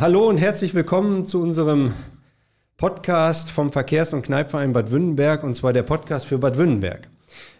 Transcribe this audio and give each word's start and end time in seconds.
hallo 0.00 0.28
und 0.28 0.38
herzlich 0.38 0.76
willkommen 0.76 1.26
zu 1.26 1.42
unserem 1.42 1.92
Podcast 2.76 3.50
vom 3.50 3.72
Verkehrs- 3.72 4.12
und 4.12 4.22
Kneipverein 4.22 4.72
Bad 4.72 4.92
Wünnenberg 4.92 5.42
und 5.42 5.54
zwar 5.54 5.72
der 5.72 5.82
Podcast 5.82 6.26
für 6.26 6.38
Bad 6.38 6.56
Wünnenberg. 6.56 7.08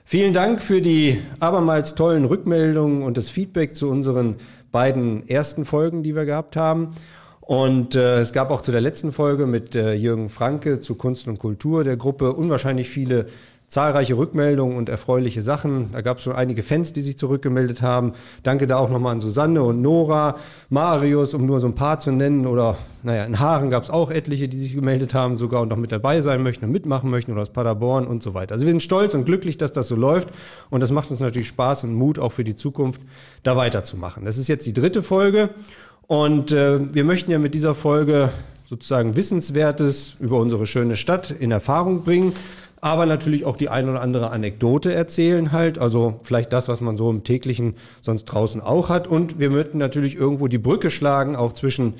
Vielen 0.04 0.32
Dank 0.32 0.62
für 0.62 0.80
die 0.80 1.20
abermals 1.40 1.96
tollen 1.96 2.24
Rückmeldungen 2.24 3.02
und 3.02 3.16
das 3.16 3.28
Feedback 3.28 3.74
zu 3.74 3.90
unseren 3.90 4.36
beiden 4.70 5.28
ersten 5.28 5.64
Folgen, 5.64 6.04
die 6.04 6.14
wir 6.14 6.26
gehabt 6.26 6.54
haben. 6.54 6.94
Und 7.40 7.96
äh, 7.96 8.20
es 8.20 8.32
gab 8.32 8.52
auch 8.52 8.60
zu 8.60 8.70
der 8.70 8.82
letzten 8.82 9.10
Folge 9.10 9.48
mit 9.48 9.74
äh, 9.74 9.94
Jürgen 9.94 10.28
Franke 10.28 10.78
zu 10.78 10.94
Kunst 10.94 11.26
und 11.26 11.40
Kultur 11.40 11.82
der 11.82 11.96
Gruppe 11.96 12.34
unwahrscheinlich 12.34 12.88
viele 12.88 13.26
zahlreiche 13.68 14.16
Rückmeldungen 14.16 14.78
und 14.78 14.88
erfreuliche 14.88 15.42
Sachen. 15.42 15.92
Da 15.92 16.00
gab 16.00 16.16
es 16.16 16.24
schon 16.24 16.34
einige 16.34 16.62
Fans, 16.62 16.94
die 16.94 17.02
sich 17.02 17.18
zurückgemeldet 17.18 17.82
haben. 17.82 18.14
Danke 18.42 18.66
da 18.66 18.78
auch 18.78 18.88
nochmal 18.88 19.12
an 19.12 19.20
Susanne 19.20 19.62
und 19.62 19.82
Nora, 19.82 20.36
Marius, 20.70 21.34
um 21.34 21.44
nur 21.44 21.60
so 21.60 21.66
ein 21.66 21.74
paar 21.74 21.98
zu 21.98 22.10
nennen. 22.10 22.46
Oder, 22.46 22.78
naja, 23.02 23.24
in 23.24 23.38
Haaren 23.38 23.68
gab 23.68 23.82
es 23.82 23.90
auch 23.90 24.10
etliche, 24.10 24.48
die 24.48 24.58
sich 24.58 24.74
gemeldet 24.74 25.12
haben, 25.12 25.36
sogar 25.36 25.60
und 25.60 25.68
noch 25.68 25.76
mit 25.76 25.92
dabei 25.92 26.22
sein 26.22 26.42
möchten 26.42 26.64
und 26.64 26.72
mitmachen 26.72 27.10
möchten 27.10 27.32
oder 27.32 27.42
aus 27.42 27.50
Paderborn 27.50 28.06
und 28.06 28.22
so 28.22 28.32
weiter. 28.32 28.54
Also 28.54 28.64
wir 28.64 28.72
sind 28.72 28.82
stolz 28.82 29.12
und 29.12 29.26
glücklich, 29.26 29.58
dass 29.58 29.74
das 29.74 29.88
so 29.88 29.96
läuft. 29.96 30.30
Und 30.70 30.80
das 30.80 30.90
macht 30.90 31.10
uns 31.10 31.20
natürlich 31.20 31.48
Spaß 31.48 31.84
und 31.84 31.92
Mut 31.92 32.18
auch 32.18 32.32
für 32.32 32.44
die 32.44 32.56
Zukunft, 32.56 33.02
da 33.42 33.54
weiterzumachen. 33.58 34.24
Das 34.24 34.38
ist 34.38 34.48
jetzt 34.48 34.64
die 34.64 34.72
dritte 34.72 35.02
Folge. 35.02 35.50
Und 36.06 36.52
äh, 36.52 36.94
wir 36.94 37.04
möchten 37.04 37.30
ja 37.30 37.38
mit 37.38 37.52
dieser 37.54 37.74
Folge 37.74 38.30
sozusagen 38.64 39.14
Wissenswertes 39.14 40.16
über 40.20 40.38
unsere 40.38 40.66
schöne 40.66 40.96
Stadt 40.96 41.30
in 41.30 41.50
Erfahrung 41.50 42.02
bringen 42.02 42.32
aber 42.80 43.06
natürlich 43.06 43.44
auch 43.44 43.56
die 43.56 43.68
ein 43.68 43.88
oder 43.88 44.00
andere 44.00 44.30
Anekdote 44.30 44.92
erzählen 44.92 45.52
halt, 45.52 45.78
also 45.78 46.20
vielleicht 46.22 46.52
das, 46.52 46.68
was 46.68 46.80
man 46.80 46.96
so 46.96 47.10
im 47.10 47.24
täglichen 47.24 47.74
sonst 48.00 48.26
draußen 48.26 48.60
auch 48.60 48.88
hat. 48.88 49.06
Und 49.06 49.38
wir 49.38 49.50
möchten 49.50 49.78
natürlich 49.78 50.16
irgendwo 50.16 50.48
die 50.48 50.58
Brücke 50.58 50.90
schlagen, 50.90 51.36
auch 51.36 51.52
zwischen, 51.52 51.94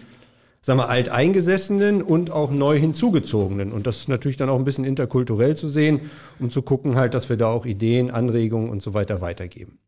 sagen 0.61 0.79
wir, 0.79 0.89
alteingesessenen 0.89 2.03
und 2.03 2.31
auch 2.31 2.51
neu 2.51 2.79
hinzugezogenen. 2.79 3.73
Und 3.73 3.87
das 3.87 3.99
ist 3.99 4.09
natürlich 4.09 4.37
dann 4.37 4.49
auch 4.49 4.59
ein 4.59 4.65
bisschen 4.65 4.85
interkulturell 4.85 5.57
zu 5.57 5.69
sehen, 5.69 6.01
um 6.39 6.51
zu 6.51 6.63
gucken 6.63 6.97
halt, 6.97 7.15
dass 7.15 7.29
wir 7.29 7.37
da 7.37 7.49
auch 7.49 7.67
Ideen, 7.67 8.11
Anregungen 8.11 8.71
und 8.71 8.83
so 8.83 8.95
weiter 8.95 9.21
weitergeben. 9.21 9.79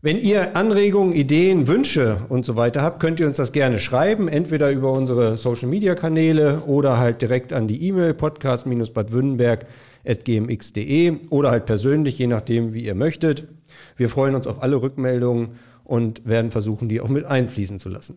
Wenn 0.00 0.16
ihr 0.16 0.54
Anregungen, 0.54 1.12
Ideen, 1.12 1.66
Wünsche 1.66 2.18
und 2.28 2.44
so 2.44 2.54
weiter 2.54 2.82
habt, 2.82 3.00
könnt 3.00 3.18
ihr 3.18 3.26
uns 3.26 3.34
das 3.34 3.50
gerne 3.50 3.80
schreiben, 3.80 4.28
entweder 4.28 4.70
über 4.70 4.92
unsere 4.92 5.36
Social-Media-Kanäle 5.36 6.62
oder 6.68 6.98
halt 6.98 7.20
direkt 7.20 7.52
an 7.52 7.66
die 7.66 7.82
E-Mail 7.82 8.14
podcast-badwürdenberg 8.14 9.66
gmx.de 10.04 11.18
oder 11.30 11.50
halt 11.50 11.66
persönlich, 11.66 12.18
je 12.18 12.26
nachdem, 12.26 12.72
wie 12.72 12.84
ihr 12.84 12.94
möchtet. 12.94 13.48
Wir 13.96 14.08
freuen 14.08 14.34
uns 14.34 14.46
auf 14.46 14.62
alle 14.62 14.80
Rückmeldungen 14.80 15.50
und 15.84 16.26
werden 16.26 16.50
versuchen, 16.50 16.88
die 16.88 17.00
auch 17.00 17.08
mit 17.08 17.24
einfließen 17.24 17.78
zu 17.78 17.88
lassen. 17.88 18.16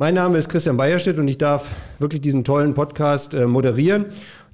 Mein 0.00 0.14
Name 0.14 0.38
ist 0.38 0.48
Christian 0.48 0.76
Beierstedt 0.76 1.18
und 1.18 1.26
ich 1.26 1.38
darf 1.38 1.70
wirklich 1.98 2.20
diesen 2.20 2.44
tollen 2.44 2.74
Podcast 2.74 3.34
äh, 3.34 3.46
moderieren, 3.46 4.06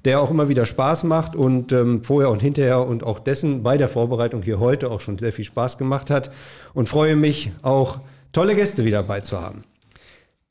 der 0.03 0.19
auch 0.19 0.31
immer 0.31 0.49
wieder 0.49 0.65
Spaß 0.65 1.03
macht 1.03 1.35
und 1.35 1.71
ähm, 1.71 2.03
vorher 2.03 2.31
und 2.31 2.41
hinterher 2.41 2.85
und 2.85 3.03
auch 3.03 3.19
dessen 3.19 3.61
bei 3.61 3.77
der 3.77 3.87
Vorbereitung 3.87 4.41
hier 4.41 4.59
heute 4.59 4.89
auch 4.89 5.01
schon 5.01 5.19
sehr 5.19 5.31
viel 5.31 5.45
Spaß 5.45 5.77
gemacht 5.77 6.09
hat 6.09 6.31
und 6.73 6.89
freue 6.89 7.15
mich 7.15 7.51
auch 7.61 7.99
tolle 8.31 8.55
Gäste 8.55 8.85
wieder 8.85 9.01
dabei 9.01 9.21
zu 9.21 9.39
haben. 9.39 9.63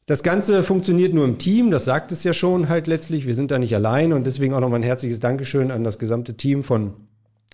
Das 0.07 0.23
Ganze 0.23 0.63
funktioniert 0.63 1.15
nur 1.15 1.25
im 1.25 1.39
Team, 1.39 1.71
das 1.71 1.87
sagt 1.87 2.13
es 2.13 2.25
ja 2.25 2.35
schon 2.35 2.69
halt 2.69 2.87
letztlich. 2.87 3.27
Wir 3.27 3.35
sind 3.35 3.51
da 3.51 3.59
nicht 3.59 3.75
allein 3.75 4.13
und 4.13 4.27
deswegen 4.27 4.53
auch 4.53 4.61
nochmal 4.61 4.81
ein 4.81 4.85
herzliches 4.85 5.19
Dankeschön 5.19 5.71
an 5.71 5.83
das 5.83 5.99
gesamte 5.99 6.35
Team 6.35 6.63
von 6.63 6.93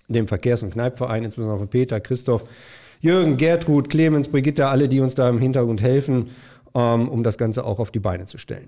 dem 0.09 0.27
Verkehrs- 0.27 0.61
und 0.61 0.73
Kneipverein, 0.73 1.23
insbesondere 1.23 1.59
von 1.59 1.69
Peter, 1.69 2.01
Christoph, 2.01 2.43
Jürgen, 2.99 3.37
Gertrud, 3.37 3.89
Clemens, 3.89 4.27
Brigitte, 4.27 4.67
alle, 4.67 4.89
die 4.89 4.99
uns 4.99 5.15
da 5.15 5.29
im 5.29 5.39
Hintergrund 5.39 5.81
helfen, 5.81 6.31
ähm, 6.75 7.07
um 7.07 7.23
das 7.23 7.37
Ganze 7.37 7.63
auch 7.63 7.79
auf 7.79 7.89
die 7.89 7.99
Beine 7.99 8.25
zu 8.25 8.37
stellen. 8.37 8.67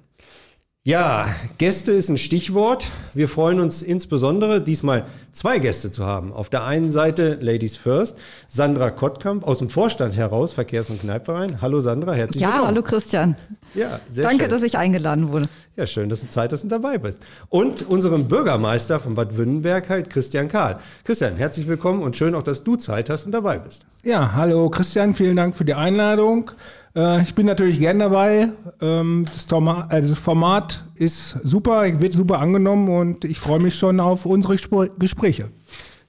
Ja, 0.85 1.29
Gäste 1.59 1.93
ist 1.93 2.09
ein 2.09 2.17
Stichwort. 2.17 2.91
Wir 3.13 3.29
freuen 3.29 3.61
uns 3.61 3.81
insbesondere, 3.81 4.59
diesmal 4.59 5.05
zwei 5.31 5.59
Gäste 5.59 5.91
zu 5.91 6.03
haben. 6.05 6.33
Auf 6.33 6.49
der 6.49 6.65
einen 6.65 6.91
Seite 6.91 7.37
Ladies 7.39 7.77
First, 7.77 8.17
Sandra 8.49 8.89
Kottkamp 8.89 9.47
aus 9.47 9.59
dem 9.59 9.69
Vorstand 9.69 10.17
heraus, 10.17 10.51
Verkehrs- 10.51 10.89
und 10.89 10.99
Kneipverein. 10.99 11.61
Hallo 11.61 11.79
Sandra, 11.79 12.11
herzlich 12.11 12.41
ja, 12.41 12.47
willkommen. 12.47 12.63
Ja, 12.63 12.67
hallo 12.67 12.81
Christian. 12.83 13.37
Ja, 13.73 14.01
sehr 14.09 14.25
Danke, 14.25 14.43
schön. 14.43 14.49
dass 14.49 14.61
ich 14.61 14.77
eingeladen 14.77 15.31
wurde. 15.31 15.45
Ja, 15.77 15.87
schön, 15.87 16.09
dass 16.09 16.19
du 16.19 16.27
Zeit 16.27 16.51
hast 16.51 16.63
und 16.63 16.69
dabei 16.69 16.97
bist. 16.97 17.21
Und 17.47 17.87
unserem 17.87 18.27
Bürgermeister 18.27 18.99
von 18.99 19.15
Bad 19.15 19.37
Wünnenberg 19.37 19.89
halt, 19.89 20.09
Christian 20.09 20.49
Karl. 20.49 20.79
Christian, 21.05 21.37
herzlich 21.37 21.65
willkommen 21.69 22.03
und 22.03 22.17
schön 22.17 22.35
auch, 22.35 22.43
dass 22.43 22.65
du 22.65 22.75
Zeit 22.75 23.09
hast 23.09 23.25
und 23.25 23.31
dabei 23.31 23.57
bist. 23.57 23.85
Ja, 24.03 24.33
hallo 24.33 24.69
Christian, 24.69 25.13
vielen 25.13 25.37
Dank 25.37 25.55
für 25.55 25.63
die 25.63 25.75
Einladung. 25.75 26.51
Äh, 26.95 27.23
ich 27.23 27.33
bin 27.33 27.45
natürlich 27.45 27.79
gern 27.79 27.99
dabei. 27.99 28.49
Ähm, 28.81 29.25
das, 29.31 29.45
äh, 29.45 30.01
das, 30.01 30.17
Format 30.17 30.83
ist 30.95 31.31
super, 31.43 31.99
wird 31.99 32.13
super 32.13 32.39
angenommen 32.39 32.89
und 32.89 33.25
ich 33.25 33.39
freue 33.39 33.59
mich 33.59 33.75
schon 33.75 33.99
auf 33.99 34.25
unsere 34.25 34.55
Gespräche. 34.99 35.49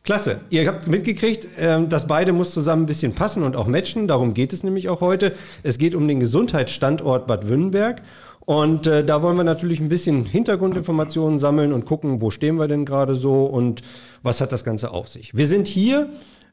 Klasse. 0.02 0.40
Ihr 0.50 0.68
habt 0.68 0.86
mitgekriegt, 0.86 1.48
ähm, 1.56 1.88
das 1.88 2.06
beide 2.06 2.34
muss 2.34 2.52
zusammen 2.52 2.82
ein 2.82 2.86
bisschen 2.86 3.14
passen 3.14 3.42
und 3.42 3.56
auch 3.56 3.66
matchen. 3.66 4.06
Darum 4.06 4.34
geht 4.34 4.52
es 4.52 4.62
nämlich 4.62 4.90
auch 4.90 5.00
heute. 5.00 5.32
Es 5.62 5.78
geht 5.78 5.94
um 5.94 6.06
den 6.06 6.20
Gesundheitsstandort 6.20 7.26
Bad 7.26 7.48
Wünnenberg. 7.48 8.02
Und 8.40 8.86
äh, 8.86 9.02
da 9.02 9.22
wollen 9.22 9.38
wir 9.38 9.44
natürlich 9.44 9.80
ein 9.80 9.88
bisschen 9.88 10.26
Hintergrundinformationen 10.26 11.38
sammeln 11.38 11.72
und 11.72 11.86
gucken, 11.86 12.20
wo 12.20 12.30
stehen 12.30 12.56
wir 12.56 12.68
denn 12.68 12.84
gerade 12.84 13.14
so 13.14 13.46
und 13.46 13.80
was 14.22 14.42
hat 14.42 14.52
das 14.52 14.64
Ganze 14.64 14.90
auf 14.90 15.08
sich. 15.08 15.34
Wir 15.34 15.46
sind 15.46 15.66
hier 15.66 16.10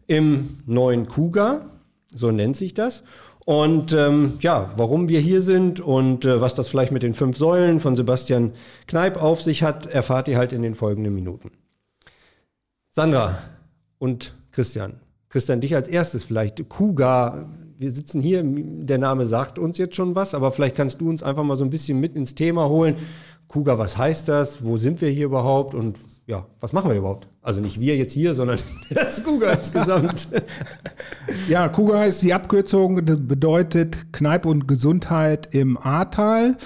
im 0.07 0.59
neuen 0.65 1.07
Kuga, 1.07 1.65
so 2.13 2.31
nennt 2.31 2.55
sich 2.55 2.73
das. 2.73 3.03
Und 3.45 3.91
ähm, 3.93 4.33
ja, 4.39 4.71
warum 4.75 5.09
wir 5.09 5.19
hier 5.19 5.41
sind 5.41 5.79
und 5.79 6.25
äh, 6.25 6.41
was 6.41 6.53
das 6.53 6.67
vielleicht 6.67 6.91
mit 6.91 7.03
den 7.03 7.13
fünf 7.13 7.37
Säulen 7.37 7.79
von 7.79 7.95
Sebastian 7.95 8.53
Kneip 8.87 9.21
auf 9.21 9.41
sich 9.41 9.63
hat, 9.63 9.87
erfahrt 9.87 10.27
ihr 10.27 10.37
halt 10.37 10.53
in 10.53 10.61
den 10.61 10.75
folgenden 10.75 11.15
Minuten. 11.15 11.51
Sandra 12.91 13.37
und 13.97 14.35
Christian. 14.51 14.99
Christian, 15.29 15.61
dich 15.61 15.73
als 15.73 15.87
erstes 15.87 16.23
vielleicht. 16.23 16.67
Kuga, 16.69 17.47
wir 17.79 17.91
sitzen 17.91 18.21
hier, 18.21 18.43
der 18.43 18.97
Name 18.99 19.25
sagt 19.25 19.57
uns 19.57 19.77
jetzt 19.77 19.95
schon 19.95 20.13
was, 20.13 20.35
aber 20.35 20.51
vielleicht 20.51 20.75
kannst 20.75 21.01
du 21.01 21.09
uns 21.09 21.23
einfach 21.23 21.43
mal 21.43 21.55
so 21.55 21.63
ein 21.63 21.69
bisschen 21.69 21.99
mit 21.99 22.15
ins 22.15 22.35
Thema 22.35 22.69
holen. 22.69 22.95
Kuga, 23.47 23.79
was 23.79 23.97
heißt 23.97 24.27
das? 24.27 24.63
Wo 24.63 24.77
sind 24.77 25.01
wir 25.01 25.09
hier 25.09 25.25
überhaupt? 25.25 25.73
Und 25.73 25.97
ja, 26.27 26.45
was 26.59 26.73
machen 26.73 26.91
wir 26.91 26.97
überhaupt? 26.97 27.27
Also 27.41 27.59
nicht 27.59 27.79
wir 27.79 27.95
jetzt 27.97 28.13
hier, 28.13 28.35
sondern 28.35 28.59
das 28.89 29.23
Kuga 29.23 29.53
insgesamt. 29.53 30.27
ja, 31.49 31.67
Kuga 31.69 32.05
ist 32.05 32.21
die 32.21 32.33
Abkürzung, 32.33 33.03
bedeutet 33.03 34.13
Kneipe 34.13 34.47
und 34.47 34.67
Gesundheit 34.67 35.49
im 35.51 35.77
Ahrtal. 35.77 36.57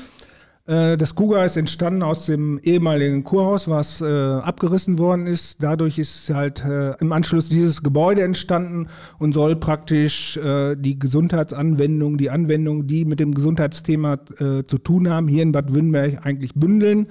Äh, 0.68 0.98
das 0.98 1.16
Kuga 1.16 1.46
ist 1.46 1.58
entstanden 1.58 2.04
aus 2.04 2.26
dem 2.26 2.60
ehemaligen 2.60 3.24
Kurhaus, 3.24 3.68
was 3.68 4.02
äh, 4.02 4.06
abgerissen 4.06 4.98
worden 4.98 5.28
ist. 5.28 5.62
Dadurch 5.62 6.00
ist 6.00 6.30
halt 6.34 6.64
äh, 6.66 6.94
im 7.00 7.12
Anschluss 7.12 7.50
dieses 7.50 7.84
Gebäude 7.84 8.24
entstanden 8.24 8.88
und 9.20 9.34
soll 9.34 9.56
praktisch 9.56 10.40
die 10.78 11.00
Gesundheitsanwendung, 11.00 12.18
die 12.18 12.30
Anwendungen, 12.30 12.88
die 12.88 13.06
mit 13.06 13.20
dem 13.20 13.34
Gesundheitsthema 13.34 14.20
zu 14.68 14.78
tun 14.78 15.10
haben, 15.10 15.28
hier 15.28 15.44
in 15.44 15.52
Bad 15.52 15.74
Wünnberg 15.74 16.26
eigentlich 16.26 16.54
bündeln. 16.54 17.08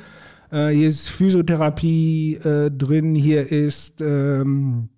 Äh, 0.51 0.69
hier 0.69 0.89
ist 0.89 1.09
Physiotherapie 1.09 2.37
äh, 2.37 2.71
drin, 2.71 3.15
hier 3.15 3.51
ist 3.51 4.01
ähm, 4.01 4.89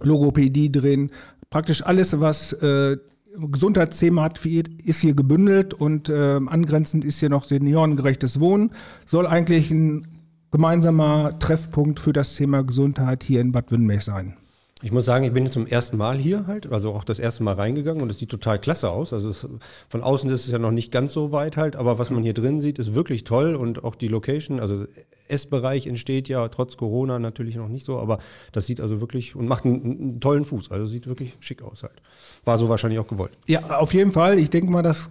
Logopädie 0.00 0.70
drin. 0.70 1.10
Praktisch 1.50 1.84
alles, 1.84 2.20
was 2.20 2.52
äh, 2.54 2.96
Gesundheitsthema 3.38 4.22
hat, 4.22 4.44
ist 4.44 5.00
hier 5.00 5.14
gebündelt 5.14 5.74
und 5.74 6.08
äh, 6.08 6.40
angrenzend 6.46 7.04
ist 7.04 7.20
hier 7.20 7.28
noch 7.28 7.44
seniorengerechtes 7.44 8.40
Wohnen. 8.40 8.70
Soll 9.04 9.26
eigentlich 9.26 9.70
ein 9.70 10.06
gemeinsamer 10.50 11.38
Treffpunkt 11.38 12.00
für 12.00 12.12
das 12.12 12.34
Thema 12.34 12.62
Gesundheit 12.62 13.22
hier 13.22 13.40
in 13.40 13.52
Bad 13.52 13.70
Wünnberg 13.70 14.02
sein. 14.02 14.36
Ich 14.82 14.92
muss 14.92 15.06
sagen, 15.06 15.24
ich 15.24 15.32
bin 15.32 15.44
jetzt 15.44 15.54
zum 15.54 15.66
ersten 15.66 15.96
Mal 15.96 16.18
hier 16.18 16.46
halt, 16.46 16.70
also 16.70 16.92
auch 16.92 17.02
das 17.02 17.18
erste 17.18 17.42
Mal 17.42 17.54
reingegangen 17.54 18.02
und 18.02 18.10
es 18.10 18.18
sieht 18.18 18.28
total 18.28 18.58
klasse 18.58 18.90
aus. 18.90 19.14
Also 19.14 19.30
es, 19.30 19.48
von 19.88 20.02
außen 20.02 20.28
ist 20.28 20.44
es 20.44 20.52
ja 20.52 20.58
noch 20.58 20.70
nicht 20.70 20.92
ganz 20.92 21.14
so 21.14 21.32
weit 21.32 21.56
halt, 21.56 21.76
aber 21.76 21.98
was 21.98 22.10
man 22.10 22.22
hier 22.22 22.34
drin 22.34 22.60
sieht, 22.60 22.78
ist 22.78 22.94
wirklich 22.94 23.24
toll 23.24 23.54
und 23.54 23.84
auch 23.84 23.94
die 23.94 24.08
Location, 24.08 24.60
also 24.60 24.84
Essbereich 25.28 25.86
entsteht 25.86 26.28
ja 26.28 26.46
trotz 26.48 26.76
Corona 26.76 27.18
natürlich 27.18 27.56
noch 27.56 27.68
nicht 27.68 27.86
so, 27.86 27.98
aber 27.98 28.18
das 28.52 28.66
sieht 28.66 28.82
also 28.82 29.00
wirklich 29.00 29.34
und 29.34 29.48
macht 29.48 29.64
einen, 29.64 29.82
einen 29.82 30.20
tollen 30.20 30.44
Fuß, 30.44 30.70
also 30.70 30.86
sieht 30.86 31.06
wirklich 31.06 31.32
schick 31.40 31.62
aus 31.62 31.82
halt. 31.82 32.02
War 32.44 32.58
so 32.58 32.68
wahrscheinlich 32.68 33.00
auch 33.00 33.08
gewollt. 33.08 33.32
Ja, 33.46 33.78
auf 33.78 33.94
jeden 33.94 34.12
Fall. 34.12 34.38
Ich 34.38 34.50
denke 34.50 34.70
mal, 34.70 34.82
dass 34.82 35.08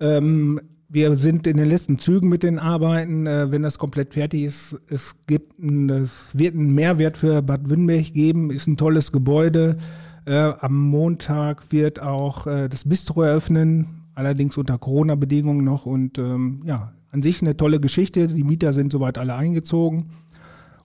ähm, 0.00 0.60
wir 0.96 1.14
sind 1.16 1.46
in 1.46 1.58
den 1.58 1.68
letzten 1.68 1.98
Zügen 1.98 2.30
mit 2.30 2.42
den 2.42 2.58
Arbeiten. 2.58 3.26
Äh, 3.26 3.50
wenn 3.50 3.60
das 3.60 3.76
komplett 3.76 4.14
fertig 4.14 4.44
ist, 4.44 4.76
es 4.88 5.14
gibt, 5.26 5.58
ein, 5.58 5.90
es 5.90 6.30
wird 6.32 6.54
einen 6.54 6.74
Mehrwert 6.74 7.18
für 7.18 7.42
Bad 7.42 7.68
Wünnberg 7.68 8.14
geben. 8.14 8.50
Ist 8.50 8.66
ein 8.66 8.78
tolles 8.78 9.12
Gebäude. 9.12 9.76
Äh, 10.24 10.54
am 10.58 10.88
Montag 10.88 11.70
wird 11.70 12.00
auch 12.00 12.46
äh, 12.46 12.70
das 12.70 12.88
Bistro 12.88 13.20
eröffnen, 13.20 14.04
allerdings 14.14 14.56
unter 14.56 14.78
Corona-Bedingungen 14.78 15.64
noch. 15.64 15.84
Und 15.84 16.16
ähm, 16.16 16.62
ja, 16.64 16.94
an 17.12 17.22
sich 17.22 17.42
eine 17.42 17.58
tolle 17.58 17.78
Geschichte. 17.78 18.28
Die 18.28 18.44
Mieter 18.44 18.72
sind 18.72 18.90
soweit 18.90 19.18
alle 19.18 19.34
eingezogen 19.34 20.06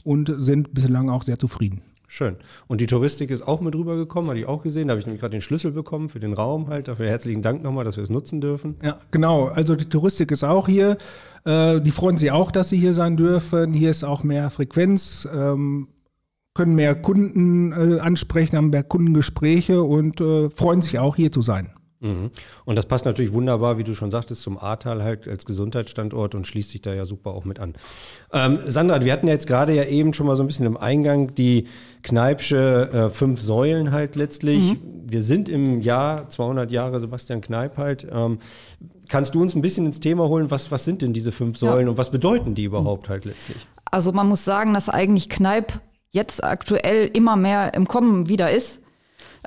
und 0.03 0.29
sind 0.35 0.73
bislang 0.73 1.09
auch 1.09 1.23
sehr 1.23 1.39
zufrieden. 1.39 1.83
Schön. 2.11 2.35
Und 2.67 2.81
die 2.81 2.87
Touristik 2.87 3.31
ist 3.31 3.41
auch 3.47 3.61
mit 3.61 3.73
rübergekommen, 3.73 4.29
hatte 4.29 4.39
ich 4.39 4.45
auch 4.45 4.63
gesehen. 4.63 4.87
Da 4.87 4.91
habe 4.91 4.99
ich 4.99 5.05
nämlich 5.05 5.21
gerade 5.21 5.31
den 5.31 5.41
Schlüssel 5.41 5.71
bekommen 5.71 6.09
für 6.09 6.19
den 6.19 6.33
Raum 6.33 6.67
halt. 6.67 6.87
Dafür 6.87 7.07
herzlichen 7.07 7.41
Dank 7.41 7.63
nochmal, 7.63 7.85
dass 7.85 7.95
wir 7.95 8.03
es 8.03 8.09
nutzen 8.09 8.41
dürfen. 8.41 8.75
Ja, 8.83 8.99
genau. 9.11 9.47
Also 9.47 9.75
die 9.75 9.87
Touristik 9.87 10.31
ist 10.31 10.43
auch 10.43 10.67
hier. 10.67 10.97
Äh, 11.45 11.79
die 11.79 11.91
freuen 11.91 12.17
sich 12.17 12.31
auch, 12.31 12.51
dass 12.51 12.69
sie 12.69 12.77
hier 12.77 12.93
sein 12.93 13.15
dürfen. 13.15 13.73
Hier 13.73 13.89
ist 13.89 14.03
auch 14.03 14.23
mehr 14.23 14.49
Frequenz. 14.49 15.27
Ähm, 15.33 15.87
können 16.53 16.75
mehr 16.75 16.95
Kunden 16.95 17.71
äh, 17.71 17.99
ansprechen, 17.99 18.57
haben 18.57 18.71
mehr 18.71 18.83
Kundengespräche 18.83 19.81
und 19.81 20.19
äh, 20.19 20.49
freuen 20.49 20.81
sich 20.81 20.99
auch 20.99 21.15
hier 21.15 21.31
zu 21.31 21.41
sein. 21.41 21.69
Mhm. 22.01 22.31
Und 22.65 22.75
das 22.75 22.87
passt 22.87 23.05
natürlich 23.05 23.31
wunderbar, 23.31 23.77
wie 23.77 23.83
du 23.83 23.93
schon 23.93 24.09
sagtest, 24.09 24.41
zum 24.41 24.57
Ahrtal 24.57 25.03
halt 25.03 25.27
als 25.27 25.45
Gesundheitsstandort 25.45 26.33
und 26.33 26.47
schließt 26.47 26.71
sich 26.71 26.81
da 26.81 26.93
ja 26.93 27.05
super 27.05 27.31
auch 27.31 27.45
mit 27.45 27.59
an. 27.59 27.75
Ähm, 28.33 28.59
Sandra, 28.59 29.03
wir 29.03 29.13
hatten 29.13 29.27
jetzt 29.27 29.47
gerade 29.47 29.73
ja 29.73 29.83
eben 29.83 30.13
schon 30.13 30.25
mal 30.25 30.35
so 30.35 30.43
ein 30.43 30.47
bisschen 30.47 30.65
im 30.65 30.77
Eingang 30.77 31.35
die 31.35 31.67
Kneipsche 32.01 32.89
äh, 32.91 33.09
fünf 33.09 33.39
Säulen 33.39 33.91
halt 33.91 34.15
letztlich. 34.15 34.73
Mhm. 34.73 34.79
Wir 35.05 35.21
sind 35.21 35.47
im 35.47 35.81
Jahr 35.81 36.27
200 36.27 36.71
Jahre 36.71 36.99
Sebastian 36.99 37.41
Kneip 37.41 37.77
halt. 37.77 38.07
Ähm, 38.11 38.39
kannst 39.07 39.35
du 39.35 39.41
uns 39.41 39.55
ein 39.55 39.61
bisschen 39.61 39.85
ins 39.85 39.99
Thema 39.99 40.27
holen, 40.27 40.49
was, 40.49 40.71
was 40.71 40.83
sind 40.83 41.03
denn 41.03 41.13
diese 41.13 41.31
fünf 41.31 41.57
Säulen 41.57 41.85
ja. 41.85 41.91
und 41.91 41.97
was 41.97 42.09
bedeuten 42.09 42.55
die 42.55 42.63
überhaupt 42.63 43.09
halt 43.09 43.25
letztlich? 43.25 43.67
Also 43.85 44.11
man 44.11 44.27
muss 44.27 44.43
sagen, 44.43 44.73
dass 44.73 44.89
eigentlich 44.89 45.29
Kneip 45.29 45.79
jetzt 46.11 46.43
aktuell 46.43 47.09
immer 47.13 47.35
mehr 47.35 47.73
im 47.75 47.87
Kommen 47.87 48.27
wieder 48.27 48.51
ist. 48.51 48.80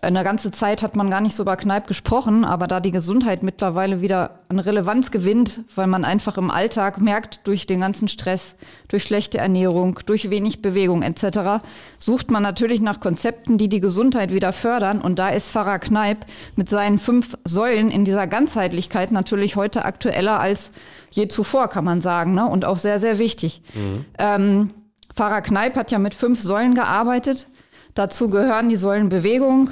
Eine 0.05 0.23
ganze 0.23 0.51
Zeit 0.51 0.83
hat 0.83 0.97
man 0.97 1.09
gar 1.09 1.21
nicht 1.21 1.35
so 1.35 1.43
über 1.43 1.57
Kneipp 1.57 1.87
gesprochen, 1.87 2.45
aber 2.45 2.67
da 2.67 2.81
die 2.81 2.91
Gesundheit 2.91 3.43
mittlerweile 3.43 4.01
wieder 4.03 4.41
an 4.49 4.59
Relevanz 4.59 5.11
gewinnt, 5.11 5.61
weil 5.75 5.87
man 5.87 6.05
einfach 6.05 6.37
im 6.37 6.51
Alltag 6.51 7.01
merkt, 7.01 7.47
durch 7.47 7.67
den 7.67 7.81
ganzen 7.81 8.09
Stress, 8.09 8.57
durch 8.89 9.03
schlechte 9.03 9.39
Ernährung, 9.39 10.01
durch 10.07 10.29
wenig 10.31 10.61
Bewegung 10.63 11.03
etc., 11.03 11.65
sucht 11.99 12.31
man 12.31 12.43
natürlich 12.43 12.81
nach 12.81 13.01
Konzepten, 13.01 13.57
die 13.57 13.69
die 13.69 13.81
Gesundheit 13.81 14.33
wieder 14.33 14.53
fördern. 14.53 15.01
Und 15.01 15.19
da 15.19 15.31
ist 15.31 15.49
Pfarrer 15.49 15.79
Kneipp 15.79 16.19
mit 16.55 16.69
seinen 16.69 16.99
fünf 16.99 17.39
Säulen 17.45 17.91
in 17.91 18.05
dieser 18.05 18.27
Ganzheitlichkeit 18.27 19.11
natürlich 19.11 19.57
heute 19.57 19.85
aktueller 19.85 20.39
als 20.39 20.71
je 21.11 21.29
zuvor, 21.29 21.69
kann 21.69 21.85
man 21.85 22.01
sagen, 22.01 22.35
ne? 22.35 22.47
und 22.47 22.65
auch 22.65 22.79
sehr, 22.79 23.01
sehr 23.01 23.19
wichtig. 23.19 23.63
Mhm. 23.75 24.05
Ähm, 24.19 24.71
Pfarrer 25.15 25.43
Kneipp 25.43 25.77
hat 25.77 25.91
ja 25.91 25.99
mit 25.99 26.15
fünf 26.15 26.43
Säulen 26.43 26.75
gearbeitet. 26.75 27.47
Dazu 27.95 28.29
gehören 28.29 28.69
die 28.69 28.77
Säulen 28.77 29.09
Bewegung, 29.09 29.71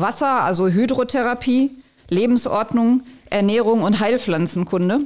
Wasser, 0.00 0.42
also 0.42 0.68
Hydrotherapie, 0.68 1.70
Lebensordnung, 2.08 3.02
Ernährung 3.30 3.82
und 3.82 4.00
Heilpflanzenkunde. 4.00 5.00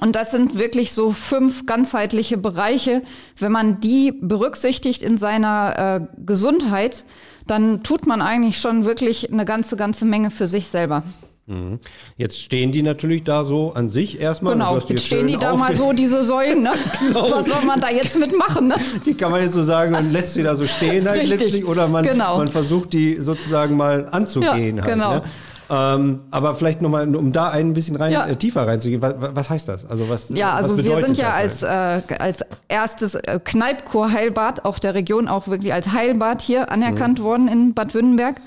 Und 0.00 0.16
das 0.16 0.32
sind 0.32 0.58
wirklich 0.58 0.92
so 0.92 1.12
fünf 1.12 1.66
ganzheitliche 1.66 2.36
Bereiche. 2.36 3.02
Wenn 3.38 3.52
man 3.52 3.80
die 3.80 4.12
berücksichtigt 4.12 5.02
in 5.02 5.18
seiner 5.18 6.00
äh, 6.00 6.20
Gesundheit, 6.24 7.04
dann 7.46 7.82
tut 7.82 8.06
man 8.06 8.20
eigentlich 8.20 8.58
schon 8.58 8.84
wirklich 8.84 9.32
eine 9.32 9.44
ganze, 9.44 9.76
ganze 9.76 10.04
Menge 10.04 10.30
für 10.30 10.48
sich 10.48 10.68
selber. 10.68 11.04
Mhm. 11.46 11.78
Jetzt 12.16 12.40
stehen 12.40 12.72
die 12.72 12.82
natürlich 12.82 13.22
da 13.22 13.44
so 13.44 13.74
an 13.74 13.90
sich 13.90 14.18
erstmal. 14.18 14.54
Genau, 14.54 14.78
jetzt 14.78 15.04
stehen 15.04 15.26
die 15.26 15.36
da 15.36 15.54
mal 15.54 15.76
so, 15.76 15.92
diese 15.92 16.24
Säulen. 16.24 16.62
Ne? 16.62 16.72
genau. 17.00 17.30
Was 17.30 17.46
soll 17.46 17.64
man 17.66 17.80
da 17.80 17.90
jetzt 17.90 18.18
mitmachen? 18.18 18.68
Ne? 18.68 18.76
Die 19.04 19.14
kann 19.14 19.30
man 19.30 19.42
jetzt 19.42 19.52
so 19.52 19.62
sagen 19.62 19.94
und 19.94 20.10
lässt 20.10 20.34
sie 20.34 20.42
da 20.42 20.56
so 20.56 20.66
stehen 20.66 21.06
halt 21.06 21.20
Richtig. 21.20 21.40
letztlich 21.40 21.66
oder 21.66 21.86
man, 21.86 22.04
genau. 22.04 22.38
man 22.38 22.48
versucht 22.48 22.94
die 22.94 23.18
sozusagen 23.18 23.76
mal 23.76 24.08
anzugehen. 24.10 24.78
Ja, 24.78 24.84
halt, 24.84 24.94
genau. 24.94 25.14
Ne? 25.16 25.22
Ähm, 25.70 26.20
aber 26.30 26.54
vielleicht 26.54 26.82
nochmal, 26.82 27.14
um 27.14 27.32
da 27.32 27.50
ein 27.50 27.72
bisschen 27.72 27.96
rein, 27.96 28.12
ja. 28.12 28.26
äh, 28.26 28.36
tiefer 28.36 28.66
reinzugehen, 28.66 29.00
was, 29.02 29.14
was, 29.18 29.50
heißt 29.50 29.68
das? 29.68 29.86
Also 29.86 30.08
was, 30.08 30.28
ja, 30.30 30.52
also 30.52 30.76
was 30.76 30.84
wir 30.84 31.04
sind 31.04 31.16
ja 31.16 31.30
als, 31.30 31.62
äh, 31.62 32.00
als 32.18 32.44
erstes 32.68 33.14
äh, 33.14 33.40
Kneipkur-Heilbad 33.42 34.64
auch 34.64 34.78
der 34.78 34.94
Region 34.94 35.28
auch 35.28 35.48
wirklich 35.48 35.72
als 35.72 35.92
Heilbad 35.92 36.42
hier 36.42 36.70
anerkannt 36.70 37.18
mhm. 37.18 37.24
worden 37.24 37.48
in 37.48 37.74
Bad 37.74 37.94
Württemberg 37.94 38.40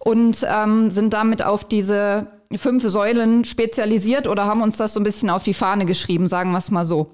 und 0.00 0.46
ähm, 0.48 0.90
sind 0.90 1.12
damit 1.12 1.44
auf 1.44 1.64
diese 1.64 2.26
fünf 2.56 2.88
Säulen 2.88 3.44
spezialisiert 3.44 4.28
oder 4.28 4.46
haben 4.46 4.62
uns 4.62 4.76
das 4.76 4.94
so 4.94 5.00
ein 5.00 5.04
bisschen 5.04 5.30
auf 5.30 5.42
die 5.42 5.54
Fahne 5.54 5.84
geschrieben, 5.84 6.28
sagen 6.28 6.52
wir 6.52 6.58
es 6.58 6.70
mal 6.70 6.84
so. 6.84 7.10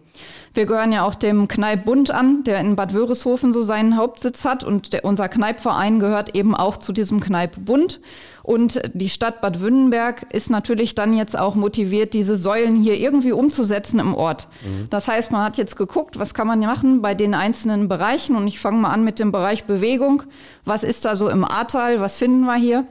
Wir 0.54 0.66
gehören 0.66 0.92
ja 0.92 1.04
auch 1.04 1.14
dem 1.14 1.48
Kneipp 1.48 1.88
an, 2.10 2.44
der 2.44 2.60
in 2.60 2.76
Bad 2.76 2.92
Wörishofen 2.92 3.54
so 3.54 3.62
seinen 3.62 3.96
Hauptsitz 3.96 4.44
hat 4.44 4.62
und 4.62 4.92
der, 4.92 5.06
unser 5.06 5.30
Kneipverein 5.30 6.00
gehört 6.00 6.34
eben 6.34 6.54
auch 6.54 6.76
zu 6.76 6.92
diesem 6.92 7.20
Kneipp 7.20 7.56
Und 8.42 8.82
die 8.92 9.08
Stadt 9.08 9.40
Bad 9.40 9.60
Württemberg 9.60 10.26
ist 10.30 10.50
natürlich 10.50 10.94
dann 10.94 11.16
jetzt 11.16 11.38
auch 11.38 11.54
motiviert, 11.54 12.12
diese 12.12 12.36
Säulen 12.36 12.76
hier 12.76 12.98
irgendwie 12.98 13.32
umzusetzen 13.32 14.00
im 14.00 14.14
Ort. 14.14 14.48
Mhm. 14.62 14.88
Das 14.90 15.08
heißt, 15.08 15.32
man 15.32 15.42
hat 15.42 15.56
jetzt 15.56 15.76
geguckt, 15.76 16.18
was 16.18 16.34
kann 16.34 16.46
man 16.46 16.60
machen 16.60 17.00
bei 17.00 17.14
den 17.14 17.32
einzelnen 17.32 17.88
Bereichen 17.88 18.36
und 18.36 18.46
ich 18.46 18.60
fange 18.60 18.78
mal 18.78 18.90
an 18.90 19.04
mit 19.04 19.18
dem 19.18 19.32
Bereich 19.32 19.64
Bewegung. 19.64 20.24
Was 20.66 20.84
ist 20.84 21.06
da 21.06 21.16
so 21.16 21.30
im 21.30 21.44
Ahrtal? 21.44 22.00
Was 22.00 22.18
finden 22.18 22.44
wir 22.44 22.56
hier? 22.56 22.86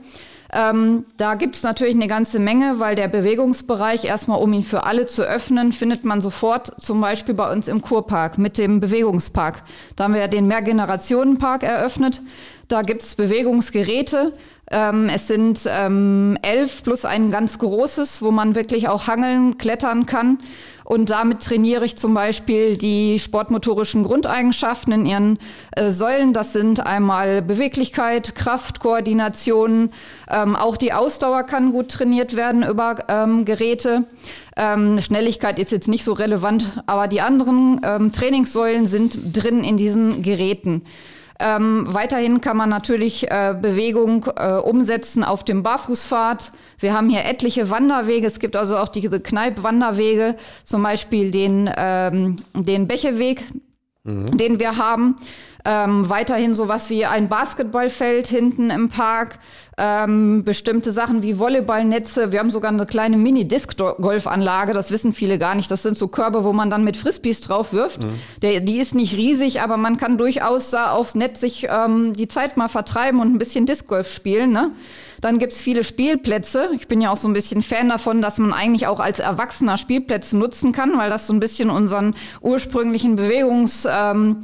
Ähm, 0.54 1.06
da 1.16 1.34
gibt 1.34 1.56
es 1.56 1.62
natürlich 1.62 1.94
eine 1.94 2.08
ganze 2.08 2.38
Menge, 2.38 2.78
weil 2.78 2.94
der 2.94 3.08
Bewegungsbereich 3.08 4.04
erstmal, 4.04 4.40
um 4.40 4.52
ihn 4.52 4.62
für 4.62 4.84
alle 4.84 5.06
zu 5.06 5.22
öffnen, 5.22 5.72
findet 5.72 6.04
man 6.04 6.20
sofort 6.20 6.80
zum 6.80 7.00
Beispiel 7.00 7.34
bei 7.34 7.50
uns 7.50 7.68
im 7.68 7.80
Kurpark 7.80 8.36
mit 8.36 8.58
dem 8.58 8.78
Bewegungspark. 8.78 9.62
Da 9.96 10.04
haben 10.04 10.12
wir 10.12 10.20
ja 10.20 10.28
den 10.28 10.46
Mehrgenerationenpark 10.46 11.62
eröffnet. 11.62 12.20
Da 12.68 12.82
gibt 12.82 13.02
es 13.02 13.14
Bewegungsgeräte. 13.14 14.34
Ähm, 14.72 15.08
es 15.14 15.28
sind 15.28 15.60
ähm, 15.68 16.38
elf 16.42 16.82
plus 16.82 17.04
ein 17.04 17.30
ganz 17.30 17.58
großes, 17.58 18.22
wo 18.22 18.30
man 18.30 18.54
wirklich 18.54 18.88
auch 18.88 19.06
hangeln, 19.06 19.58
klettern 19.58 20.06
kann. 20.06 20.38
Und 20.84 21.10
damit 21.10 21.40
trainiere 21.40 21.84
ich 21.84 21.96
zum 21.96 22.14
Beispiel 22.14 22.76
die 22.76 23.18
sportmotorischen 23.18 24.02
Grundeigenschaften 24.02 24.92
in 24.92 25.06
ihren 25.06 25.38
äh, 25.76 25.90
Säulen. 25.90 26.32
Das 26.32 26.52
sind 26.52 26.84
einmal 26.84 27.42
Beweglichkeit, 27.42 28.34
Kraft, 28.34 28.80
Koordination. 28.80 29.90
Ähm, 30.28 30.56
auch 30.56 30.76
die 30.76 30.92
Ausdauer 30.92 31.44
kann 31.44 31.72
gut 31.72 31.90
trainiert 31.90 32.34
werden 32.34 32.62
über 32.62 33.04
ähm, 33.08 33.44
Geräte. 33.44 34.04
Ähm, 34.56 35.00
Schnelligkeit 35.00 35.58
ist 35.58 35.72
jetzt 35.72 35.88
nicht 35.88 36.04
so 36.04 36.12
relevant, 36.12 36.82
aber 36.86 37.08
die 37.08 37.20
anderen 37.20 37.80
ähm, 37.84 38.12
Trainingssäulen 38.12 38.86
sind 38.86 39.18
drin 39.36 39.64
in 39.64 39.76
diesen 39.76 40.22
Geräten. 40.22 40.82
Ähm, 41.38 41.86
weiterhin 41.88 42.40
kann 42.40 42.56
man 42.56 42.68
natürlich 42.68 43.30
äh, 43.30 43.54
Bewegung 43.60 44.26
äh, 44.36 44.54
umsetzen 44.54 45.24
auf 45.24 45.44
dem 45.44 45.62
Barfußpfad. 45.62 46.52
Wir 46.78 46.94
haben 46.94 47.08
hier 47.08 47.24
etliche 47.24 47.70
Wanderwege. 47.70 48.26
Es 48.26 48.38
gibt 48.38 48.56
also 48.56 48.76
auch 48.76 48.88
diese 48.88 49.20
Kneipp-Wanderwege, 49.20 50.36
zum 50.64 50.82
Beispiel 50.82 51.30
den, 51.30 51.70
ähm, 51.76 52.36
den 52.54 52.86
Becheweg, 52.86 53.42
mhm. 54.04 54.36
den 54.36 54.60
wir 54.60 54.76
haben. 54.76 55.16
Ähm, 55.64 56.08
weiterhin 56.10 56.56
sowas 56.56 56.90
wie 56.90 57.06
ein 57.06 57.28
Basketballfeld 57.28 58.26
hinten 58.26 58.70
im 58.70 58.88
Park, 58.88 59.38
ähm, 59.78 60.42
bestimmte 60.42 60.90
Sachen 60.90 61.22
wie 61.22 61.38
Volleyballnetze. 61.38 62.32
Wir 62.32 62.40
haben 62.40 62.50
sogar 62.50 62.72
eine 62.72 62.84
kleine 62.84 63.16
Mini-Disc-Golfanlage, 63.16 64.72
das 64.72 64.90
wissen 64.90 65.12
viele 65.12 65.38
gar 65.38 65.54
nicht. 65.54 65.70
Das 65.70 65.82
sind 65.82 65.96
so 65.96 66.08
Körbe, 66.08 66.42
wo 66.42 66.52
man 66.52 66.68
dann 66.68 66.82
mit 66.82 66.96
Frisbees 66.96 67.42
drauf 67.42 67.72
wirft. 67.72 68.02
Mhm. 68.02 68.18
Der, 68.42 68.60
die 68.60 68.78
ist 68.78 68.96
nicht 68.96 69.16
riesig, 69.16 69.60
aber 69.60 69.76
man 69.76 69.98
kann 69.98 70.18
durchaus 70.18 70.70
da 70.70 70.90
aufs 70.90 71.14
Netz 71.14 71.40
sich 71.40 71.68
ähm, 71.70 72.12
die 72.12 72.26
Zeit 72.26 72.56
mal 72.56 72.68
vertreiben 72.68 73.20
und 73.20 73.32
ein 73.32 73.38
bisschen 73.38 73.66
Disc-Golf 73.66 74.12
spielen. 74.12 74.52
Ne? 74.52 74.72
Dann 75.22 75.38
gibt's 75.38 75.60
viele 75.60 75.84
Spielplätze. 75.84 76.70
Ich 76.74 76.88
bin 76.88 77.00
ja 77.00 77.10
auch 77.12 77.16
so 77.16 77.28
ein 77.28 77.32
bisschen 77.32 77.62
Fan 77.62 77.88
davon, 77.88 78.20
dass 78.20 78.38
man 78.38 78.52
eigentlich 78.52 78.88
auch 78.88 78.98
als 78.98 79.20
Erwachsener 79.20 79.78
Spielplätze 79.78 80.36
nutzen 80.36 80.72
kann, 80.72 80.98
weil 80.98 81.10
das 81.10 81.28
so 81.28 81.32
ein 81.32 81.38
bisschen 81.38 81.70
unseren 81.70 82.16
ursprünglichen 82.40 83.14
Bewegungsreizen 83.14 84.42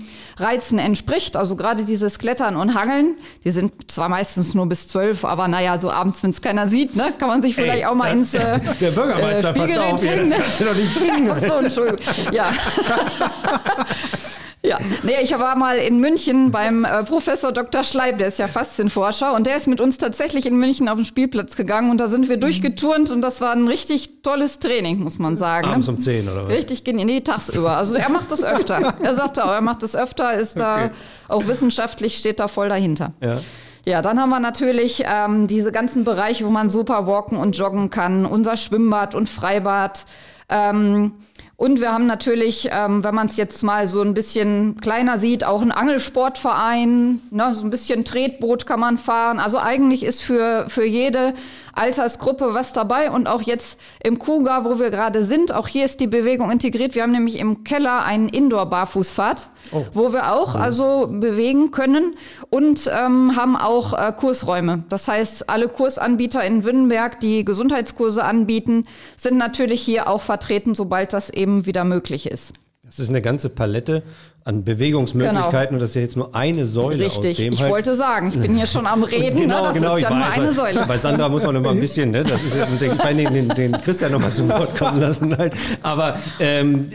ähm, 0.78 0.78
entspricht. 0.78 1.36
Also 1.36 1.56
gerade 1.56 1.82
dieses 1.82 2.20
Klettern 2.20 2.54
und 2.54 2.74
Hangeln, 2.74 3.16
die 3.44 3.50
sind 3.50 3.90
zwar 3.90 4.08
meistens 4.08 4.54
nur 4.54 4.66
bis 4.66 4.86
zwölf, 4.86 5.24
aber 5.24 5.48
naja, 5.48 5.78
so 5.80 5.90
abends, 5.90 6.22
wenn 6.22 6.30
es 6.30 6.40
keiner 6.40 6.68
sieht, 6.68 6.94
ne, 6.94 7.12
kann 7.18 7.28
man 7.28 7.42
sich 7.42 7.56
vielleicht 7.56 7.82
Ey, 7.82 7.86
auch 7.86 7.94
mal 7.94 8.12
ins 8.12 8.34
äh, 8.34 8.60
Der 8.80 8.92
Bürgermeister, 8.92 9.50
äh, 9.50 9.54
pass 9.54 9.78
auf, 9.78 10.00
hier, 10.00 10.16
das 10.16 10.30
kannst 10.30 10.60
du 10.60 10.64
doch 10.64 10.76
nicht 10.76 10.94
bringen. 10.94 11.28
Ach 11.32 11.40
so, 11.40 11.54
Entschuldigung. 11.54 11.98
Ja. 12.30 12.52
Ja, 14.62 14.78
nee, 15.04 15.14
ich 15.22 15.32
war 15.38 15.54
mal 15.56 15.76
in 15.76 16.00
München 16.00 16.50
beim 16.50 16.84
äh, 16.84 17.04
Professor 17.04 17.52
Dr. 17.52 17.84
Schleib, 17.84 18.18
der 18.18 18.26
ist 18.26 18.38
ja 18.38 18.48
Faszienforscher 18.48 19.34
und 19.34 19.46
der 19.46 19.56
ist 19.56 19.68
mit 19.68 19.80
uns 19.80 19.98
tatsächlich 19.98 20.46
in 20.46 20.56
München 20.58 20.88
auf 20.88 20.96
den 20.96 21.04
Spielplatz 21.04 21.54
gegangen 21.54 21.92
und 21.92 22.00
da 22.00 22.08
sind 22.08 22.28
wir 22.28 22.36
mhm. 22.36 22.40
durchgeturnt 22.40 23.10
und 23.10 23.22
das 23.22 23.40
war 23.40 23.52
ein 23.52 23.68
richtig 23.68 24.22
tolles 24.22 24.58
Training, 24.58 24.98
muss 24.98 25.20
man 25.20 25.36
sagen. 25.36 25.68
Abends 25.68 25.88
um 25.88 26.00
10 26.00 26.28
oder 26.28 26.42
was? 26.42 26.48
Richtig, 26.48 26.82
nee, 26.86 27.20
tagsüber. 27.20 27.76
Also 27.76 27.94
er 27.94 28.08
macht 28.08 28.32
das 28.32 28.42
öfter. 28.42 28.94
er 29.00 29.14
sagt 29.14 29.40
auch, 29.40 29.50
er 29.50 29.60
macht 29.60 29.84
das 29.84 29.94
öfter, 29.94 30.34
ist 30.34 30.56
okay. 30.56 30.90
da 31.28 31.34
auch 31.34 31.46
wissenschaftlich 31.46 32.18
steht 32.18 32.40
da 32.40 32.48
voll 32.48 32.68
dahinter. 32.68 33.12
Ja. 33.22 33.40
Ja, 33.86 34.02
dann 34.02 34.20
haben 34.20 34.28
wir 34.28 34.40
natürlich 34.40 35.04
ähm, 35.06 35.46
diese 35.46 35.72
ganzen 35.72 36.04
Bereiche, 36.04 36.44
wo 36.44 36.50
man 36.50 36.68
super 36.68 37.06
walken 37.06 37.38
und 37.38 37.56
joggen 37.56 37.88
kann, 37.88 38.26
unser 38.26 38.56
Schwimmbad 38.56 39.14
und 39.14 39.28
Freibad. 39.28 40.04
Ähm, 40.50 41.12
Und 41.60 41.80
wir 41.80 41.92
haben 41.92 42.06
natürlich, 42.06 42.68
ähm, 42.70 43.02
wenn 43.02 43.16
man 43.16 43.26
es 43.26 43.36
jetzt 43.36 43.64
mal 43.64 43.88
so 43.88 44.00
ein 44.00 44.14
bisschen 44.14 44.76
kleiner 44.80 45.18
sieht, 45.18 45.42
auch 45.42 45.60
einen 45.60 45.72
Angelsportverein, 45.72 47.20
ne, 47.32 47.52
so 47.52 47.64
ein 47.64 47.70
bisschen 47.70 48.04
Tretboot 48.04 48.64
kann 48.64 48.78
man 48.78 48.96
fahren. 48.96 49.40
Also 49.40 49.58
eigentlich 49.58 50.04
ist 50.04 50.22
für, 50.22 50.66
für 50.68 50.84
jede 50.84 51.34
Altersgruppe 51.78 52.54
was 52.54 52.72
dabei. 52.72 53.10
Und 53.10 53.26
auch 53.26 53.42
jetzt 53.42 53.78
im 54.02 54.18
Kuga, 54.18 54.64
wo 54.64 54.78
wir 54.78 54.90
gerade 54.90 55.24
sind, 55.24 55.52
auch 55.52 55.68
hier 55.68 55.84
ist 55.84 56.00
die 56.00 56.06
Bewegung 56.06 56.50
integriert. 56.50 56.94
Wir 56.94 57.02
haben 57.02 57.12
nämlich 57.12 57.38
im 57.38 57.64
Keller 57.64 58.04
einen 58.04 58.28
Indoor-Barfußfahrt 58.28 59.48
oh. 59.72 59.84
wo 59.92 60.12
wir 60.12 60.32
auch 60.32 60.54
mhm. 60.54 60.60
also 60.60 61.08
bewegen 61.10 61.70
können 61.70 62.14
und 62.50 62.90
ähm, 62.92 63.36
haben 63.36 63.56
auch 63.56 63.92
äh, 63.92 64.12
Kursräume. 64.12 64.84
Das 64.88 65.08
heißt, 65.08 65.48
alle 65.48 65.68
Kursanbieter 65.68 66.42
in 66.44 66.64
Wünnenberg, 66.64 67.20
die 67.20 67.44
Gesundheitskurse 67.44 68.24
anbieten, 68.24 68.86
sind 69.16 69.36
natürlich 69.36 69.82
hier 69.82 70.08
auch 70.08 70.22
vertreten, 70.22 70.74
sobald 70.74 71.12
das 71.12 71.30
eben 71.30 71.66
wieder 71.66 71.84
möglich 71.84 72.30
ist. 72.30 72.54
Das 72.88 72.98
ist 72.98 73.10
eine 73.10 73.22
ganze 73.22 73.48
Palette 73.48 74.02
an 74.44 74.64
Bewegungsmöglichkeiten 74.64 75.52
genau. 75.52 75.72
und 75.74 75.80
das 75.80 75.90
ist 75.90 75.96
ja 75.96 76.00
jetzt 76.00 76.16
nur 76.16 76.34
eine 76.34 76.64
Säule 76.64 77.04
Richtig. 77.04 77.30
aus 77.30 77.36
dem 77.36 77.52
ich 77.52 77.60
halt 77.60 77.70
wollte 77.70 77.94
sagen, 77.94 78.28
ich 78.28 78.38
bin 78.38 78.56
hier 78.56 78.66
schon 78.66 78.86
am 78.86 79.02
Reden, 79.04 79.40
genau, 79.40 79.58
ne? 79.58 79.62
das 79.64 79.74
genau, 79.74 79.96
ist 79.96 80.02
ja 80.02 80.10
nur 80.14 80.26
eine 80.26 80.46
bei, 80.46 80.52
Säule. 80.52 80.84
Bei 80.88 80.96
Sandra 80.96 81.28
muss 81.28 81.44
man 81.44 81.54
immer 81.54 81.70
ein 81.70 81.80
bisschen, 81.80 82.10
ne? 82.12 82.24
das 82.24 82.42
ist 82.42 82.56
ja, 82.56 82.64
den, 82.64 83.32
den, 83.34 83.48
den 83.50 83.72
Christian 83.72 84.12
nochmal 84.12 84.32
zum 84.32 84.48
Wort 84.48 84.74
kommen 84.74 85.00
lassen. 85.00 85.36
Halt. 85.36 85.52
Aber 85.82 86.16
ähm, 86.40 86.88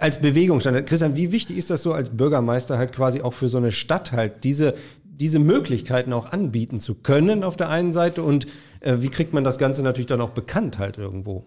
als 0.00 0.20
Bewegungsstandard, 0.20 0.86
Christian, 0.86 1.14
wie 1.14 1.30
wichtig 1.30 1.56
ist 1.56 1.70
das 1.70 1.84
so 1.84 1.92
als 1.92 2.08
Bürgermeister 2.08 2.78
halt 2.78 2.92
quasi 2.92 3.20
auch 3.20 3.32
für 3.32 3.48
so 3.48 3.58
eine 3.58 3.70
Stadt 3.70 4.10
halt, 4.10 4.42
diese 4.42 4.74
diese 5.18 5.38
Möglichkeiten 5.38 6.12
auch 6.12 6.32
anbieten 6.32 6.78
zu 6.78 6.94
können 6.94 7.42
auf 7.42 7.56
der 7.56 7.70
einen 7.70 7.94
Seite 7.94 8.22
und 8.22 8.46
äh, 8.80 8.96
wie 8.98 9.08
kriegt 9.08 9.32
man 9.32 9.44
das 9.44 9.56
Ganze 9.56 9.82
natürlich 9.82 10.08
dann 10.08 10.20
auch 10.20 10.30
bekannt 10.30 10.78
halt 10.78 10.98
irgendwo? 10.98 11.46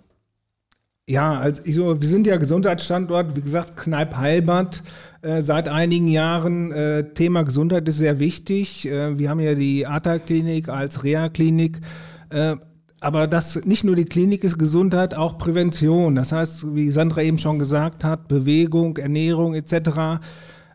Ja, 1.10 1.40
also 1.40 1.64
ich 1.66 1.74
so, 1.74 2.00
wir 2.00 2.08
sind 2.08 2.28
ja 2.28 2.38
Gesundheitsstandort, 2.38 3.36
wie 3.36 3.42
gesagt, 3.42 3.76
Kneipp 3.78 4.16
Heilbad 4.16 4.84
äh, 5.24 5.42
seit 5.42 5.68
einigen 5.68 6.08
Jahren. 6.08 6.72
Äh, 6.72 7.16
Thema 7.16 7.42
Gesundheit 7.42 7.88
ist 7.88 7.98
sehr 7.98 8.20
wichtig. 8.20 8.88
Äh, 8.88 9.18
wir 9.18 9.32
haben 9.32 9.40
ja 9.40 9.56
die 9.56 9.88
ATA-Klinik 9.88 10.70
als 10.70 11.04
Reha-Klinik. 11.04 11.82
Äh, 12.30 12.58
aber 13.00 13.26
das 13.26 13.66
nicht 13.66 13.84
nur 13.84 13.96
die 13.96 14.06
Klinik 14.06 14.44
ist 14.44 14.60
Gesundheit, 14.60 15.16
auch 15.16 15.40
Prävention. 15.40 16.14
Das 16.14 16.32
heißt, 16.32 16.76
wie 16.76 16.92
Sandra 16.92 17.24
eben 17.24 17.40
schon 17.40 17.58
gesagt 17.58 18.04
hat, 18.04 18.28
Bewegung, 18.28 18.98
Ernährung 18.98 19.56
etc. 19.56 20.22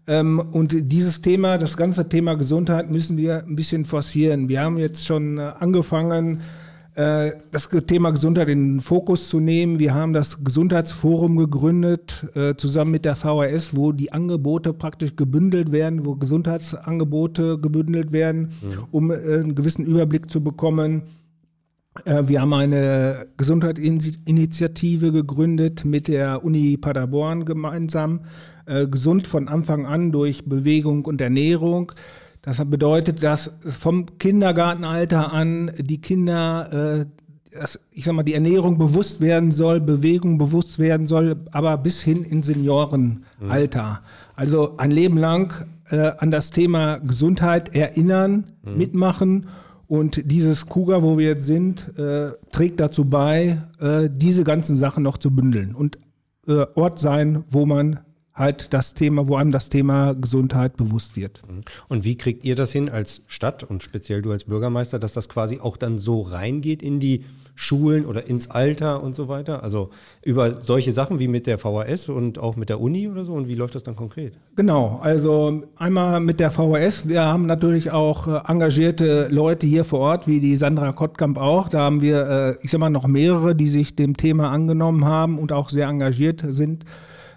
Ähm, 0.08 0.40
und 0.40 0.74
dieses 0.90 1.20
Thema, 1.20 1.58
das 1.58 1.76
ganze 1.76 2.08
Thema 2.08 2.34
Gesundheit 2.34 2.90
müssen 2.90 3.16
wir 3.16 3.44
ein 3.46 3.54
bisschen 3.54 3.84
forcieren. 3.84 4.48
Wir 4.48 4.62
haben 4.62 4.78
jetzt 4.78 5.06
schon 5.06 5.38
äh, 5.38 5.52
angefangen, 5.60 6.40
das 6.96 7.68
Thema 7.88 8.12
Gesundheit 8.12 8.48
in 8.48 8.74
den 8.74 8.80
Fokus 8.80 9.28
zu 9.28 9.40
nehmen. 9.40 9.80
Wir 9.80 9.94
haben 9.94 10.12
das 10.12 10.44
Gesundheitsforum 10.44 11.36
gegründet, 11.36 12.24
äh, 12.34 12.54
zusammen 12.54 12.92
mit 12.92 13.04
der 13.04 13.16
VHS, 13.16 13.76
wo 13.76 13.90
die 13.90 14.12
Angebote 14.12 14.72
praktisch 14.72 15.16
gebündelt 15.16 15.72
werden, 15.72 16.06
wo 16.06 16.14
Gesundheitsangebote 16.14 17.58
gebündelt 17.58 18.12
werden, 18.12 18.52
mhm. 18.62 18.84
um 18.92 19.10
äh, 19.10 19.14
einen 19.14 19.56
gewissen 19.56 19.84
Überblick 19.84 20.30
zu 20.30 20.42
bekommen. 20.42 21.02
Wir 22.04 22.40
haben 22.40 22.52
eine 22.52 23.28
Gesundheitsinitiative 23.36 25.12
gegründet 25.12 25.84
mit 25.84 26.08
der 26.08 26.44
Uni 26.44 26.76
Paderborn 26.76 27.44
gemeinsam. 27.44 28.22
Gesund 28.90 29.28
von 29.28 29.46
Anfang 29.46 29.86
an 29.86 30.10
durch 30.10 30.44
Bewegung 30.44 31.04
und 31.04 31.20
Ernährung. 31.20 31.92
Das 32.44 32.62
bedeutet, 32.66 33.22
dass 33.22 33.50
vom 33.66 34.18
Kindergartenalter 34.18 35.32
an 35.32 35.70
die 35.78 36.00
Kinder, 36.02 37.00
äh, 37.00 37.56
dass, 37.58 37.80
ich 37.90 38.04
sag 38.04 38.12
mal, 38.14 38.22
die 38.22 38.34
Ernährung 38.34 38.76
bewusst 38.76 39.22
werden 39.22 39.50
soll, 39.50 39.80
Bewegung 39.80 40.36
bewusst 40.36 40.78
werden 40.78 41.06
soll, 41.06 41.36
aber 41.52 41.78
bis 41.78 42.02
hin 42.02 42.22
in 42.22 42.42
Seniorenalter. 42.42 43.82
Mhm. 43.82 43.98
Also 44.36 44.76
ein 44.76 44.90
Leben 44.90 45.16
lang 45.16 45.66
äh, 45.88 46.12
an 46.18 46.30
das 46.30 46.50
Thema 46.50 46.98
Gesundheit 46.98 47.74
erinnern, 47.74 48.52
mhm. 48.62 48.76
mitmachen. 48.76 49.46
Und 49.86 50.30
dieses 50.30 50.66
Kuga, 50.66 51.02
wo 51.02 51.16
wir 51.16 51.28
jetzt 51.28 51.46
sind, 51.46 51.98
äh, 51.98 52.32
trägt 52.52 52.78
dazu 52.78 53.06
bei, 53.06 53.58
äh, 53.80 54.10
diese 54.12 54.44
ganzen 54.44 54.76
Sachen 54.76 55.02
noch 55.02 55.16
zu 55.16 55.34
bündeln 55.34 55.74
und 55.74 55.98
äh, 56.46 56.66
Ort 56.74 56.98
sein, 56.98 57.44
wo 57.48 57.64
man 57.64 58.00
halt 58.34 58.74
das 58.74 58.94
Thema, 58.94 59.28
wo 59.28 59.36
einem 59.36 59.52
das 59.52 59.68
Thema 59.68 60.12
Gesundheit 60.14 60.76
bewusst 60.76 61.16
wird. 61.16 61.42
Mhm. 61.48 61.62
Und 61.88 62.04
wie 62.04 62.16
kriegt 62.16 62.44
ihr 62.44 62.56
das 62.56 62.72
hin 62.72 62.88
als 62.88 63.22
Stadt 63.28 63.62
und 63.62 63.82
speziell 63.82 64.22
du 64.22 64.32
als 64.32 64.44
Bürgermeister, 64.44 64.98
dass 64.98 65.12
das 65.12 65.28
quasi 65.28 65.60
auch 65.60 65.76
dann 65.76 65.98
so 65.98 66.20
reingeht 66.22 66.82
in 66.82 66.98
die 66.98 67.24
Schulen 67.54 68.04
oder 68.04 68.26
ins 68.26 68.50
Alter 68.50 69.00
und 69.04 69.14
so 69.14 69.28
weiter? 69.28 69.62
Also 69.62 69.90
über 70.22 70.60
solche 70.60 70.90
Sachen 70.90 71.20
wie 71.20 71.28
mit 71.28 71.46
der 71.46 71.58
VHS 71.58 72.08
und 72.08 72.40
auch 72.40 72.56
mit 72.56 72.70
der 72.70 72.80
Uni 72.80 73.08
oder 73.08 73.24
so? 73.24 73.34
Und 73.34 73.46
wie 73.46 73.54
läuft 73.54 73.76
das 73.76 73.84
dann 73.84 73.94
konkret? 73.94 74.34
Genau, 74.56 74.98
also 75.00 75.62
einmal 75.76 76.18
mit 76.18 76.40
der 76.40 76.50
VHS. 76.50 77.06
Wir 77.08 77.22
haben 77.22 77.46
natürlich 77.46 77.92
auch 77.92 78.26
äh, 78.26 78.40
engagierte 78.48 79.28
Leute 79.30 79.64
hier 79.64 79.84
vor 79.84 80.00
Ort, 80.00 80.26
wie 80.26 80.40
die 80.40 80.56
Sandra 80.56 80.90
Kottkamp 80.90 81.38
auch. 81.38 81.68
Da 81.68 81.82
haben 81.82 82.00
wir, 82.00 82.28
äh, 82.28 82.56
ich 82.62 82.72
sag 82.72 82.80
mal, 82.80 82.90
noch 82.90 83.06
mehrere, 83.06 83.54
die 83.54 83.68
sich 83.68 83.94
dem 83.94 84.16
Thema 84.16 84.50
angenommen 84.50 85.04
haben 85.04 85.38
und 85.38 85.52
auch 85.52 85.70
sehr 85.70 85.86
engagiert 85.86 86.44
sind 86.48 86.84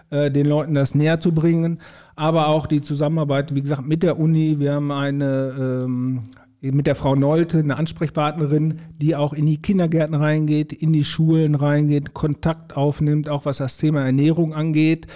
äh, 0.09 0.31
den 0.31 0.45
Leuten 0.45 0.73
das 0.73 0.95
näher 0.95 1.19
zu 1.19 1.31
bringen. 1.31 1.79
Aber 2.15 2.47
auch 2.47 2.67
die 2.67 2.81
Zusammenarbeit, 2.81 3.53
wie 3.53 3.61
gesagt, 3.61 3.85
mit 3.85 4.03
der 4.03 4.19
Uni. 4.19 4.59
Wir 4.59 4.73
haben 4.73 4.91
eine 4.91 5.83
ähm, 5.83 6.23
mit 6.61 6.87
der 6.87 6.95
Frau 6.95 7.15
Nolte, 7.15 7.59
eine 7.59 7.77
Ansprechpartnerin, 7.77 8.79
die 8.99 9.15
auch 9.15 9.33
in 9.33 9.45
die 9.45 9.61
Kindergärten 9.61 10.15
reingeht, 10.15 10.73
in 10.73 10.91
die 10.91 11.03
Schulen 11.03 11.55
reingeht, 11.55 12.13
Kontakt 12.13 12.75
aufnimmt, 12.75 13.29
auch 13.29 13.45
was 13.45 13.57
das 13.57 13.77
Thema 13.77 14.01
Ernährung 14.01 14.53
angeht. 14.53 15.07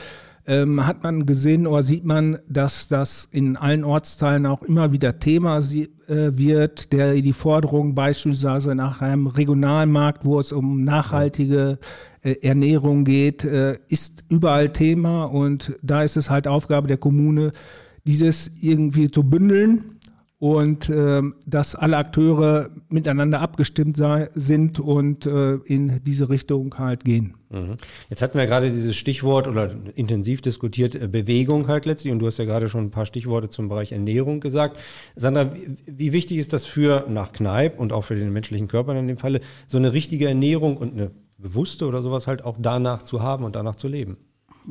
Ähm, 0.47 0.85
hat 0.87 1.03
man 1.03 1.25
gesehen 1.25 1.67
oder 1.67 1.83
sieht 1.83 2.03
man, 2.03 2.39
dass 2.49 2.87
das 2.87 3.27
in 3.31 3.57
allen 3.57 3.83
Ortsteilen 3.83 4.45
auch 4.45 4.63
immer 4.63 4.91
wieder 4.91 5.19
Thema 5.19 5.59
äh, 5.59 5.89
wird, 6.07 6.91
der 6.93 7.13
die 7.13 7.33
Forderung 7.33 7.93
beispielsweise 7.93 8.73
nach 8.73 9.01
einem 9.01 9.27
Regionalmarkt, 9.27 10.25
wo 10.25 10.39
es 10.39 10.51
um 10.51 10.83
nachhaltige 10.83 11.77
äh, 12.23 12.35
Ernährung 12.41 13.05
geht, 13.05 13.43
äh, 13.43 13.77
ist 13.87 14.23
überall 14.29 14.73
Thema. 14.73 15.25
Und 15.25 15.73
da 15.83 16.03
ist 16.03 16.17
es 16.17 16.29
halt 16.29 16.47
Aufgabe 16.47 16.87
der 16.87 16.97
Kommune, 16.97 17.51
dieses 18.05 18.51
irgendwie 18.61 19.11
zu 19.11 19.23
bündeln 19.23 19.99
und 20.41 20.89
äh, 20.89 21.21
dass 21.45 21.75
alle 21.75 21.97
Akteure 21.97 22.71
miteinander 22.89 23.41
abgestimmt 23.41 23.95
sei, 23.95 24.27
sind 24.33 24.79
und 24.79 25.27
äh, 25.27 25.57
in 25.65 26.03
diese 26.03 26.29
Richtung 26.29 26.79
halt 26.79 27.05
gehen. 27.05 27.35
Mhm. 27.51 27.75
Jetzt 28.09 28.23
hatten 28.23 28.39
wir 28.39 28.47
gerade 28.47 28.71
dieses 28.71 28.95
Stichwort 28.97 29.47
oder 29.47 29.69
intensiv 29.93 30.41
diskutiert 30.41 30.95
äh, 30.95 31.07
Bewegung 31.07 31.67
halt 31.67 31.85
letztlich 31.85 32.11
und 32.11 32.17
du 32.17 32.25
hast 32.25 32.39
ja 32.39 32.45
gerade 32.45 32.69
schon 32.69 32.85
ein 32.85 32.89
paar 32.89 33.05
Stichworte 33.05 33.49
zum 33.49 33.69
Bereich 33.69 33.91
Ernährung 33.91 34.39
gesagt. 34.39 34.79
Sandra, 35.15 35.51
wie, 35.85 36.11
wichtig 36.11 36.39
ist 36.39 36.53
das 36.53 36.65
für 36.65 37.05
nach 37.07 37.33
Kneipp 37.33 37.79
und 37.79 37.93
auch 37.93 38.05
für 38.05 38.15
den 38.15 38.33
menschlichen 38.33 38.67
Körper 38.67 38.95
in 38.95 39.07
dem 39.07 39.19
Falle 39.19 39.41
so 39.67 39.77
eine 39.77 39.93
richtige 39.93 40.27
Ernährung 40.27 40.75
und 40.75 40.93
eine 40.93 41.11
bewusste 41.37 41.85
oder 41.85 42.01
sowas 42.01 42.25
halt 42.25 42.43
auch 42.43 42.57
danach 42.59 43.03
zu 43.03 43.21
haben 43.21 43.43
und 43.43 43.55
danach 43.55 43.75
zu 43.75 43.87
leben. 43.87 44.17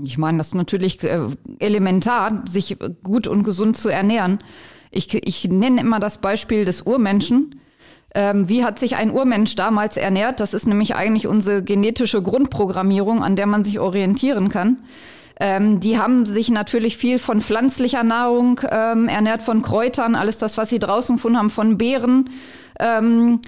Ich 0.03 0.19
meine, 0.19 0.39
das 0.39 0.49
ist 0.49 0.55
natürlich 0.55 1.00
äh, 1.05 1.29
elementar, 1.61 2.43
sich 2.49 2.77
gut 3.05 3.29
und 3.29 3.45
gesund 3.45 3.77
zu 3.77 3.89
ernähren. 3.89 4.41
Ich, 4.91 5.13
ich 5.15 5.49
nenne 5.49 5.81
immer 5.81 6.01
das 6.01 6.19
Beispiel 6.19 6.65
des 6.65 6.83
Urmenschen. 6.83 7.61
Ähm, 8.15 8.49
wie 8.49 8.65
hat 8.65 8.79
sich 8.79 8.97
ein 8.97 9.13
Urmensch 9.13 9.55
damals 9.55 9.97
ernährt? 9.97 10.41
Das 10.41 10.53
ist 10.53 10.67
nämlich 10.67 10.97
eigentlich 10.97 11.27
unsere 11.27 11.63
genetische 11.63 12.23
Grundprogrammierung, 12.23 13.23
an 13.23 13.37
der 13.37 13.47
man 13.47 13.63
sich 13.63 13.79
orientieren 13.79 14.49
kann. 14.49 14.83
Ähm, 15.39 15.81
die 15.81 15.99
haben 15.99 16.27
sich 16.27 16.51
natürlich 16.51 16.97
viel 16.97 17.19
von 17.19 17.41
pflanzlicher 17.41 18.03
Nahrung 18.03 18.61
ähm, 18.71 19.09
ernährt, 19.09 19.43
von 19.43 19.63
Kräutern, 19.63 20.15
alles 20.15 20.39
das, 20.39 20.59
was 20.59 20.69
sie 20.69 20.79
draußen 20.79 21.17
gefunden 21.17 21.39
haben, 21.39 21.51
von 21.51 21.79
Beeren. 21.79 22.31
Ähm, 22.79 23.41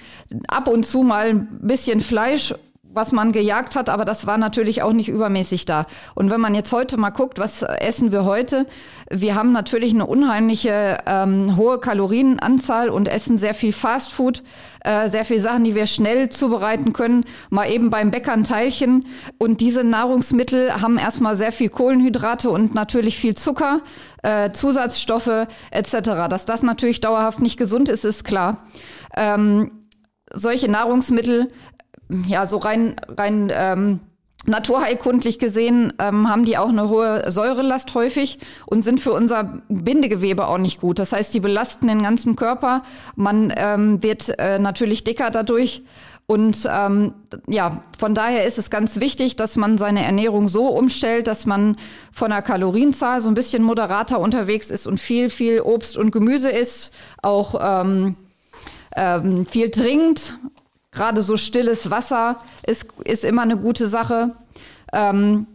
ab 0.48 0.68
und 0.68 0.86
zu 0.86 1.02
mal 1.02 1.30
ein 1.30 1.48
bisschen 1.60 2.00
Fleisch 2.00 2.54
was 2.94 3.12
man 3.12 3.32
gejagt 3.32 3.76
hat, 3.76 3.88
aber 3.88 4.04
das 4.04 4.26
war 4.26 4.38
natürlich 4.38 4.82
auch 4.82 4.92
nicht 4.92 5.08
übermäßig 5.08 5.64
da. 5.64 5.86
Und 6.14 6.30
wenn 6.30 6.40
man 6.40 6.54
jetzt 6.54 6.72
heute 6.72 6.96
mal 6.96 7.10
guckt, 7.10 7.38
was 7.38 7.62
essen 7.62 8.12
wir 8.12 8.24
heute? 8.24 8.66
Wir 9.10 9.34
haben 9.34 9.52
natürlich 9.52 9.94
eine 9.94 10.06
unheimliche 10.06 10.98
ähm, 11.06 11.56
hohe 11.56 11.78
Kalorienanzahl 11.78 12.90
und 12.90 13.08
essen 13.08 13.38
sehr 13.38 13.54
viel 13.54 13.72
Fastfood, 13.72 14.42
äh, 14.84 15.08
sehr 15.08 15.24
viel 15.24 15.40
Sachen, 15.40 15.64
die 15.64 15.74
wir 15.74 15.86
schnell 15.86 16.28
zubereiten 16.28 16.92
können, 16.92 17.24
mal 17.50 17.70
eben 17.70 17.90
beim 17.90 18.10
Bäcker 18.10 18.32
ein 18.32 18.44
Teilchen. 18.44 19.06
Und 19.38 19.60
diese 19.60 19.84
Nahrungsmittel 19.84 20.80
haben 20.80 20.98
erstmal 20.98 21.36
sehr 21.36 21.52
viel 21.52 21.68
Kohlenhydrate 21.68 22.50
und 22.50 22.74
natürlich 22.74 23.18
viel 23.18 23.34
Zucker, 23.34 23.80
äh, 24.22 24.52
Zusatzstoffe 24.52 25.46
etc. 25.70 25.92
Dass 26.28 26.44
das 26.44 26.62
natürlich 26.62 27.00
dauerhaft 27.00 27.40
nicht 27.40 27.56
gesund 27.56 27.88
ist, 27.88 28.04
ist 28.04 28.24
klar. 28.24 28.64
Ähm, 29.16 29.70
solche 30.34 30.70
Nahrungsmittel 30.70 31.48
ja, 32.26 32.46
so 32.46 32.58
rein, 32.58 32.96
rein 33.16 33.50
ähm, 33.54 34.00
naturheilkundlich 34.44 35.38
gesehen 35.38 35.92
ähm, 35.98 36.28
haben 36.28 36.44
die 36.44 36.58
auch 36.58 36.68
eine 36.68 36.88
hohe 36.88 37.30
Säurelast 37.30 37.94
häufig 37.94 38.38
und 38.66 38.82
sind 38.82 38.98
für 39.00 39.12
unser 39.12 39.62
Bindegewebe 39.68 40.46
auch 40.46 40.58
nicht 40.58 40.80
gut. 40.80 40.98
Das 40.98 41.12
heißt, 41.12 41.32
die 41.32 41.40
belasten 41.40 41.86
den 41.86 42.02
ganzen 42.02 42.34
Körper. 42.36 42.82
Man 43.14 43.52
ähm, 43.56 44.02
wird 44.02 44.34
äh, 44.38 44.58
natürlich 44.58 45.04
dicker 45.04 45.30
dadurch 45.30 45.82
Und 46.26 46.68
ähm, 46.70 47.14
ja, 47.46 47.82
von 47.98 48.14
daher 48.14 48.44
ist 48.44 48.58
es 48.58 48.70
ganz 48.70 49.00
wichtig, 49.00 49.36
dass 49.36 49.56
man 49.56 49.76
seine 49.76 50.04
Ernährung 50.04 50.48
so 50.48 50.66
umstellt, 50.68 51.26
dass 51.26 51.46
man 51.46 51.76
von 52.12 52.30
der 52.30 52.42
Kalorienzahl 52.42 53.20
so 53.20 53.28
ein 53.28 53.34
bisschen 53.34 53.62
moderater 53.62 54.18
unterwegs 54.18 54.70
ist 54.70 54.86
und 54.86 54.98
viel, 54.98 55.30
viel 55.30 55.60
Obst 55.60 55.98
und 55.98 56.10
Gemüse 56.10 56.50
isst, 56.50 56.92
auch 57.22 57.60
ähm, 57.60 58.16
ähm, 58.96 59.46
viel 59.46 59.70
trinkt. 59.70 60.34
Gerade 60.92 61.22
so 61.22 61.36
stilles 61.36 61.90
Wasser 61.90 62.36
ist, 62.66 62.92
ist 63.04 63.24
immer 63.24 63.42
eine 63.42 63.56
gute 63.56 63.88
Sache. 63.88 64.32
Ähm, 64.92 65.46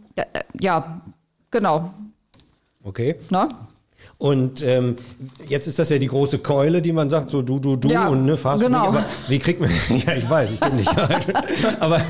ja, 0.60 1.00
genau. 1.50 1.94
Okay. 2.82 3.16
Na? 3.30 3.67
Und 4.20 4.64
ähm, 4.64 4.96
jetzt 5.46 5.68
ist 5.68 5.78
das 5.78 5.90
ja 5.90 5.98
die 5.98 6.08
große 6.08 6.40
Keule, 6.40 6.82
die 6.82 6.92
man 6.92 7.08
sagt, 7.08 7.30
so 7.30 7.40
du, 7.40 7.60
du, 7.60 7.76
du 7.76 7.86
Ja, 7.88 8.08
und 8.08 8.24
ne, 8.24 8.36
Fast 8.36 8.64
genau. 8.64 8.86
Food. 8.86 8.88
Aber 8.96 9.04
wie 9.28 9.38
kriegt 9.38 9.60
man, 9.60 9.70
ja, 10.06 10.14
ich 10.14 10.28
weiß, 10.28 10.50
ich 10.50 10.58
bin 10.58 10.74
nicht 10.74 10.98
alt. 10.98 11.28
aber, 11.80 12.00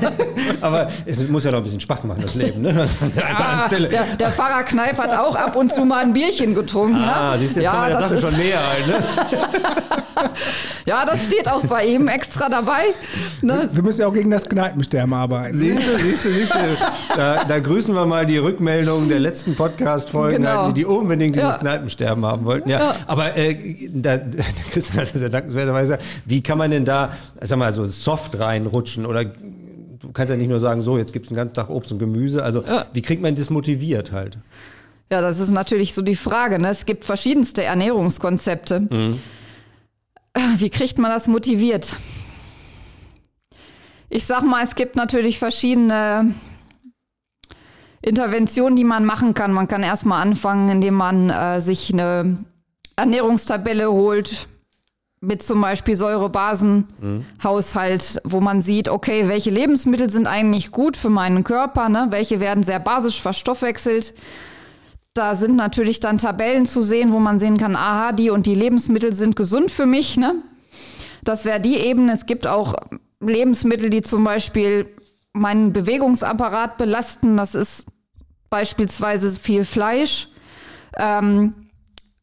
aber 0.59 0.87
es 1.05 1.29
muss 1.29 1.43
ja 1.43 1.51
noch 1.51 1.59
ein 1.59 1.63
bisschen 1.65 1.79
Spaß 1.79 2.05
machen, 2.05 2.23
das 2.23 2.33
Leben. 2.33 2.63
Ne? 2.63 2.73
Das 2.73 2.97
Ah, 3.23 3.67
der, 3.67 4.05
der 4.19 4.31
Pfarrer 4.31 4.63
Kneip 4.63 4.97
hat 4.97 5.11
auch 5.15 5.35
ab 5.35 5.55
und 5.55 5.71
zu 5.71 5.85
mal 5.85 6.03
ein 6.03 6.13
Bierchen 6.13 6.55
getrunken. 6.55 6.95
Ah, 6.95 7.33
ne? 7.33 7.39
siehst 7.39 7.55
du, 7.57 7.59
jetzt 7.59 7.65
ja, 7.67 7.71
kommen 7.73 7.83
wir 7.83 7.89
der 7.89 7.99
das 7.99 8.09
Sache 8.09 8.13
ist, 8.15 8.21
schon 8.21 8.37
näher 8.43 8.59
halt, 8.67 8.87
ne? 8.87 10.29
ja, 10.87 11.05
das 11.05 11.25
steht 11.25 11.47
auch 11.47 11.61
bei 11.65 11.85
ihm 11.85 12.07
extra 12.07 12.49
dabei. 12.49 12.85
Ne? 13.43 13.69
Wir 13.71 13.83
müssen 13.83 14.01
ja 14.01 14.07
auch 14.07 14.13
gegen 14.13 14.31
das 14.31 14.49
Kneipensterben 14.49 15.13
arbeiten. 15.13 15.55
Siehst 15.55 15.83
du, 15.85 15.97
siehst 15.99 16.25
du, 16.25 16.31
siehst 16.31 16.55
du. 16.55 16.59
Da, 17.15 17.43
da 17.45 17.59
grüßen 17.59 17.93
wir 17.93 18.07
mal 18.07 18.25
die 18.25 18.39
Rückmeldungen 18.39 19.09
der 19.09 19.19
letzten 19.19 19.55
Podcast-Folgen, 19.55 20.37
Genau. 20.37 20.71
die 20.71 20.85
unbedingt 20.85 21.35
dieses 21.35 21.53
Ja. 21.53 21.57
Kneipensterben 21.59 21.98
haben 22.07 22.45
wollten. 22.45 22.69
Ja. 22.69 22.79
Ja. 22.79 22.95
Aber 23.07 23.35
äh, 23.35 23.57
da, 23.93 24.17
der 24.17 24.43
Christian 24.71 25.01
hat 25.01 25.13
das 25.13 25.21
ja 25.21 25.29
dankenswerterweise 25.29 25.93
gesagt, 25.93 26.03
wie 26.25 26.41
kann 26.41 26.57
man 26.57 26.71
denn 26.71 26.85
da, 26.85 27.11
sag 27.41 27.57
mal, 27.59 27.73
so 27.73 27.85
soft 27.85 28.39
reinrutschen 28.39 29.05
oder 29.05 29.25
du 29.25 30.11
kannst 30.13 30.29
ja 30.29 30.37
nicht 30.37 30.49
nur 30.49 30.59
sagen, 30.59 30.81
so, 30.81 30.97
jetzt 30.97 31.11
gibt 31.11 31.25
es 31.25 31.29
den 31.29 31.35
ganzen 31.35 31.53
Tag 31.53 31.69
Obst 31.69 31.91
und 31.91 31.99
Gemüse. 31.99 32.43
Also 32.43 32.63
wie 32.93 33.01
kriegt 33.01 33.21
man 33.21 33.35
das 33.35 33.49
motiviert 33.49 34.11
halt? 34.11 34.37
Ja, 35.11 35.21
das 35.21 35.39
ist 35.39 35.49
natürlich 35.49 35.93
so 35.95 36.03
die 36.03 36.15
Frage. 36.15 36.59
Ne? 36.59 36.69
Es 36.69 36.85
gibt 36.85 37.03
verschiedenste 37.03 37.63
Ernährungskonzepte. 37.63 38.87
Äh, 40.33 40.39
Wie 40.57 40.69
kriegt 40.69 40.99
man 40.99 41.11
das 41.11 41.27
motiviert? 41.27 41.95
Ich 44.09 44.25
sag 44.25 44.43
mal, 44.43 44.63
es 44.63 44.75
gibt 44.75 44.95
natürlich 44.95 45.39
verschiedene 45.39 46.33
Interventionen, 48.01 48.75
die 48.75 48.83
man 48.83 49.05
machen 49.05 49.33
kann. 49.33 49.51
Man 49.51 49.67
kann 49.67 49.81
erstmal 49.83 50.21
anfangen, 50.21 50.69
indem 50.69 50.95
man 50.95 51.29
äh, 51.29 51.61
sich 51.61 51.93
eine 51.93 52.37
Ernährungstabelle 52.95 53.91
holt 53.91 54.47
mit 55.21 55.43
zum 55.43 55.59
Beispiel 55.59 55.97
Säurebasenhaushalt, 55.97 58.21
wo 58.23 58.39
man 58.39 58.61
sieht, 58.61 58.87
okay, 58.87 59.27
welche 59.27 59.49
Lebensmittel 59.49 60.09
sind 60.09 60.27
eigentlich 60.27 60.71
gut 60.71 60.95
für 60.95 61.09
meinen 61.09 61.43
Körper, 61.43 61.89
ne? 61.89 62.07
welche 62.09 62.39
werden 62.39 62.63
sehr 62.63 62.79
basisch 62.79 63.21
verstoffwechselt. 63.21 64.13
Da 65.13 65.35
sind 65.35 65.57
natürlich 65.57 65.99
dann 65.99 66.19
Tabellen 66.19 66.65
zu 66.65 66.81
sehen, 66.81 67.11
wo 67.11 67.19
man 67.19 67.37
sehen 67.39 67.57
kann, 67.57 67.75
aha, 67.75 68.13
die 68.13 68.29
und 68.29 68.45
die 68.45 68.55
Lebensmittel 68.55 69.11
sind 69.13 69.35
gesund 69.35 69.71
für 69.71 69.85
mich. 69.85 70.15
Ne? 70.15 70.35
Das 71.23 71.43
wäre 71.43 71.59
die 71.59 71.75
Ebene. 71.77 72.13
Es 72.13 72.25
gibt 72.25 72.47
auch 72.47 72.75
Lebensmittel, 73.19 73.89
die 73.89 74.01
zum 74.01 74.23
Beispiel 74.23 74.85
meinen 75.33 75.73
Bewegungsapparat 75.73 76.77
belasten. 76.77 77.37
Das 77.37 77.55
ist 77.55 77.85
beispielsweise 78.49 79.29
viel 79.39 79.65
Fleisch. 79.65 80.29
Ähm, 80.97 81.68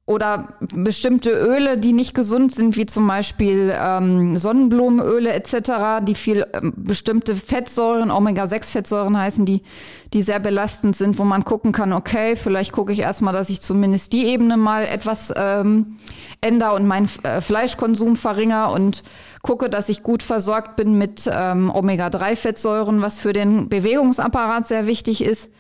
oder 0.07 0.51
bestimmte 0.61 1.33
Öle, 1.33 1.79
die 1.79 1.93
nicht 1.93 2.15
gesund 2.15 2.55
sind, 2.55 2.77
wie 2.77 2.87
zum 2.87 3.09
Beispiel 3.09 3.75
ähm, 3.77 4.39
Sonnenblumenöle 4.39 5.33
etc., 5.33 6.01
die 6.03 6.15
viel 6.15 6.47
ähm, 6.53 6.73
bestimmte 6.77 7.35
Fettsäuren, 7.35 8.13
Omega-6-Fettsäuren 8.13 9.19
heißen 9.19 9.45
die, 9.45 9.63
die 10.13 10.23
sehr 10.23 10.39
belastend 10.39 10.95
sind, 10.95 11.19
wo 11.19 11.25
man 11.25 11.45
gucken 11.45 11.73
kann, 11.73 11.93
okay, 11.93 12.37
vielleicht 12.37 12.71
gucke 12.71 12.93
ich 12.93 13.01
erstmal, 13.01 13.35
dass 13.35 13.51
ich 13.51 13.61
zumindest 13.61 14.13
die 14.13 14.27
Ebene 14.27 14.57
mal 14.57 14.85
etwas 14.85 15.35
ähm, 15.37 15.97
ändere 16.41 16.75
und 16.75 16.87
meinen 16.87 17.11
äh, 17.25 17.41
Fleischkonsum 17.41 18.15
verringere 18.15 18.71
und 18.73 19.03
gucke, 19.43 19.69
dass 19.69 19.89
ich 19.89 20.05
gut 20.05 20.23
versorgt 20.23 20.77
bin 20.77 20.97
mit 20.97 21.29
ähm, 21.29 21.69
Omega-3-Fettsäuren, 21.75 23.03
was 23.03 23.19
für 23.19 23.33
den 23.33 23.69
Bewegungsapparat 23.69 24.69
sehr 24.69 24.87
wichtig 24.87 25.25
ist. 25.25 25.51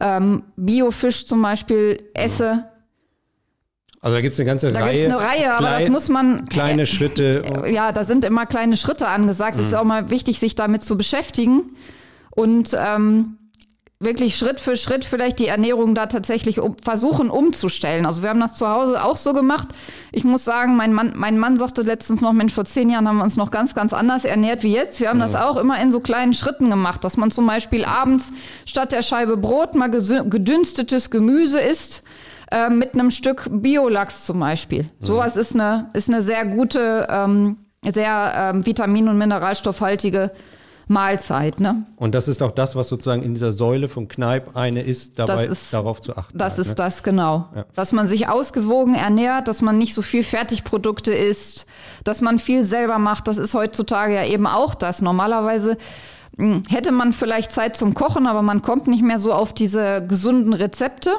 Ähm, 0.00 0.42
Biofisch 0.56 1.28
zum 1.28 1.40
Beispiel 1.42 2.10
esse. 2.14 2.64
Also 4.04 4.16
da 4.16 4.20
gibt 4.20 4.34
es 4.34 4.38
eine 4.40 4.46
ganze 4.46 4.70
Da 4.70 4.80
Reihe. 4.80 4.98
gibt's 4.98 5.14
eine 5.14 5.22
Reihe, 5.24 5.54
aber 5.54 5.80
das 5.80 5.88
muss 5.88 6.08
man- 6.10 6.44
Kleine 6.44 6.84
Schritte. 6.84 7.42
ja, 7.72 7.90
da 7.90 8.04
sind 8.04 8.22
immer 8.24 8.44
kleine 8.44 8.76
Schritte 8.76 9.08
angesagt. 9.08 9.58
Es 9.58 9.66
ist 9.68 9.74
auch 9.74 9.84
mal 9.84 10.10
wichtig, 10.10 10.38
sich 10.38 10.54
damit 10.54 10.82
zu 10.82 10.98
beschäftigen 10.98 11.70
und 12.30 12.76
ähm, 12.78 13.38
wirklich 14.00 14.36
Schritt 14.36 14.60
für 14.60 14.76
Schritt 14.76 15.06
vielleicht 15.06 15.38
die 15.38 15.46
Ernährung 15.46 15.94
da 15.94 16.04
tatsächlich 16.04 16.60
um, 16.60 16.76
versuchen 16.84 17.30
umzustellen. 17.30 18.04
Also 18.04 18.22
wir 18.22 18.28
haben 18.28 18.40
das 18.40 18.56
zu 18.56 18.68
Hause 18.68 19.02
auch 19.02 19.16
so 19.16 19.32
gemacht. 19.32 19.68
Ich 20.12 20.24
muss 20.24 20.44
sagen, 20.44 20.76
mein 20.76 20.92
Mann, 20.92 21.14
mein 21.16 21.38
Mann 21.38 21.56
sagte 21.56 21.80
letztens 21.80 22.20
noch, 22.20 22.34
Mensch, 22.34 22.52
vor 22.52 22.66
zehn 22.66 22.90
Jahren 22.90 23.08
haben 23.08 23.16
wir 23.16 23.24
uns 23.24 23.36
noch 23.38 23.50
ganz, 23.50 23.74
ganz 23.74 23.94
anders 23.94 24.26
ernährt 24.26 24.62
wie 24.64 24.74
jetzt. 24.74 25.00
Wir 25.00 25.08
haben 25.08 25.20
das 25.20 25.34
auch 25.34 25.56
immer 25.56 25.80
in 25.80 25.90
so 25.90 26.00
kleinen 26.00 26.34
Schritten 26.34 26.68
gemacht, 26.68 27.04
dass 27.04 27.16
man 27.16 27.30
zum 27.30 27.46
Beispiel 27.46 27.86
abends 27.86 28.30
statt 28.66 28.92
der 28.92 29.00
Scheibe 29.00 29.38
Brot 29.38 29.74
mal 29.74 29.88
gedünstetes 29.88 31.08
Gemüse 31.10 31.58
isst 31.60 32.02
äh, 32.54 32.70
mit 32.70 32.94
einem 32.94 33.10
Stück 33.10 33.48
Biolachs 33.50 34.24
zum 34.26 34.38
Beispiel. 34.40 34.88
Sowas 35.00 35.36
ist 35.36 35.54
eine, 35.54 35.90
ist 35.92 36.08
eine 36.08 36.22
sehr 36.22 36.44
gute, 36.46 37.06
ähm, 37.10 37.56
sehr 37.86 38.32
ähm, 38.36 38.64
vitamin- 38.64 39.08
und 39.08 39.18
mineralstoffhaltige 39.18 40.30
Mahlzeit. 40.86 41.60
Ne? 41.60 41.86
Und 41.96 42.14
das 42.14 42.28
ist 42.28 42.42
auch 42.42 42.50
das, 42.52 42.76
was 42.76 42.88
sozusagen 42.88 43.22
in 43.22 43.32
dieser 43.34 43.52
Säule 43.52 43.88
von 43.88 44.06
Kneipp 44.06 44.54
eine 44.54 44.82
ist, 44.82 45.18
dabei 45.18 45.46
ist- 45.46 45.72
darauf 45.72 46.00
zu 46.02 46.16
achten. 46.16 46.36
Das 46.36 46.52
halt, 46.56 46.60
ist 46.60 46.68
ne? 46.68 46.74
das, 46.74 47.02
genau. 47.02 47.48
Dass 47.74 47.92
man 47.92 48.06
sich 48.06 48.28
ausgewogen 48.28 48.94
ernährt, 48.94 49.48
dass 49.48 49.62
man 49.62 49.78
nicht 49.78 49.94
so 49.94 50.02
viel 50.02 50.22
Fertigprodukte 50.22 51.12
isst, 51.14 51.66
dass 52.04 52.20
man 52.20 52.38
viel 52.38 52.64
selber 52.64 52.98
macht. 52.98 53.28
Das 53.28 53.38
ist 53.38 53.54
heutzutage 53.54 54.14
ja 54.14 54.24
eben 54.26 54.46
auch 54.46 54.74
das. 54.74 55.00
Normalerweise 55.00 55.78
mh, 56.36 56.62
hätte 56.68 56.92
man 56.92 57.12
vielleicht 57.14 57.50
Zeit 57.50 57.76
zum 57.76 57.94
Kochen, 57.94 58.26
aber 58.26 58.42
man 58.42 58.60
kommt 58.60 58.86
nicht 58.86 59.02
mehr 59.02 59.18
so 59.18 59.32
auf 59.32 59.52
diese 59.54 60.06
gesunden 60.06 60.52
Rezepte. 60.52 61.10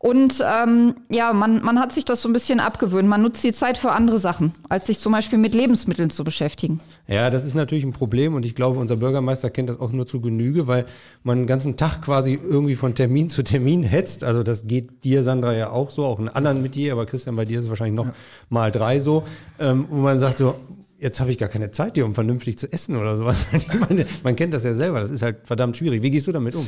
Und 0.00 0.44
ähm, 0.46 0.94
ja, 1.10 1.32
man, 1.32 1.60
man 1.62 1.80
hat 1.80 1.92
sich 1.92 2.04
das 2.04 2.22
so 2.22 2.28
ein 2.28 2.32
bisschen 2.32 2.60
abgewöhnt. 2.60 3.08
Man 3.08 3.20
nutzt 3.20 3.42
die 3.42 3.52
Zeit 3.52 3.76
für 3.78 3.90
andere 3.90 4.20
Sachen, 4.20 4.54
als 4.68 4.86
sich 4.86 5.00
zum 5.00 5.10
Beispiel 5.10 5.38
mit 5.38 5.54
Lebensmitteln 5.54 6.10
zu 6.10 6.22
beschäftigen. 6.22 6.80
Ja, 7.08 7.30
das 7.30 7.44
ist 7.44 7.54
natürlich 7.54 7.82
ein 7.82 7.92
Problem 7.92 8.34
und 8.34 8.46
ich 8.46 8.54
glaube, 8.54 8.78
unser 8.78 8.96
Bürgermeister 8.96 9.50
kennt 9.50 9.68
das 9.68 9.80
auch 9.80 9.90
nur 9.90 10.06
zu 10.06 10.20
Genüge, 10.20 10.68
weil 10.68 10.86
man 11.24 11.38
den 11.38 11.46
ganzen 11.48 11.76
Tag 11.76 12.02
quasi 12.02 12.34
irgendwie 12.34 12.76
von 12.76 12.94
Termin 12.94 13.28
zu 13.28 13.42
Termin 13.42 13.82
hetzt. 13.82 14.22
Also 14.22 14.44
das 14.44 14.68
geht 14.68 15.02
dir, 15.02 15.24
Sandra, 15.24 15.52
ja 15.54 15.70
auch 15.70 15.90
so, 15.90 16.04
auch 16.04 16.20
in 16.20 16.28
anderen 16.28 16.62
mit 16.62 16.76
dir, 16.76 16.92
aber 16.92 17.04
Christian, 17.04 17.34
bei 17.34 17.44
dir 17.44 17.58
ist 17.58 17.64
es 17.64 17.70
wahrscheinlich 17.70 17.96
noch 17.96 18.12
mal 18.50 18.70
drei 18.70 19.00
so, 19.00 19.24
ähm, 19.58 19.86
wo 19.90 19.96
man 19.96 20.20
sagt 20.20 20.38
so, 20.38 20.54
jetzt 20.98 21.20
habe 21.20 21.30
ich 21.30 21.38
gar 21.38 21.48
keine 21.48 21.72
Zeit 21.72 21.94
hier, 21.94 22.04
um 22.04 22.14
vernünftig 22.14 22.56
zu 22.56 22.70
essen 22.70 22.96
oder 22.96 23.16
sowas. 23.16 23.46
Ich 23.52 23.80
meine, 23.80 24.06
man 24.22 24.36
kennt 24.36 24.54
das 24.54 24.62
ja 24.62 24.74
selber, 24.74 25.00
das 25.00 25.10
ist 25.10 25.22
halt 25.22 25.38
verdammt 25.44 25.76
schwierig. 25.76 26.02
Wie 26.02 26.10
gehst 26.10 26.28
du 26.28 26.32
damit 26.32 26.54
um? 26.54 26.66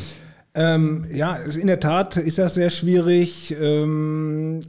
Ähm, 0.54 1.06
ja, 1.12 1.34
in 1.34 1.66
der 1.66 1.80
Tat 1.80 2.16
ist 2.16 2.38
das 2.38 2.54
sehr 2.54 2.70
schwierig. 2.70 3.54
Ähm, 3.60 4.60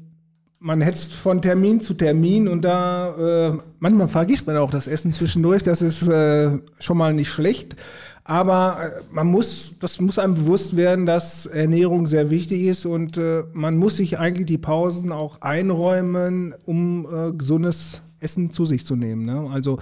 man 0.59 0.81
hetzt 0.81 1.13
von 1.13 1.41
Termin 1.41 1.81
zu 1.81 1.95
Termin 1.95 2.47
und 2.47 2.61
da 2.61 3.49
äh, 3.49 3.57
manchmal 3.79 4.07
vergisst 4.07 4.45
man 4.45 4.57
auch 4.57 4.69
das 4.69 4.87
Essen 4.87 5.11
zwischendurch. 5.11 5.63
Das 5.63 5.81
ist 5.81 6.07
äh, 6.07 6.59
schon 6.79 6.97
mal 6.97 7.13
nicht 7.13 7.29
schlecht. 7.29 7.75
Aber 8.23 8.77
äh, 8.79 9.01
man 9.11 9.27
muss, 9.27 9.79
das 9.79 9.99
muss 9.99 10.19
einem 10.19 10.35
bewusst 10.35 10.75
werden, 10.77 11.07
dass 11.07 11.47
Ernährung 11.47 12.05
sehr 12.05 12.29
wichtig 12.29 12.61
ist 12.61 12.85
und 12.85 13.17
äh, 13.17 13.43
man 13.53 13.77
muss 13.77 13.97
sich 13.97 14.19
eigentlich 14.19 14.45
die 14.45 14.59
Pausen 14.59 15.11
auch 15.11 15.41
einräumen, 15.41 16.53
um 16.65 17.07
äh, 17.11 17.31
gesundes 17.31 18.01
Essen 18.19 18.51
zu 18.51 18.65
sich 18.65 18.85
zu 18.85 18.95
nehmen. 18.95 19.25
Ne? 19.25 19.49
Also 19.51 19.79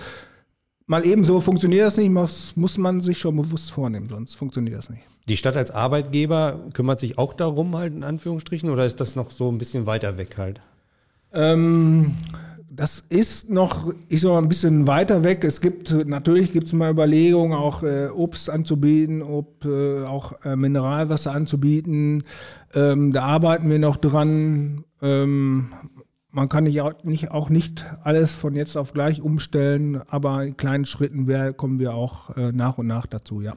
mal 0.88 1.06
ebenso 1.06 1.42
funktioniert 1.42 1.88
das 1.88 1.98
nicht, 1.98 2.10
muss, 2.10 2.56
muss 2.56 2.78
man 2.78 3.02
sich 3.02 3.18
schon 3.18 3.36
bewusst 3.36 3.72
vornehmen, 3.72 4.08
sonst 4.10 4.36
funktioniert 4.36 4.78
das 4.78 4.90
nicht. 4.90 5.09
Die 5.28 5.38
Stadt 5.38 5.56
als 5.56 5.72
Arbeitgeber 5.72 6.60
kümmert 6.74 7.00
sich 7.00 7.18
auch 7.18 7.34
darum, 7.34 7.76
halt 7.76 7.94
in 7.94 8.04
Anführungsstrichen, 8.04 8.70
oder 8.70 8.86
ist 8.86 9.00
das 9.00 9.16
noch 9.16 9.32
so 9.32 9.52
ein 9.52 9.58
bisschen 9.58 9.86
weiter 9.86 10.18
weg 10.18 10.38
halt? 10.38 10.62
Ähm, 11.34 12.16
das 12.72 13.04
ist 13.10 13.50
noch, 13.50 13.94
ich 14.08 14.22
sag 14.22 14.30
mal, 14.30 14.38
ein 14.38 14.48
bisschen 14.48 14.88
weiter 14.88 15.24
weg. 15.24 15.44
Es 15.44 15.60
gibt, 15.62 15.92
natürlich 16.08 16.54
gibt 16.54 16.68
es 16.68 16.74
mal 16.74 16.92
Überlegungen, 16.92 17.54
auch 17.54 17.84
äh, 17.84 18.08
Obst 18.08 18.50
anzubieten, 18.50 19.22
ob, 19.22 19.66
äh, 19.66 20.06
auch 20.06 20.34
äh, 20.46 20.56
Mineralwasser 20.56 21.34
anzubieten. 21.34 22.24
Ähm, 22.74 23.12
da 23.12 23.24
arbeiten 23.24 23.70
wir 23.70 23.80
noch 23.80 23.98
dran. 23.98 24.86
Ähm, 25.02 25.74
man 26.32 26.48
kann 26.48 26.64
nicht 26.64 26.80
auch, 26.82 27.04
nicht 27.04 27.32
auch 27.32 27.50
nicht 27.50 27.86
alles 28.04 28.34
von 28.34 28.56
jetzt 28.56 28.78
auf 28.78 28.94
gleich 28.94 29.22
umstellen, 29.22 30.02
aber 30.10 30.46
in 30.46 30.56
kleinen 30.56 30.86
Schritten 30.86 31.28
kommen 31.58 31.80
wir 31.80 31.94
auch 31.94 32.36
äh, 32.38 32.52
nach 32.52 32.78
und 32.78 32.88
nach 32.88 33.08
dazu, 33.08 33.42
ja. 33.42 33.56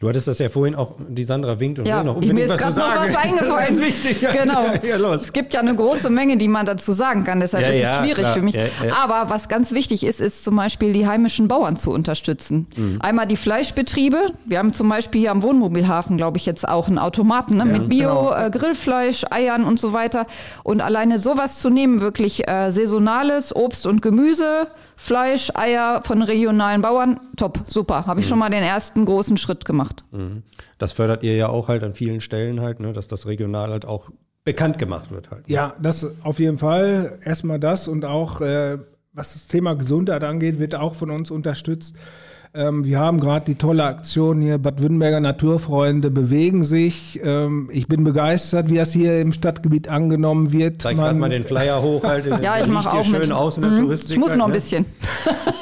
Du 0.00 0.08
hattest 0.08 0.26
das 0.26 0.38
ja 0.38 0.48
vorhin 0.48 0.74
auch, 0.74 0.94
die 1.10 1.24
Sandra 1.24 1.60
winkt 1.60 1.78
und 1.78 1.84
ja, 1.84 1.98
will 1.98 2.04
noch 2.04 2.14
unbedingt 2.14 2.48
was 2.48 2.58
zu 2.58 2.72
sagen. 2.72 2.94
Noch 2.94 3.06
was 3.06 3.16
eingefallen. 3.22 3.66
das 3.68 3.70
ist 3.70 3.82
wichtig. 3.82 4.22
Ja, 4.22 4.32
genau. 4.32 4.64
Ja, 4.64 4.82
ja, 4.82 4.96
los. 4.96 5.24
Es 5.24 5.32
gibt 5.34 5.52
ja 5.52 5.60
eine 5.60 5.76
große 5.76 6.08
Menge, 6.08 6.38
die 6.38 6.48
man 6.48 6.64
dazu 6.64 6.92
sagen 6.92 7.24
kann. 7.24 7.38
Deshalb 7.38 7.66
ist 7.68 7.84
es 7.84 7.96
schwierig 7.98 8.14
klar. 8.14 8.32
für 8.32 8.40
mich. 8.40 8.56
Aber 9.04 9.28
was 9.28 9.50
ganz 9.50 9.72
wichtig 9.72 10.04
ist, 10.04 10.22
ist 10.22 10.42
zum 10.42 10.56
Beispiel 10.56 10.94
die 10.94 11.06
heimischen 11.06 11.48
Bauern 11.48 11.76
zu 11.76 11.90
unterstützen. 11.90 12.66
Mhm. 12.76 12.96
Einmal 13.02 13.26
die 13.26 13.36
Fleischbetriebe. 13.36 14.16
Wir 14.46 14.58
haben 14.58 14.72
zum 14.72 14.88
Beispiel 14.88 15.20
hier 15.20 15.32
am 15.32 15.42
Wohnmobilhafen, 15.42 16.16
glaube 16.16 16.38
ich, 16.38 16.46
jetzt 16.46 16.66
auch 16.66 16.88
einen 16.88 16.98
Automaten 16.98 17.58
ne? 17.58 17.66
mit 17.66 17.90
Bio, 17.90 18.30
genau. 18.30 18.46
äh, 18.46 18.50
Grillfleisch, 18.50 19.26
Eiern 19.28 19.64
und 19.64 19.78
so 19.78 19.92
weiter. 19.92 20.26
Und 20.62 20.80
alleine 20.80 21.18
sowas 21.18 21.60
zu 21.60 21.68
nehmen, 21.68 22.00
wirklich 22.00 22.48
äh, 22.48 22.70
saisonales 22.70 23.54
Obst 23.54 23.86
und 23.86 24.00
Gemüse, 24.00 24.68
Fleisch, 25.02 25.50
Eier 25.54 26.02
von 26.04 26.20
regionalen 26.20 26.82
Bauern, 26.82 27.18
top, 27.38 27.60
super. 27.64 28.06
Habe 28.06 28.20
ich 28.20 28.26
Mhm. 28.26 28.28
schon 28.28 28.38
mal 28.38 28.50
den 28.50 28.62
ersten 28.62 29.06
großen 29.06 29.38
Schritt 29.38 29.64
gemacht. 29.64 30.04
Das 30.76 30.92
fördert 30.92 31.22
ihr 31.22 31.34
ja 31.36 31.48
auch 31.48 31.68
halt 31.68 31.82
an 31.84 31.94
vielen 31.94 32.20
Stellen 32.20 32.60
halt, 32.60 32.80
ne, 32.80 32.92
dass 32.92 33.08
das 33.08 33.26
regional 33.26 33.70
halt 33.70 33.86
auch 33.86 34.10
bekannt 34.44 34.78
gemacht 34.78 35.10
wird 35.10 35.30
halt. 35.30 35.48
Ja, 35.48 35.72
das 35.80 36.06
auf 36.22 36.38
jeden 36.38 36.58
Fall. 36.58 37.18
Erstmal 37.24 37.58
das 37.58 37.88
und 37.88 38.04
auch, 38.04 38.42
äh, 38.42 38.76
was 39.14 39.32
das 39.32 39.46
Thema 39.46 39.74
Gesundheit 39.74 40.22
angeht, 40.22 40.58
wird 40.60 40.74
auch 40.74 40.94
von 40.94 41.10
uns 41.10 41.30
unterstützt. 41.30 41.96
Ähm, 42.52 42.84
wir 42.84 42.98
haben 42.98 43.20
gerade 43.20 43.44
die 43.44 43.54
tolle 43.54 43.84
Aktion 43.84 44.40
hier, 44.40 44.58
Bad 44.58 44.82
Württemberger 44.82 45.20
Naturfreunde 45.20 46.10
bewegen 46.10 46.64
sich. 46.64 47.20
Ähm, 47.22 47.70
ich 47.72 47.86
bin 47.86 48.02
begeistert, 48.02 48.70
wie 48.70 48.74
das 48.74 48.92
hier 48.92 49.20
im 49.20 49.32
Stadtgebiet 49.32 49.88
angenommen 49.88 50.50
wird. 50.52 50.82
Zeig 50.82 50.96
gerade 50.96 51.10
Man- 51.12 51.20
mal 51.20 51.30
den 51.30 51.44
Flyer 51.44 51.80
hoch 51.80 52.02
halt. 52.02 52.26
Ja, 52.42 52.56
ich 52.58 52.64
Sieht 52.64 52.72
mache 52.72 52.90
hier 52.90 53.00
auch 53.00 53.04
schön 53.04 53.20
mit. 53.20 53.30
aus 53.32 53.56
in 53.56 53.62
der 53.62 53.70
Mhm. 53.70 53.82
Touristik. 53.82 54.10
Ich 54.12 54.18
muss 54.18 54.34
noch 54.34 54.46
ein 54.46 54.50
ne? 54.50 54.56
bisschen. 54.56 54.86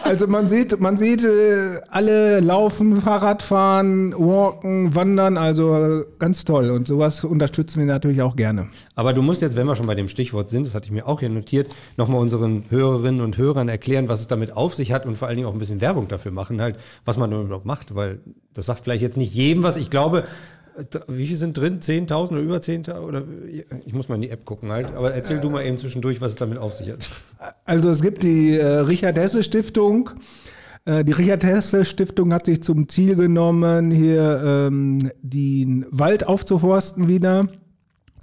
Also 0.05 0.27
man 0.27 0.48
sieht, 0.48 0.81
man 0.81 0.96
sieht 0.96 1.22
äh, 1.22 1.81
alle 1.90 2.40
laufen, 2.40 2.96
Fahrrad 2.96 3.42
fahren, 3.42 4.14
walken, 4.16 4.94
wandern, 4.94 5.37
also 5.37 6.03
ganz 6.18 6.46
toll. 6.46 6.70
Und 6.70 6.87
sowas 6.87 7.24
unterstützen 7.24 7.81
wir 7.81 7.85
natürlich 7.87 8.22
auch 8.22 8.35
gerne. 8.35 8.68
Aber 8.94 9.12
du 9.12 9.20
musst 9.20 9.42
jetzt, 9.42 9.55
wenn 9.55 9.66
wir 9.66 9.77
schon 9.77 9.87
bei 9.87 9.94
dem 9.94 10.09
Stichwort 10.09 10.48
sind, 10.48 10.66
das 10.66 10.74
hatte 10.74 10.87
ich 10.87 10.92
mir 10.92 11.07
auch 11.07 11.20
hier 11.20 11.29
notiert, 11.29 11.68
nochmal 11.98 12.20
unseren 12.22 12.64
Hörerinnen 12.70 13.20
und 13.20 13.37
Hörern 13.37 13.68
erklären, 13.68 14.09
was 14.09 14.20
es 14.20 14.29
damit 14.29 14.57
auf 14.57 14.74
sich 14.74 14.92
hat 14.94 15.05
und 15.05 15.14
vor 15.18 15.29
allen 15.29 15.37
Dingen 15.37 15.46
auch 15.48 15.53
ein 15.53 15.59
bisschen 15.59 15.83
Werbung 15.83 16.09
dafür 16.09 16.33
machen, 16.33 16.62
halt, 16.62 16.77
was 17.05 17.17
man 17.17 17.33
überhaupt 17.33 17.67
macht, 17.67 17.95
weil 17.95 18.21
das 18.55 18.67
sagt 18.67 18.85
vielleicht 18.85 19.03
jetzt 19.03 19.17
nicht 19.17 19.35
jedem 19.35 19.62
was. 19.62 19.77
Ich 19.77 19.91
glaube, 19.91 20.25
wie 21.09 21.27
viel 21.27 21.37
sind 21.37 21.57
drin? 21.57 21.81
10.000 21.81 22.33
oder 22.33 22.41
über 22.41 22.57
10.000? 22.59 23.01
Oder 23.01 23.25
ich 23.85 23.93
muss 23.93 24.09
mal 24.09 24.14
in 24.14 24.23
die 24.23 24.31
App 24.31 24.45
gucken 24.45 24.71
halt. 24.71 24.95
Aber 24.95 25.12
erzähl 25.12 25.41
du 25.41 25.51
mal 25.51 25.64
eben 25.64 25.79
zwischendurch, 25.79 26.21
was 26.21 26.33
es 26.33 26.38
damit 26.38 26.59
auf 26.59 26.75
sich 26.75 26.91
hat. 26.91 27.11
Also 27.64 27.88
es 27.88 28.01
gibt 28.01 28.23
die 28.23 28.57
äh, 28.57 28.64
Richard-Hesse-Stiftung. 28.64 30.11
Äh, 30.85 31.05
die 31.05 31.12
Richard-Hesse-Stiftung 31.12 32.33
hat 32.33 32.47
sich 32.47 32.62
zum 32.62 32.88
Ziel 32.88 33.17
genommen, 33.17 33.91
hier 33.91 34.41
ähm, 34.45 35.11
den 35.21 35.87
Wald 35.91 36.27
aufzuforsten 36.27 37.09
wieder. 37.09 37.47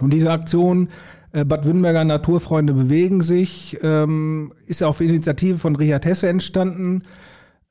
Und 0.00 0.12
diese 0.12 0.30
Aktion 0.30 0.88
äh, 1.32 1.44
Bad 1.44 1.64
Württemberger 1.64 2.04
Naturfreunde 2.04 2.72
bewegen 2.72 3.22
sich, 3.22 3.76
ähm, 3.82 4.52
ist 4.66 4.82
auf 4.82 5.00
Initiative 5.00 5.58
von 5.58 5.76
Richard 5.76 6.06
Hesse 6.06 6.28
entstanden. 6.28 7.02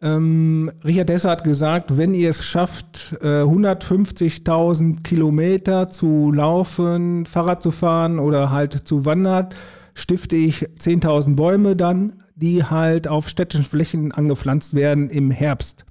Ähm, 0.01 0.71
Richard 0.83 1.09
Hesse 1.09 1.29
hat 1.29 1.43
gesagt, 1.43 1.97
wenn 1.97 2.13
ihr 2.13 2.29
es 2.29 2.45
schafft, 2.45 3.15
äh, 3.21 3.43
150.000 3.43 5.03
Kilometer 5.03 5.89
zu 5.89 6.31
laufen, 6.31 7.25
Fahrrad 7.25 7.63
zu 7.63 7.71
fahren 7.71 8.19
oder 8.19 8.51
halt 8.51 8.87
zu 8.87 9.05
wandern, 9.05 9.49
stifte 9.93 10.35
ich 10.35 10.67
10.000 10.79 11.35
Bäume 11.35 11.75
dann, 11.75 12.23
die 12.35 12.65
halt 12.65 13.07
auf 13.07 13.29
städtischen 13.29 13.65
Flächen 13.65 14.11
angepflanzt 14.11 14.73
werden 14.73 15.09
im 15.09 15.31
Herbst. 15.31 15.85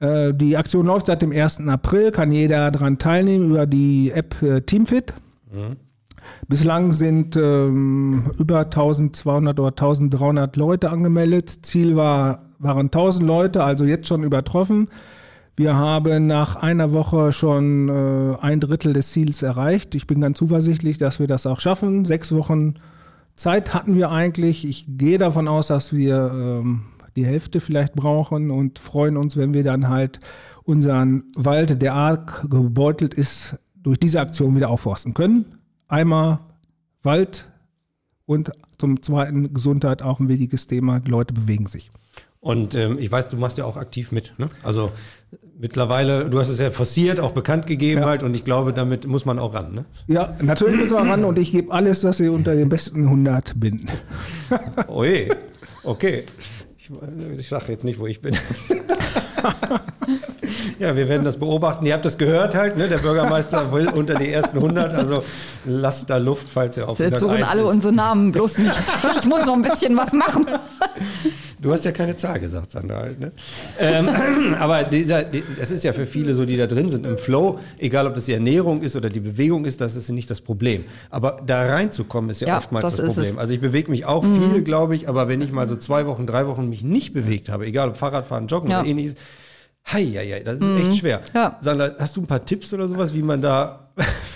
Äh, 0.00 0.32
die 0.34 0.56
Aktion 0.56 0.86
läuft 0.86 1.06
seit 1.06 1.22
dem 1.22 1.32
1. 1.32 1.68
April, 1.68 2.10
kann 2.10 2.32
jeder 2.32 2.70
daran 2.70 2.98
teilnehmen 2.98 3.50
über 3.50 3.66
die 3.66 4.10
App 4.10 4.40
äh, 4.42 4.62
Teamfit. 4.62 5.12
Bislang 6.48 6.92
sind 6.92 7.36
ähm, 7.36 8.30
über 8.38 8.60
1200 8.60 9.58
oder 9.60 9.68
1300 9.68 10.56
Leute 10.56 10.90
angemeldet. 10.90 11.50
Ziel 11.62 11.96
war, 11.96 12.45
waren 12.58 12.86
1000 12.86 13.26
Leute, 13.26 13.64
also 13.64 13.84
jetzt 13.84 14.06
schon 14.06 14.22
übertroffen. 14.22 14.88
Wir 15.56 15.76
haben 15.76 16.26
nach 16.26 16.56
einer 16.56 16.92
Woche 16.92 17.32
schon 17.32 17.88
äh, 17.88 18.36
ein 18.40 18.60
Drittel 18.60 18.92
des 18.92 19.12
Ziels 19.12 19.42
erreicht. 19.42 19.94
Ich 19.94 20.06
bin 20.06 20.20
ganz 20.20 20.38
zuversichtlich, 20.38 20.98
dass 20.98 21.18
wir 21.18 21.26
das 21.26 21.46
auch 21.46 21.60
schaffen. 21.60 22.04
Sechs 22.04 22.34
Wochen 22.34 22.74
Zeit 23.36 23.72
hatten 23.72 23.96
wir 23.96 24.10
eigentlich. 24.10 24.66
Ich 24.66 24.84
gehe 24.86 25.16
davon 25.16 25.48
aus, 25.48 25.68
dass 25.68 25.94
wir 25.94 26.30
ähm, 26.32 26.82
die 27.16 27.24
Hälfte 27.24 27.60
vielleicht 27.60 27.94
brauchen 27.94 28.50
und 28.50 28.78
freuen 28.78 29.16
uns, 29.16 29.36
wenn 29.36 29.54
wir 29.54 29.64
dann 29.64 29.88
halt 29.88 30.20
unseren 30.64 31.24
Wald, 31.34 31.80
der 31.80 31.94
arg 31.94 32.46
gebeutelt 32.50 33.14
ist, 33.14 33.58
durch 33.74 33.98
diese 33.98 34.20
Aktion 34.20 34.56
wieder 34.56 34.68
aufforsten 34.68 35.14
können. 35.14 35.46
Einmal 35.88 36.40
Wald 37.02 37.48
und 38.26 38.50
zum 38.78 39.02
zweiten 39.02 39.54
Gesundheit 39.54 40.02
auch 40.02 40.20
ein 40.20 40.28
wichtiges 40.28 40.66
Thema. 40.66 41.00
Die 41.00 41.10
Leute 41.10 41.32
bewegen 41.32 41.66
sich. 41.66 41.90
Und 42.46 42.76
ähm, 42.76 42.96
ich 43.00 43.10
weiß, 43.10 43.28
du 43.28 43.36
machst 43.38 43.58
ja 43.58 43.64
auch 43.64 43.76
aktiv 43.76 44.12
mit. 44.12 44.32
Ne? 44.38 44.48
Also 44.62 44.92
mittlerweile, 45.58 46.30
du 46.30 46.38
hast 46.38 46.48
es 46.48 46.60
ja 46.60 46.70
forciert, 46.70 47.18
auch 47.18 47.32
bekannt 47.32 47.66
gegeben 47.66 48.02
Ja. 48.02 48.06
halt. 48.06 48.22
Und 48.22 48.36
ich 48.36 48.44
glaube, 48.44 48.72
damit 48.72 49.04
muss 49.04 49.24
man 49.24 49.40
auch 49.40 49.52
ran. 49.52 49.74
Ne? 49.74 49.84
Ja, 50.06 50.36
natürlich 50.40 50.76
müssen 50.76 50.94
wir 50.96 51.10
ran 51.10 51.24
und 51.24 51.40
ich 51.40 51.50
gebe 51.50 51.72
alles, 51.72 52.02
dass 52.02 52.20
ich 52.20 52.28
unter 52.28 52.54
den 52.54 52.68
besten 52.68 53.02
100 53.02 53.58
bin. 53.58 53.88
Oje, 54.86 55.30
okay. 55.82 56.22
Ich, 56.78 56.88
ich 57.36 57.48
sage 57.48 57.72
jetzt 57.72 57.82
nicht, 57.82 57.98
wo 57.98 58.06
ich 58.06 58.22
bin. 58.22 58.36
ja, 60.78 60.94
wir 60.94 61.08
werden 61.08 61.24
das 61.24 61.38
beobachten. 61.38 61.84
Ihr 61.84 61.94
habt 61.94 62.04
das 62.04 62.16
gehört 62.16 62.54
halt, 62.54 62.78
ne? 62.78 62.86
Der 62.86 62.98
Bürgermeister 62.98 63.72
will 63.72 63.88
unter 63.88 64.14
die 64.14 64.30
ersten 64.30 64.58
100, 64.58 64.94
also 64.94 65.24
lasst 65.64 66.08
da 66.10 66.18
Luft, 66.18 66.48
falls 66.48 66.76
er 66.76 66.88
auf 66.88 67.00
Jetzt 67.00 67.16
101 67.16 67.20
suchen 67.20 67.42
alle 67.50 67.62
ist. 67.62 67.74
unsere 67.74 67.92
Namen, 67.92 68.30
bloß 68.30 68.58
nicht. 68.58 68.72
Ich 69.18 69.24
muss 69.24 69.44
noch 69.46 69.54
ein 69.54 69.62
bisschen 69.62 69.96
was 69.96 70.12
machen. 70.12 70.46
Du 71.66 71.72
hast 71.72 71.84
ja 71.84 71.90
keine 71.90 72.14
Zahl 72.14 72.38
gesagt, 72.38 72.70
Sandra 72.70 72.98
halt, 72.98 73.18
ne? 73.18 73.32
ähm, 73.80 74.08
aber 74.60 74.84
dieser, 74.84 75.24
die- 75.24 75.42
das 75.58 75.72
ist 75.72 75.82
ja 75.82 75.92
für 75.92 76.06
viele 76.06 76.32
so, 76.32 76.44
die 76.44 76.56
da 76.56 76.68
drin 76.68 76.88
sind 76.90 77.04
im 77.04 77.18
Flow, 77.18 77.58
egal 77.78 78.06
ob 78.06 78.14
das 78.14 78.26
die 78.26 78.34
Ernährung 78.34 78.82
ist 78.82 78.94
oder 78.94 79.08
die 79.08 79.18
Bewegung 79.18 79.64
ist, 79.64 79.80
das 79.80 79.96
ist 79.96 80.08
nicht 80.10 80.30
das 80.30 80.40
Problem. 80.40 80.84
Aber 81.10 81.40
da 81.44 81.66
reinzukommen 81.66 82.30
ist 82.30 82.40
ja, 82.40 82.46
Ja, 82.46 82.56
oftmals 82.58 82.84
das, 82.84 82.96
das 82.98 83.06
Problem. 83.06 83.24
es. 83.24 83.32
Mhm. 83.32 83.38
Also 83.40 83.52
ich 83.54 83.60
bewege 83.60 83.90
mich 83.90 84.04
auch 84.04 84.22
viel, 84.24 84.62
glaube 84.62 84.94
ich, 84.94 85.08
aber 85.08 85.26
wenn 85.26 85.40
ich 85.40 85.50
mal 85.50 85.66
so 85.66 85.74
zwei 85.74 86.06
Wochen, 86.06 86.24
drei 86.24 86.46
Wochen 86.46 86.70
mich 86.70 86.84
nicht 86.84 87.12
bewegt 87.12 87.48
habe, 87.48 87.66
egal 87.66 87.88
ob 87.88 87.96
Fahrradfahren, 87.96 88.46
Joggen 88.46 88.70
Ja. 88.70 88.76
Mhm. 88.76 88.82
oder 88.82 88.90
ähnliches, 88.90 89.14
hei, 89.86 90.04
hei, 90.04 90.28
hei, 90.34 90.42
das 90.44 90.60
ist 90.60 90.78
echt 90.88 90.98
schwer. 90.98 91.22
Ja. 91.34 91.56
Sandra, 91.60 91.90
hast 91.98 92.16
du 92.16 92.20
ein 92.20 92.26
paar 92.28 92.44
Tipps 92.44 92.72
oder 92.74 92.88
sowas, 92.88 93.12
wie 93.12 93.22
man 93.22 93.42
da 93.42 93.88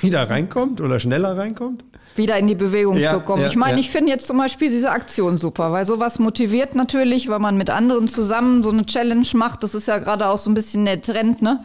wieder 0.03 0.29
reinkommt 0.31 0.81
oder 0.81 0.99
schneller 0.99 1.37
reinkommt? 1.37 1.85
wieder 2.17 2.37
in 2.39 2.49
die 2.49 2.57
Bewegung 2.57 2.99
Ja, 2.99 3.15
zu 3.15 3.21
kommen. 3.21 3.43
ja, 3.43 3.49
ich 3.49 3.57
meine, 3.57 3.75
ja. 3.75 3.79
ich 3.79 3.91
finde 3.91 4.11
jetzt 4.11 4.27
zum 4.27 4.37
Beispiel 4.37 4.69
diese 4.69 4.91
Aktion 4.91 5.39
super, 5.39 5.73
weil 5.73 5.87
sowas 5.87 6.19
motiviert 6.19 6.75
natürlich, 6.75 7.29
weil 7.29 7.39
man 7.39 7.57
mit 7.57 7.71
anderen 7.71 8.09
zusammen 8.09 8.63
so 8.63 8.71
eine 8.71 8.85
Challenge 8.85 9.27
macht. 9.35 9.63
Das 9.63 9.75
ist 9.75 9.87
ja 9.89 9.99
gerade 9.99 10.29
auch 10.29 10.37
so 10.37 10.51
ein 10.51 10.55
bisschen 10.55 10.85
der 10.85 11.01
Trend, 11.01 11.41
ne? 11.41 11.61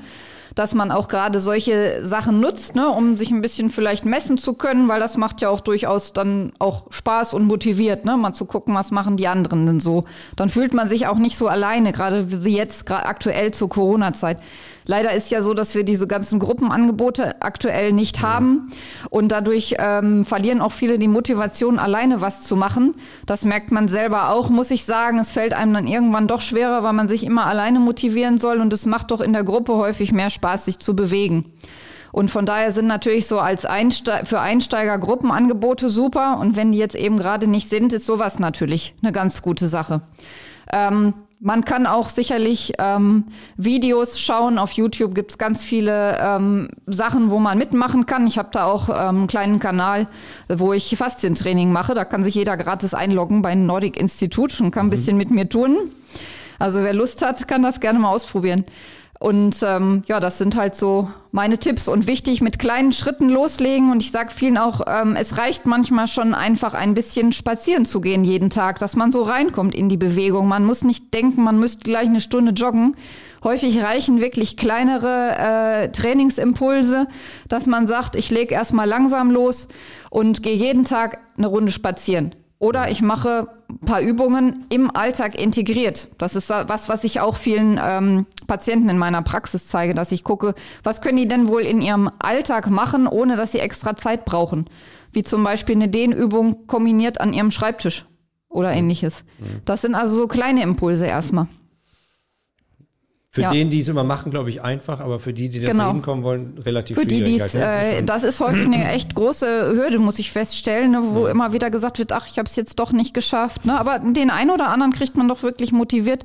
Dass 0.54 0.74
man 0.74 0.92
auch 0.92 1.10
gerade 1.10 1.42
solche 1.42 2.06
Sachen 2.06 2.40
nutzt, 2.40 2.76
ne, 2.76 2.88
um 2.88 3.18
sich 3.18 3.32
ein 3.32 3.42
bisschen 3.42 3.70
vielleicht 3.70 4.06
messen 4.06 4.38
zu 4.38 4.54
können, 4.54 4.88
weil 4.88 5.02
das 5.02 5.18
macht 5.18 5.42
ja 5.42 5.50
auch 5.50 5.60
durchaus 5.60 6.14
dann 6.14 6.54
auch 6.60 6.86
Spaß 6.92 7.34
und 7.34 7.44
motiviert, 7.46 8.06
ne, 8.06 8.16
mal 8.16 8.32
zu 8.32 8.46
gucken, 8.46 8.74
was 8.76 8.92
machen 8.92 9.18
die 9.18 9.28
anderen 9.28 9.66
denn 9.66 9.80
so. 9.82 10.06
Dann 10.38 10.48
fühlt 10.48 10.74
man 10.74 10.88
sich 10.88 11.08
auch 11.08 11.18
nicht 11.18 11.38
so 11.38 11.50
alleine, 11.50 11.92
gerade 11.92 12.46
wie 12.46 12.56
jetzt, 12.56 12.86
gerade 12.86 13.08
aktuell 13.08 13.52
zur 13.52 13.68
Corona-Zeit. 13.68 14.38
Leider 14.88 15.14
ist 15.14 15.32
ja 15.32 15.42
so, 15.42 15.54
dass 15.54 15.74
wir 15.74 15.84
diese 15.84 16.08
ganzen 16.08 16.40
Gruppenangebote 16.40 17.42
aktuell 17.42 17.92
nicht 17.92 18.22
haben 18.22 18.72
und 19.10 19.30
dadurch 19.30 19.76
ähm, 19.80 20.26
verlieren 20.26 20.62
auch 20.62 20.72
viele 20.72 21.00
die 21.00 21.08
Motivation, 21.08 21.80
alleine 21.80 22.22
was 22.22 22.44
zu 22.44 22.56
machen. 22.56 22.96
Das 23.26 23.46
merkt 23.46 23.72
man 23.72 23.88
selber 23.88 24.30
auch, 24.30 24.50
muss 24.50 24.72
ich 24.72 24.86
sagen. 24.86 25.18
Es 25.20 25.32
fällt 25.32 25.54
einem 25.54 25.74
dann 25.74 25.88
irgendwann 25.88 26.28
doch 26.28 26.42
schwerer, 26.42 26.84
weil 26.84 26.94
man 26.94 27.08
sich 27.08 27.24
immer 27.24 27.46
alleine 27.46 27.80
motivieren 27.80 28.38
soll 28.38 28.62
und 28.62 28.72
es 28.74 28.86
macht 28.86 29.12
doch 29.12 29.22
in 29.22 29.34
der 29.34 29.44
Gruppe 29.44 29.76
häufig 29.76 30.12
mehr 30.12 30.30
Spaß, 30.30 30.66
sich 30.66 30.80
zu 30.80 30.96
bewegen. 30.96 31.52
Und 32.12 32.32
von 32.32 32.46
daher 32.46 32.72
sind 32.72 32.88
natürlich 32.88 33.28
so 33.28 33.40
als 33.40 33.66
Einste 33.66 34.22
für 34.24 34.40
Einsteiger 34.40 34.98
Gruppenangebote 34.98 35.90
super. 35.90 36.38
Und 36.40 36.56
wenn 36.56 36.72
die 36.72 36.78
jetzt 36.78 36.96
eben 36.96 37.18
gerade 37.18 37.46
nicht 37.46 37.70
sind, 37.70 37.92
ist 37.92 38.06
sowas 38.06 38.40
natürlich 38.40 38.96
eine 39.02 39.12
ganz 39.12 39.42
gute 39.42 39.68
Sache. 39.68 40.02
Ähm, 40.72 41.14
man 41.46 41.64
kann 41.64 41.86
auch 41.86 42.10
sicherlich 42.10 42.74
ähm, 42.80 43.26
Videos 43.56 44.20
schauen. 44.20 44.58
Auf 44.58 44.72
YouTube 44.72 45.14
gibt's 45.14 45.38
ganz 45.38 45.64
viele 45.64 46.18
ähm, 46.20 46.70
Sachen, 46.88 47.30
wo 47.30 47.38
man 47.38 47.60
mitmachen 47.60 48.08
kann. 48.08 48.26
Ich 48.26 48.40
habe 48.40 48.50
da 48.52 48.66
auch 48.66 48.90
ähm, 48.90 48.96
einen 48.96 49.28
kleinen 49.28 49.60
Kanal, 49.60 50.08
wo 50.50 50.74
ich 50.74 50.96
Faszientraining 50.98 51.72
mache. 51.72 51.94
Da 51.94 52.04
kann 52.04 52.24
sich 52.24 52.34
jeder 52.34 52.58
gratis 52.58 52.96
einloggen 52.96 53.44
bei 53.44 53.54
Nordic 53.54 53.96
Institut 53.96 54.60
und 54.60 54.72
kann 54.72 54.88
ein 54.88 54.90
bisschen 54.90 55.18
mit 55.18 55.30
mir 55.30 55.48
tun. 55.48 55.78
Also 56.58 56.82
wer 56.82 56.94
Lust 56.94 57.22
hat, 57.22 57.48
kann 57.48 57.62
das 57.62 57.80
gerne 57.80 58.00
mal 58.00 58.10
ausprobieren. 58.10 58.66
Und 59.20 59.64
ähm, 59.64 60.04
ja, 60.08 60.20
das 60.20 60.38
sind 60.38 60.56
halt 60.56 60.76
so 60.76 61.10
meine 61.32 61.58
Tipps 61.58 61.88
und 61.88 62.06
wichtig 62.06 62.42
mit 62.42 62.60
kleinen 62.60 62.92
Schritten 62.92 63.30
loslegen. 63.30 63.92
Und 63.92 64.04
ich 64.04 64.12
sage 64.12 64.32
vielen 64.32 64.58
auch, 64.58 64.82
ähm, 64.88 65.16
es 65.16 65.38
reicht 65.38 65.66
manchmal 65.66 66.08
schon 66.08 66.34
einfach 66.34 66.74
ein 66.74 66.94
bisschen 66.94 67.32
spazieren 67.32 67.86
zu 67.86 68.02
gehen 68.02 68.26
jeden 68.26 68.50
Tag, 68.50 68.80
dass 68.80 68.96
man 68.96 69.12
so 69.12 69.22
reinkommt 69.22 69.74
in 69.74 69.88
die 69.88 69.98
Bewegung. 69.98 70.48
Man 70.48 70.66
muss 70.66 70.84
nicht 70.84 71.14
denken, 71.14 71.44
man 71.44 71.60
müsste 71.60 71.84
gleich 71.84 72.08
eine 72.08 72.22
Stunde 72.22 72.52
joggen. 72.52 72.96
Häufig 73.44 73.82
reichen 73.82 74.22
wirklich 74.22 74.58
kleinere 74.58 75.38
äh, 75.38 75.92
Trainingsimpulse, 75.92 77.08
dass 77.48 77.68
man 77.68 77.88
sagt, 77.88 78.16
ich 78.16 78.32
lege 78.32 78.54
erstmal 78.54 78.88
langsam 78.88 79.32
los 79.32 79.68
und 80.10 80.44
gehe 80.44 80.56
jeden 80.56 80.84
Tag 80.84 81.20
eine 81.38 81.48
Runde 81.48 81.72
spazieren. 81.72 82.36
Oder 82.58 82.90
ich 82.90 83.02
mache 83.02 83.50
ein 83.70 83.80
paar 83.80 84.00
Übungen 84.00 84.66
im 84.70 84.90
Alltag 84.96 85.40
integriert. 85.40 86.08
Das 86.18 86.36
ist 86.36 86.50
was, 86.50 86.88
was 86.88 87.04
ich 87.04 87.20
auch 87.20 87.36
vielen 87.36 87.80
ähm, 87.84 88.26
Patienten 88.48 88.90
in 88.90 88.98
meiner 88.98 89.22
Praxis 89.22 89.68
zeige, 89.68 89.94
dass 89.94 90.12
ich 90.12 90.24
gucke, 90.24 90.56
was 90.82 91.02
können 91.02 91.18
die 91.18 91.28
denn 91.28 91.48
wohl 91.48 91.64
in 91.64 91.82
ihrem 91.82 92.10
Alltag 92.20 92.70
machen, 92.70 93.08
ohne 93.08 93.36
dass 93.36 93.52
sie 93.52 93.60
extra 93.60 93.96
Zeit 93.98 94.24
brauchen. 94.24 94.66
Wie 95.12 95.24
zum 95.24 95.44
Beispiel 95.44 95.76
eine 95.76 95.90
Dehnübung 95.90 96.68
kombiniert 96.68 97.20
an 97.20 97.34
ihrem 97.34 97.52
Schreibtisch 97.52 98.06
oder 98.50 98.72
ähnliches. 98.72 99.26
Das 99.66 99.82
sind 99.82 99.96
also 99.96 100.16
so 100.16 100.28
kleine 100.28 100.64
Impulse 100.64 101.06
erstmal. 101.06 101.48
Für 103.36 103.42
Ja. 103.42 103.52
den, 103.52 103.70
die 103.70 103.82
es 103.82 103.90
immer 103.90 104.06
machen, 104.06 104.32
glaube 104.32 104.50
ich, 104.50 104.62
einfach, 104.62 105.02
aber 105.02 105.20
für 105.20 105.34
die, 105.34 105.50
die 105.50 105.60
das 105.60 105.72
Genau. 105.72 105.92
hinkommen 105.92 106.24
wollen, 106.24 106.58
relativ 106.66 106.98
Für 106.98 107.06
die, 107.06 107.18
schwierig. 107.18 107.42
halt, 107.42 107.54
ne? 107.54 107.60
Das 107.60 107.84
ist 107.84 108.00
äh, 108.00 108.04
das 108.06 108.24
ist 108.24 108.40
häufig 108.40 108.66
eine 108.66 108.92
echt 108.94 109.14
große 109.14 109.74
Hürde, 109.76 110.00
muss 110.00 110.20
ich 110.20 110.32
feststellen, 110.32 110.92
ne, 110.92 111.02
wo 111.04 111.28
immer 111.28 111.52
wieder 111.52 111.70
gesagt 111.70 112.00
wird, 112.00 112.14
ach, 112.14 112.28
ich 112.30 112.38
habe 112.38 112.48
es 112.48 112.56
jetzt 112.56 112.80
doch 112.80 112.94
nicht 112.94 113.14
geschafft. 113.14 113.66
Ne? 113.66 113.78
Aber 113.78 114.00
den 114.00 114.30
einen 114.30 114.52
oder 114.52 114.70
anderen 114.70 114.94
kriegt 114.94 115.18
man 115.18 115.28
doch 115.28 115.44
wirklich 115.44 115.74
motiviert, 115.74 116.24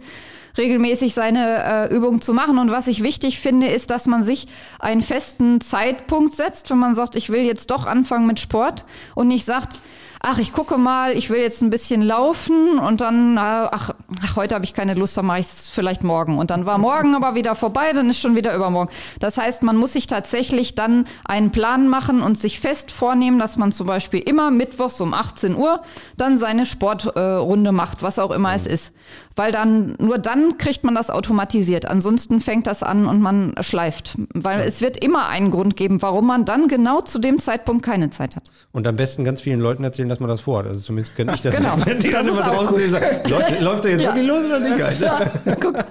regelmäßig 0.57 1.13
seine 1.13 1.89
äh, 1.91 1.93
Übung 1.93 2.21
zu 2.21 2.33
machen. 2.33 2.59
Und 2.59 2.71
was 2.71 2.87
ich 2.87 3.03
wichtig 3.03 3.41
finde, 3.41 3.67
ist, 3.67 3.91
dass 3.91 4.07
man 4.07 4.23
sich 4.23 4.47
einen 4.79 5.03
festen 5.03 5.61
Zeitpunkt 5.61 6.35
setzt, 6.35 6.71
wenn 6.71 6.79
man 6.79 6.95
sagt, 6.95 7.17
ich 7.17 7.29
will 7.31 7.41
jetzt 7.43 7.73
doch 7.73 7.87
anfangen 7.87 8.29
mit 8.29 8.39
Sport 8.39 8.85
und 9.17 9.27
nicht 9.27 9.45
sagt, 9.45 9.81
ach, 10.23 10.39
ich 10.39 10.53
gucke 10.53 10.77
mal, 10.77 11.17
ich 11.17 11.31
will 11.31 11.41
jetzt 11.41 11.63
ein 11.63 11.71
bisschen 11.71 12.03
laufen 12.03 12.79
und 12.79 13.01
dann, 13.01 13.37
äh, 13.37 13.41
ach, 13.41 13.95
ach 14.23 14.37
heute 14.37 14.55
habe 14.55 14.65
ich 14.65 14.75
keine 14.75 14.95
Lust, 14.95 15.17
dann 15.17 15.25
mache 15.25 15.41
ich 15.41 15.47
es 15.47 15.71
vielleicht 15.71 16.05
morgen. 16.05 16.39
Und 16.39 16.51
dann 16.51 16.67
war 16.67 16.77
morgen 16.77 17.15
aber 17.15 17.35
wieder 17.35 17.55
vorbei, 17.55 17.93
dann 17.95 18.11
ist 18.11 18.21
schon 18.21 18.37
wieder 18.37 18.55
übermorgen. 18.55 18.91
Das 19.19 19.39
heißt, 19.39 19.63
man 19.63 19.77
muss 19.77 19.95
sich 19.95 20.07
tatsächlich 20.07 20.75
dann 20.75 21.07
einen 21.25 21.51
Plan 21.53 21.89
machen 21.89 22.21
und 22.23 22.39
sich 22.39 22.61
fest 22.61 22.93
vornehmen, 22.93 23.39
dass 23.39 23.57
man 23.57 23.73
zum 23.73 23.87
Beispiel 23.87 24.21
immer 24.21 24.51
mittwochs 24.51 25.01
um 25.01 25.15
18 25.15 25.57
Uhr 25.57 25.81
dann 26.19 26.39
seine 26.39 26.67
Sportrunde 26.67 27.71
äh, 27.71 27.73
macht, 27.73 28.03
was 28.03 28.19
auch 28.19 28.31
immer 28.31 28.55
es 28.55 28.67
ist. 28.67 28.93
Weil 29.41 29.53
dann, 29.53 29.95
nur 29.99 30.19
dann 30.19 30.59
kriegt 30.59 30.85
man 30.85 30.95
das 30.95 31.09
automatisiert. 31.09 31.87
Ansonsten 31.87 32.43
fängt 32.43 32.67
das 32.67 32.83
an 32.83 33.07
und 33.07 33.23
man 33.23 33.55
schleift. 33.63 34.19
Weil 34.35 34.61
es 34.61 34.83
wird 34.83 35.03
immer 35.03 35.31
einen 35.31 35.51
Grund 35.51 35.77
geben, 35.77 36.03
warum 36.03 36.27
man 36.27 36.45
dann 36.45 36.69
genau 36.69 37.01
zu 37.01 37.19
dem 37.19 37.39
Zeitpunkt 37.39 37.83
keine 37.83 38.11
Zeit 38.11 38.37
hat. 38.37 38.51
Und 38.73 38.87
am 38.87 38.97
besten 38.97 39.25
ganz 39.25 39.41
vielen 39.41 39.61
Leuten 39.61 39.83
erzählen, 39.83 40.11
dass 40.11 40.21
man 40.21 40.29
das 40.29 40.43
vorhat. 40.43 40.67
Also 40.67 40.81
zumindest 40.81 41.17
kann 41.17 41.31
ich 41.35 41.41
das. 41.41 41.57
Genau. 41.57 41.75
Wenn 41.87 41.99
die 42.01 42.11
dann 42.11 42.27
Das 42.27 42.37
immer 42.37 42.45
draußen 42.45 42.75
und 42.77 42.83
sagen, 42.83 43.07
läuft, 43.31 43.61
läuft 43.63 43.85
der 43.85 43.91
jetzt 43.93 44.01
Ja. 44.03 44.09
wirklich 44.15 44.29
los 44.29 44.45
oder 44.45 44.61
nicht? 44.61 44.83
Alter? 44.83 45.31
Guck. 45.59 45.85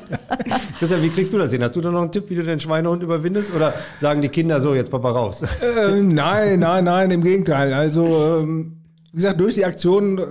Christian, 0.78 1.02
wie 1.02 1.10
kriegst 1.10 1.34
du 1.34 1.40
das 1.40 1.52
hin? 1.52 1.64
Hast 1.64 1.76
du 1.76 1.82
da 1.82 1.90
noch 1.90 2.02
einen 2.04 2.12
Tipp, 2.12 2.26
wie 2.30 2.36
du 2.36 2.44
den 2.44 2.60
Schweinehund 2.60 3.02
überwindest? 3.02 3.52
Oder 3.52 3.74
sagen 3.98 4.22
die 4.22 4.30
Kinder 4.30 4.62
so, 4.62 4.76
jetzt 4.76 4.92
Papa 4.92 5.10
raus? 5.10 5.42
Äh, 5.42 6.02
nein, 6.04 6.60
nein, 6.60 6.84
nein, 6.84 7.10
im 7.10 7.24
Gegenteil. 7.24 7.74
Also, 7.74 8.42
ähm, 8.44 8.78
wie 9.12 9.16
gesagt, 9.16 9.40
durch 9.40 9.56
die 9.56 9.66
Aktion 9.66 10.20
äh, 10.20 10.24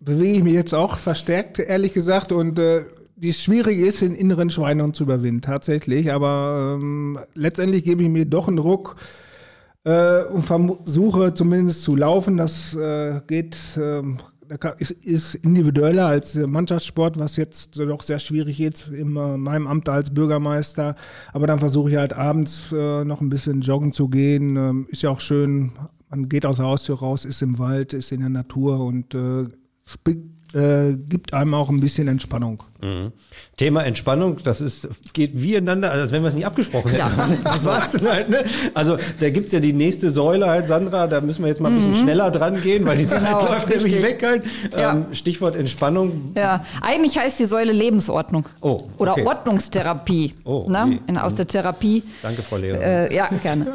bewege 0.00 0.38
ich 0.38 0.44
mich 0.44 0.54
jetzt 0.54 0.74
auch 0.74 0.96
verstärkt, 0.96 1.58
ehrlich 1.58 1.92
gesagt. 1.92 2.32
Und 2.32 2.58
äh, 2.58 2.84
die 3.16 3.32
schwierig 3.32 3.78
ist, 3.78 4.00
den 4.00 4.14
inneren 4.14 4.50
Schweinehund 4.50 4.94
zu 4.94 5.04
überwinden, 5.04 5.40
tatsächlich. 5.40 6.12
Aber 6.12 6.78
ähm, 6.80 7.18
letztendlich 7.34 7.84
gebe 7.84 8.02
ich 8.02 8.08
mir 8.08 8.24
doch 8.24 8.48
einen 8.48 8.58
Ruck 8.58 8.96
äh, 9.84 10.22
und 10.24 10.42
versuche 10.42 11.34
zumindest 11.34 11.82
zu 11.82 11.96
laufen. 11.96 12.36
Das 12.36 12.74
äh, 12.74 13.20
geht, 13.26 13.56
ähm, 13.76 14.18
ist, 14.78 14.92
ist 14.92 15.34
individueller 15.34 16.06
als 16.06 16.36
Mannschaftssport, 16.36 17.18
was 17.18 17.36
jetzt 17.36 17.78
doch 17.78 18.02
sehr 18.02 18.20
schwierig 18.20 18.60
ist 18.60 18.88
in 18.88 19.12
meinem 19.12 19.66
Amt 19.66 19.88
als 19.88 20.14
Bürgermeister. 20.14 20.94
Aber 21.32 21.46
dann 21.46 21.58
versuche 21.58 21.90
ich 21.90 21.96
halt 21.96 22.12
abends 22.12 22.72
äh, 22.72 23.04
noch 23.04 23.20
ein 23.20 23.30
bisschen 23.30 23.62
joggen 23.62 23.92
zu 23.92 24.08
gehen. 24.08 24.56
Ähm, 24.56 24.86
ist 24.90 25.02
ja 25.02 25.10
auch 25.10 25.20
schön, 25.20 25.72
man 26.08 26.28
geht 26.28 26.46
aus 26.46 26.56
der 26.56 26.66
Haustür 26.66 27.00
raus, 27.00 27.24
ist 27.24 27.42
im 27.42 27.58
Wald, 27.58 27.92
ist 27.92 28.12
in 28.12 28.20
der 28.20 28.30
Natur 28.30 28.80
und 28.80 29.14
äh, 29.14 29.46
äh, 30.54 30.96
gibt 30.96 31.34
einem 31.34 31.52
auch 31.54 31.68
ein 31.68 31.80
bisschen 31.80 32.08
Entspannung. 32.08 32.62
Thema 33.56 33.84
Entspannung, 33.84 34.38
das 34.44 34.60
ist, 34.60 34.88
geht 35.12 35.32
wie 35.34 35.56
einander, 35.56 35.90
also 35.90 36.02
als 36.02 36.12
wenn 36.12 36.22
wir 36.22 36.28
es 36.28 36.34
nie 36.34 36.44
abgesprochen 36.44 36.92
hätten. 36.92 37.38
Das 37.44 37.56
ist 37.56 37.64
Wahnsinn 37.64 38.08
halt, 38.08 38.30
ne? 38.30 38.44
Also 38.72 38.96
da 39.20 39.30
gibt's 39.30 39.52
ja 39.52 39.60
die 39.60 39.72
nächste 39.72 40.10
Säule 40.10 40.46
halt, 40.46 40.68
Sandra, 40.68 41.06
da 41.06 41.20
müssen 41.20 41.42
wir 41.42 41.48
jetzt 41.48 41.60
mal 41.60 41.70
ein 41.70 41.76
bisschen 41.76 41.96
schneller 41.96 42.30
dran 42.30 42.60
gehen, 42.62 42.86
weil 42.86 42.96
die 42.98 43.06
Zeit 43.06 43.22
Mhm. 43.22 43.26
Genau, 43.26 43.46
läuft 43.46 43.68
nämlich 43.68 43.94
richtig. 43.94 44.02
weg 44.02 44.22
halt. 44.24 44.44
Ja. 44.78 44.92
Ähm, 44.92 45.06
Stichwort 45.12 45.56
Entspannung. 45.56 46.32
Ja, 46.36 46.64
eigentlich 46.80 47.18
heißt 47.18 47.38
die 47.40 47.46
Säule 47.46 47.72
Lebensordnung. 47.72 48.46
Oh, 48.60 48.78
Oder 48.98 49.12
okay. 49.12 49.26
Ordnungstherapie. 49.26 50.34
Oh, 50.44 50.66
ne? 50.68 50.82
okay. 50.84 51.00
In, 51.08 51.18
aus 51.18 51.34
der 51.34 51.46
Therapie. 51.48 52.04
Danke, 52.22 52.42
Frau 52.42 52.56
Lehrerin. 52.56 52.82
Äh, 52.82 53.14
ja, 53.14 53.28
gerne. 53.42 53.66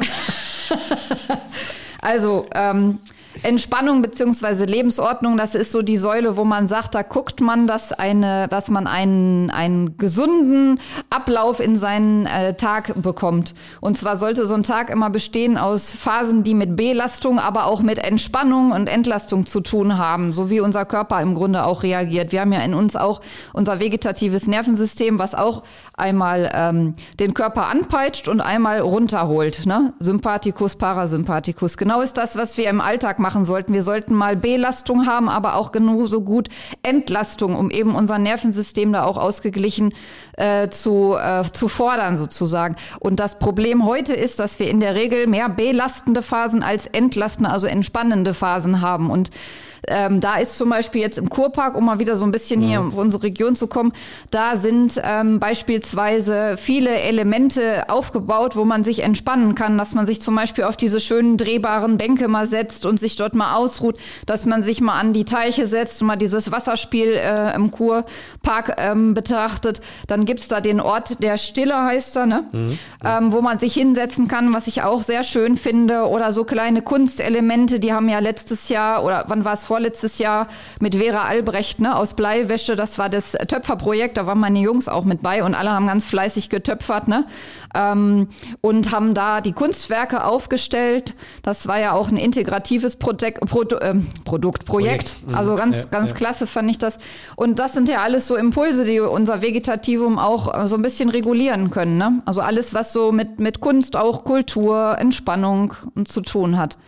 also, 2.00 2.46
ähm, 2.54 2.98
Entspannung 3.44 4.00
beziehungsweise 4.00 4.64
Lebensordnung, 4.64 5.36
das 5.36 5.54
ist 5.54 5.70
so 5.70 5.82
die 5.82 5.98
Säule, 5.98 6.38
wo 6.38 6.44
man 6.44 6.66
sagt, 6.66 6.94
da 6.94 7.02
guckt 7.02 7.42
man, 7.42 7.66
dass 7.66 7.92
eine, 7.92 8.48
dass 8.48 8.68
man 8.68 8.86
einen, 8.86 9.50
einen 9.50 9.98
gesunden 9.98 10.80
Ablauf 11.10 11.60
in 11.60 11.76
seinen 11.76 12.24
äh, 12.24 12.54
Tag 12.54 13.02
bekommt. 13.02 13.54
Und 13.82 13.98
zwar 13.98 14.16
sollte 14.16 14.46
so 14.46 14.54
ein 14.54 14.62
Tag 14.62 14.88
immer 14.88 15.10
bestehen 15.10 15.58
aus 15.58 15.90
Phasen, 15.90 16.42
die 16.42 16.54
mit 16.54 16.74
Belastung, 16.74 17.38
aber 17.38 17.66
auch 17.66 17.82
mit 17.82 17.98
Entspannung 17.98 18.72
und 18.72 18.86
Entlastung 18.86 19.46
zu 19.46 19.60
tun 19.60 19.98
haben, 19.98 20.32
so 20.32 20.48
wie 20.48 20.60
unser 20.60 20.86
Körper 20.86 21.20
im 21.20 21.34
Grunde 21.34 21.66
auch 21.66 21.82
reagiert. 21.82 22.32
Wir 22.32 22.40
haben 22.40 22.52
ja 22.52 22.60
in 22.60 22.72
uns 22.72 22.96
auch 22.96 23.20
unser 23.52 23.78
vegetatives 23.78 24.46
Nervensystem, 24.46 25.18
was 25.18 25.34
auch 25.34 25.64
einmal 25.96 26.50
ähm, 26.52 26.94
den 27.20 27.34
Körper 27.34 27.68
anpeitscht 27.68 28.28
und 28.28 28.40
einmal 28.40 28.80
runterholt. 28.80 29.66
Ne? 29.66 29.92
Sympathikus, 30.00 30.76
Parasympathikus. 30.76 31.76
Genau 31.76 32.00
ist 32.00 32.16
das, 32.16 32.36
was 32.36 32.56
wir 32.56 32.68
im 32.68 32.80
Alltag 32.80 33.18
machen 33.18 33.44
sollten. 33.44 33.72
Wir 33.72 33.82
sollten 33.82 34.14
mal 34.14 34.36
Belastung 34.36 35.06
haben, 35.06 35.28
aber 35.28 35.54
auch 35.56 35.72
genauso 35.72 36.22
gut 36.22 36.48
Entlastung, 36.82 37.54
um 37.56 37.70
eben 37.70 37.94
unser 37.94 38.18
Nervensystem 38.18 38.92
da 38.92 39.04
auch 39.04 39.16
ausgeglichen 39.16 39.94
äh, 40.36 40.68
zu, 40.68 41.16
äh, 41.16 41.44
zu 41.52 41.68
fordern 41.68 42.16
sozusagen. 42.16 42.76
Und 42.98 43.20
das 43.20 43.38
Problem 43.38 43.84
heute 43.86 44.14
ist, 44.14 44.40
dass 44.40 44.58
wir 44.58 44.68
in 44.68 44.80
der 44.80 44.94
Regel 44.94 45.26
mehr 45.26 45.48
belastende 45.48 46.22
Phasen 46.22 46.62
als 46.62 46.86
entlastende, 46.86 47.50
also 47.50 47.66
entspannende 47.66 48.34
Phasen 48.34 48.80
haben. 48.80 49.10
Und 49.10 49.30
ähm, 49.88 50.20
da 50.20 50.36
ist 50.36 50.56
zum 50.58 50.70
Beispiel 50.70 51.00
jetzt 51.00 51.18
im 51.18 51.28
Kurpark, 51.28 51.76
um 51.76 51.84
mal 51.84 51.98
wieder 51.98 52.16
so 52.16 52.24
ein 52.24 52.32
bisschen 52.32 52.62
hier 52.62 52.80
auf 52.80 52.96
unsere 52.96 53.22
Region 53.22 53.56
zu 53.56 53.66
kommen, 53.66 53.92
da 54.30 54.56
sind 54.56 55.00
ähm, 55.02 55.40
beispielsweise 55.40 56.56
viele 56.56 56.90
Elemente 56.90 57.88
aufgebaut, 57.88 58.56
wo 58.56 58.64
man 58.64 58.84
sich 58.84 59.02
entspannen 59.02 59.54
kann, 59.54 59.78
dass 59.78 59.94
man 59.94 60.06
sich 60.06 60.20
zum 60.20 60.34
Beispiel 60.34 60.64
auf 60.64 60.76
diese 60.76 61.00
schönen 61.00 61.36
drehbaren 61.36 61.96
Bänke 61.98 62.28
mal 62.28 62.46
setzt 62.46 62.86
und 62.86 62.98
sich 63.00 63.16
dort 63.16 63.34
mal 63.34 63.56
ausruht, 63.56 63.98
dass 64.26 64.46
man 64.46 64.62
sich 64.62 64.80
mal 64.80 64.98
an 64.98 65.12
die 65.12 65.24
Teiche 65.24 65.66
setzt 65.66 66.00
und 66.00 66.08
mal 66.08 66.16
dieses 66.16 66.52
Wasserspiel 66.52 67.14
äh, 67.14 67.54
im 67.54 67.70
Kurpark 67.70 68.76
ähm, 68.78 69.14
betrachtet. 69.14 69.80
Dann 70.06 70.24
gibt's 70.24 70.48
da 70.48 70.60
den 70.60 70.80
Ort 70.80 71.22
der 71.22 71.38
Stille, 71.38 71.82
heißt 71.84 72.16
er, 72.16 72.26
ne? 72.26 72.44
Ähm, 73.04 73.32
wo 73.32 73.40
man 73.40 73.58
sich 73.58 73.74
hinsetzen 73.74 74.28
kann, 74.28 74.52
was 74.54 74.66
ich 74.66 74.82
auch 74.82 75.02
sehr 75.02 75.22
schön 75.22 75.56
finde. 75.56 76.08
Oder 76.08 76.32
so 76.32 76.44
kleine 76.44 76.82
Kunstelemente, 76.82 77.80
die 77.80 77.92
haben 77.92 78.08
ja 78.08 78.18
letztes 78.18 78.68
Jahr, 78.68 79.04
oder 79.04 79.24
wann 79.28 79.44
war 79.44 79.54
es 79.54 79.64
vorletztes 79.74 80.18
Jahr, 80.18 80.46
mit 80.78 80.94
Vera 80.94 81.24
Albrecht 81.24 81.80
ne, 81.80 81.96
aus 81.96 82.14
Bleiwäsche, 82.14 82.76
das 82.76 82.96
war 82.96 83.08
das 83.08 83.32
Töpferprojekt, 83.32 84.16
da 84.16 84.24
waren 84.24 84.38
meine 84.38 84.60
Jungs 84.60 84.88
auch 84.88 85.04
mit 85.04 85.20
bei 85.20 85.42
und 85.42 85.56
alle 85.56 85.72
haben 85.72 85.88
ganz 85.88 86.04
fleißig 86.04 86.48
getöpfert. 86.48 87.08
Ne? 87.08 87.26
Ähm, 87.74 88.28
und 88.60 88.92
haben 88.92 89.14
da 89.14 89.40
die 89.40 89.50
Kunstwerke 89.50 90.24
aufgestellt. 90.24 91.14
Das 91.42 91.66
war 91.66 91.80
ja 91.80 91.90
auch 91.90 92.08
ein 92.08 92.16
integratives 92.16 92.94
Projekt, 92.94 93.40
Produ 93.40 93.78
ähm, 93.80 94.06
Produkt, 94.24 94.64
Projekt. 94.64 95.16
Projekt. 95.16 95.28
Mhm. 95.28 95.34
Also 95.34 95.56
ganz, 95.56 95.82
Ja, 95.82 95.88
ganz 95.90 96.10
ja. 96.10 96.14
klasse 96.14 96.46
fand 96.46 96.70
ich 96.70 96.78
das. 96.78 96.98
Und 97.34 97.58
das 97.58 97.72
sind 97.72 97.88
ja 97.88 98.02
alles 98.02 98.28
so 98.28 98.36
Impulse, 98.36 98.84
die 98.84 99.00
unser 99.00 99.42
Vegetativum 99.42 100.20
auch 100.20 100.56
äh, 100.56 100.68
so 100.68 100.76
ein 100.76 100.82
bisschen 100.82 101.08
regulieren 101.08 101.70
können. 101.70 101.96
Ne? 101.96 102.22
Also 102.26 102.42
alles, 102.42 102.74
was 102.74 102.92
so 102.92 103.10
mit, 103.10 103.40
mit 103.40 103.60
Kunst, 103.60 103.96
auch 103.96 104.22
Kultur, 104.22 104.96
Entspannung 105.00 105.74
und 105.96 106.06
zu 106.06 106.20
tun 106.20 106.58
hat. 106.58 106.78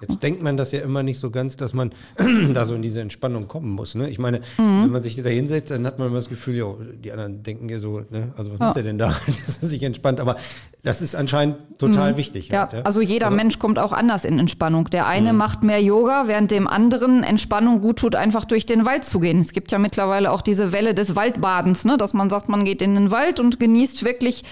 Jetzt 0.00 0.22
denkt 0.22 0.42
man 0.42 0.56
das 0.56 0.72
ja 0.72 0.80
immer 0.80 1.02
nicht 1.02 1.18
so 1.18 1.30
ganz, 1.30 1.56
dass 1.56 1.72
man 1.72 1.90
da 2.54 2.64
so 2.64 2.74
in 2.74 2.82
diese 2.82 3.00
Entspannung 3.00 3.48
kommen 3.48 3.70
muss. 3.70 3.94
Ne? 3.94 4.08
Ich 4.08 4.18
meine, 4.18 4.40
Mhm. 4.58 4.84
wenn 4.84 4.90
man 4.90 5.02
sich 5.02 5.16
da 5.22 5.28
hinsetzt, 5.28 5.70
dann 5.70 5.86
hat 5.86 5.98
man 5.98 6.08
immer 6.08 6.16
das 6.16 6.28
Gefühl, 6.28 6.56
jo, 6.56 6.78
die 7.04 7.12
anderen 7.12 7.42
denken 7.42 7.68
ja 7.68 7.78
so, 7.78 8.00
ne? 8.10 8.32
also 8.36 8.52
was 8.52 8.58
macht 8.58 8.76
er 8.76 8.82
denn 8.82 8.98
da, 8.98 9.08
dass 9.46 9.62
er 9.62 9.68
sich 9.68 9.82
entspannt? 9.82 10.20
Aber 10.20 10.36
das 10.82 11.02
ist 11.02 11.14
anscheinend 11.14 11.56
total 11.78 12.16
wichtig. 12.16 12.48
Mhm. 12.48 12.54
Ja, 12.54 12.68
halt, 12.72 12.86
also 12.86 13.00
jeder 13.00 13.30
Mensch 13.30 13.58
kommt 13.58 13.78
auch 13.78 13.92
anders 13.92 14.24
in 14.24 14.38
Entspannung. 14.38 14.88
Der 14.90 15.06
eine 15.06 15.32
macht 15.32 15.62
mehr 15.62 15.82
Yoga, 15.82 16.24
während 16.26 16.50
dem 16.50 16.66
anderen 16.66 17.22
Entspannung 17.22 17.80
gut 17.80 17.98
tut, 17.98 18.14
einfach 18.14 18.44
durch 18.44 18.66
den 18.66 18.86
Wald 18.86 19.04
zu 19.04 19.20
gehen. 19.20 19.40
Es 19.40 19.52
gibt 19.52 19.72
ja 19.72 19.78
mittlerweile 19.78 20.30
auch 20.32 20.42
diese 20.42 20.72
Welle 20.72 20.94
des 20.94 21.16
Waldbadens, 21.16 21.84
ne? 21.84 21.96
dass 21.98 22.14
man 22.14 22.30
sagt, 22.30 22.48
man 22.48 22.64
geht 22.64 22.80
in 22.82 22.94
den 22.94 23.10
Wald 23.10 23.40
und 23.40 23.60
genießt 23.60 24.04
wirklich 24.04 24.44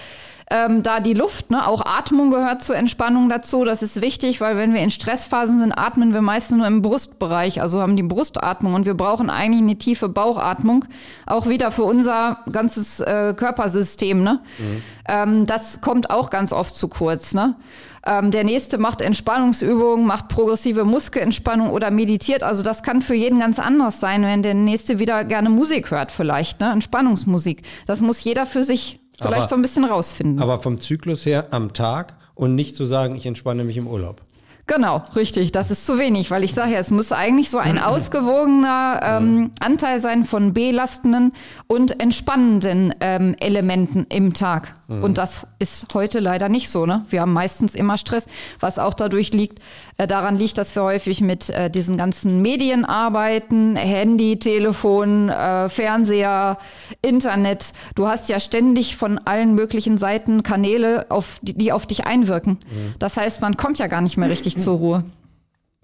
ähm, 0.51 0.81
da 0.81 0.99
die 0.99 1.13
Luft, 1.13 1.51
ne? 1.51 1.67
auch 1.67 1.85
Atmung 1.85 2.31
gehört 2.31 2.63
zur 2.63 2.75
Entspannung 2.75 3.29
dazu. 3.29 3.63
Das 3.65 3.83
ist 3.83 4.01
wichtig, 4.01 4.41
weil 4.41 4.57
wenn 4.57 4.73
wir 4.73 4.81
in 4.81 4.89
Stressphasen 4.89 5.59
sind, 5.59 5.73
atmen 5.73 6.13
wir 6.13 6.21
meistens 6.21 6.57
nur 6.57 6.65
im 6.65 6.81
Brustbereich, 6.81 7.61
also 7.61 7.81
haben 7.81 7.95
die 7.95 8.03
Brustatmung 8.03 8.73
und 8.73 8.85
wir 8.87 8.95
brauchen 8.95 9.29
eigentlich 9.29 9.61
eine 9.61 9.77
tiefe 9.77 10.09
Bauchatmung, 10.09 10.85
auch 11.27 11.47
wieder 11.47 11.71
für 11.71 11.83
unser 11.83 12.39
ganzes 12.51 12.99
äh, 12.99 13.35
Körpersystem. 13.37 14.23
Ne? 14.23 14.39
Mhm. 14.57 14.81
Ähm, 15.07 15.45
das 15.45 15.81
kommt 15.81 16.09
auch 16.09 16.31
ganz 16.31 16.51
oft 16.51 16.75
zu 16.75 16.87
kurz. 16.87 17.35
Ne? 17.35 17.55
Ähm, 18.03 18.31
der 18.31 18.43
nächste 18.43 18.79
macht 18.79 19.01
Entspannungsübungen, 19.01 20.07
macht 20.07 20.29
progressive 20.29 20.83
Muskelentspannung 20.83 21.69
oder 21.69 21.91
meditiert. 21.91 22.41
Also 22.41 22.63
das 22.63 22.81
kann 22.81 23.03
für 23.03 23.13
jeden 23.13 23.39
ganz 23.39 23.59
anders 23.59 23.99
sein, 23.99 24.23
wenn 24.23 24.41
der 24.41 24.55
nächste 24.55 24.97
wieder 24.97 25.25
gerne 25.25 25.51
Musik 25.51 25.91
hört 25.91 26.11
vielleicht, 26.11 26.59
ne? 26.59 26.71
Entspannungsmusik. 26.71 27.61
Das 27.85 28.01
muss 28.01 28.23
jeder 28.23 28.47
für 28.47 28.63
sich 28.63 28.99
vielleicht 29.19 29.41
aber, 29.41 29.49
so 29.49 29.55
ein 29.55 29.61
bisschen 29.61 29.85
rausfinden. 29.85 30.41
Aber 30.41 30.61
vom 30.61 30.79
Zyklus 30.79 31.25
her 31.25 31.47
am 31.51 31.73
Tag 31.73 32.15
und 32.35 32.55
nicht 32.55 32.75
zu 32.75 32.85
sagen, 32.85 33.15
ich 33.15 33.25
entspanne 33.25 33.63
mich 33.63 33.77
im 33.77 33.87
Urlaub. 33.87 34.21
Genau, 34.69 35.01
richtig. 35.15 35.51
Das 35.51 35.71
ist 35.71 35.83
zu 35.83 35.97
wenig, 35.97 36.29
weil 36.29 36.43
ich 36.43 36.53
sage 36.53 36.73
ja, 36.73 36.77
es 36.77 36.91
muss 36.91 37.11
eigentlich 37.11 37.49
so 37.49 37.57
ein 37.57 37.79
ausgewogener 37.83 38.99
ähm, 39.03 39.51
Anteil 39.59 39.99
sein 39.99 40.25
von 40.25 40.53
belastenden 40.53 41.33
und 41.65 41.99
entspannenden 41.99 42.93
ähm, 43.01 43.35
Elementen 43.39 44.05
im 44.09 44.35
Tag. 44.35 44.75
Mhm. 44.87 45.03
Und 45.03 45.17
das 45.17 45.47
ist 45.57 45.87
heute 45.95 46.19
leider 46.19 46.49
nicht 46.49 46.69
so. 46.69 46.85
Ne? 46.85 47.03
Wir 47.09 47.21
haben 47.21 47.33
meistens 47.33 47.73
immer 47.73 47.97
Stress, 47.97 48.27
was 48.59 48.77
auch 48.77 48.93
dadurch 48.93 49.33
liegt, 49.33 49.59
äh, 49.97 50.05
daran 50.05 50.37
liegt, 50.37 50.59
dass 50.59 50.75
wir 50.75 50.83
häufig 50.83 51.21
mit 51.21 51.49
äh, 51.49 51.71
diesen 51.71 51.97
ganzen 51.97 52.43
Medien 52.43 52.85
arbeiten, 52.85 53.75
Handy, 53.75 54.37
Telefon, 54.37 55.29
äh, 55.29 55.67
Fernseher, 55.67 56.59
Internet. 57.01 57.73
Du 57.95 58.07
hast 58.07 58.29
ja 58.29 58.39
ständig 58.39 58.97
von 58.97 59.17
allen 59.25 59.55
möglichen 59.55 59.97
Seiten 59.97 60.43
Kanäle, 60.43 61.07
auf, 61.09 61.39
die, 61.41 61.55
die 61.55 61.71
auf 61.71 61.87
dich 61.87 62.05
einwirken. 62.05 62.59
Mhm. 62.69 62.93
Das 62.99 63.17
heißt, 63.17 63.41
man 63.41 63.57
kommt 63.57 63.79
ja 63.79 63.87
gar 63.87 64.01
nicht 64.01 64.15
mehr 64.15 64.29
richtig 64.29 64.58
zur 64.59 64.77
Ruhe. 64.77 65.03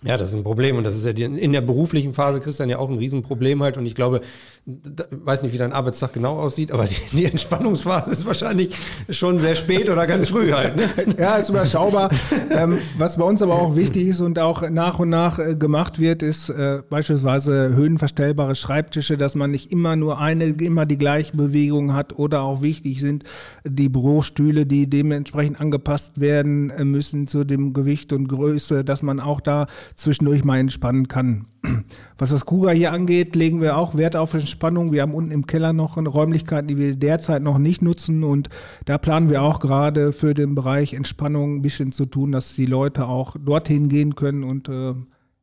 Ja, 0.06 0.18
das 0.18 0.30
ist 0.30 0.36
ein 0.36 0.44
Problem 0.44 0.78
und 0.78 0.86
das 0.86 0.96
ist 0.96 1.06
ja 1.06 1.14
die, 1.14 1.24
in 1.24 1.52
der 1.52 1.62
beruflichen 1.62 2.14
Phase, 2.14 2.40
Christian, 2.40 2.70
ja 2.70 2.78
auch 2.78 2.90
ein 2.90 2.98
Riesenproblem 2.98 3.64
halt 3.64 3.78
und 3.78 3.86
ich 3.86 3.96
glaube, 3.96 4.22
da, 4.66 5.06
weiß 5.12 5.42
nicht, 5.44 5.54
wie 5.54 5.58
dein 5.58 5.74
Arbeitstag 5.74 6.14
genau 6.14 6.38
aussieht, 6.38 6.72
aber 6.72 6.86
die, 6.86 6.96
die, 7.12 7.26
Entspannungsphase 7.26 8.12
ist 8.12 8.26
wahrscheinlich 8.26 8.76
schon 9.10 9.40
sehr 9.40 9.56
spät 9.56 9.90
oder 9.90 10.08
ganz 10.08 10.30
früh 10.30 10.52
halt. 10.52 10.76
Ne? 10.76 10.84
Ja, 11.18 11.36
ist 11.36 11.50
überschaubar. 11.50 12.10
ähm, 12.50 12.80
was 12.98 13.18
bei 13.18 13.24
uns 13.24 13.42
aber 13.42 13.54
auch 13.54 13.76
wichtig 13.76 14.08
ist 14.08 14.22
und 14.22 14.38
auch 14.40 14.68
nach 14.70 15.00
und 15.00 15.10
nach 15.10 15.40
äh, 15.40 15.56
gemacht 15.56 16.00
wird, 16.00 16.24
ist 16.24 16.50
äh, 16.50 16.82
beispielsweise 16.90 17.76
höhenverstellbare 17.76 18.56
Schreibtische, 18.56 19.18
dass 19.18 19.36
man 19.36 19.52
nicht 19.52 19.72
immer 19.72 19.96
nur 19.96 20.20
eine, 20.20 20.46
immer 20.46 20.86
die 20.86 20.98
gleiche 20.98 21.36
Bewegung 21.36 21.94
hat 21.94 22.18
oder 22.18 22.42
auch 22.42 22.62
wichtig 22.62 23.02
sind 23.02 23.24
die 23.68 23.90
Bürostühle, 23.90 24.66
die 24.66 24.88
dementsprechend 24.90 25.60
angepasst 25.60 26.20
werden 26.20 26.70
äh, 26.70 26.86
müssen 26.86 27.28
zu 27.28 27.44
dem 27.44 27.74
Gewicht 27.74 28.14
und 28.14 28.28
Größe, 28.28 28.84
dass 28.84 29.02
man 29.02 29.20
auch 29.20 29.42
da 29.42 29.68
zwischendurch 29.96 30.44
mal 30.44 30.60
entspannen 30.60 31.08
kann. 31.08 31.46
Was 32.18 32.30
das 32.30 32.46
Kuga 32.46 32.72
hier 32.72 32.92
angeht, 32.92 33.36
legen 33.36 33.62
wir 33.62 33.78
auch 33.78 33.96
Wert 33.96 34.16
auf 34.16 34.34
Entspannung. 34.34 34.92
Wir 34.92 35.02
haben 35.02 35.14
unten 35.14 35.32
im 35.32 35.48
Keller 35.48 35.74
noch 35.74 35.98
Räumlichkeiten, 35.98 36.68
die 36.68 36.78
wir 36.78 36.96
derzeit 36.96 37.42
noch 37.42 37.58
nicht 37.58 37.82
nutzen 37.82 38.24
und 38.24 38.50
da 38.86 38.98
planen 38.98 39.30
wir 39.30 39.42
auch 39.42 39.60
gerade 39.60 40.12
für 40.12 40.34
den 40.34 40.56
Bereich 40.56 40.94
Entspannung 40.94 41.56
ein 41.58 41.62
bisschen 41.62 41.92
zu 41.92 42.06
tun, 42.06 42.32
dass 42.32 42.56
die 42.56 42.66
Leute 42.66 43.08
auch 43.08 43.36
dorthin 43.40 43.90
gehen 43.90 44.16
können 44.16 44.44
und 44.44 44.70
äh, 44.70 44.94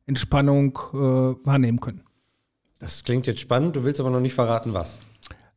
Entspannung 0.05 0.77
äh, 0.93 0.97
wahrnehmen 0.97 1.79
können. 1.79 2.01
Das 2.79 3.03
klingt 3.03 3.27
jetzt 3.27 3.39
spannend, 3.39 3.75
du 3.75 3.83
willst 3.83 3.99
aber 3.99 4.09
noch 4.09 4.19
nicht 4.19 4.33
verraten, 4.33 4.73
was. 4.73 4.99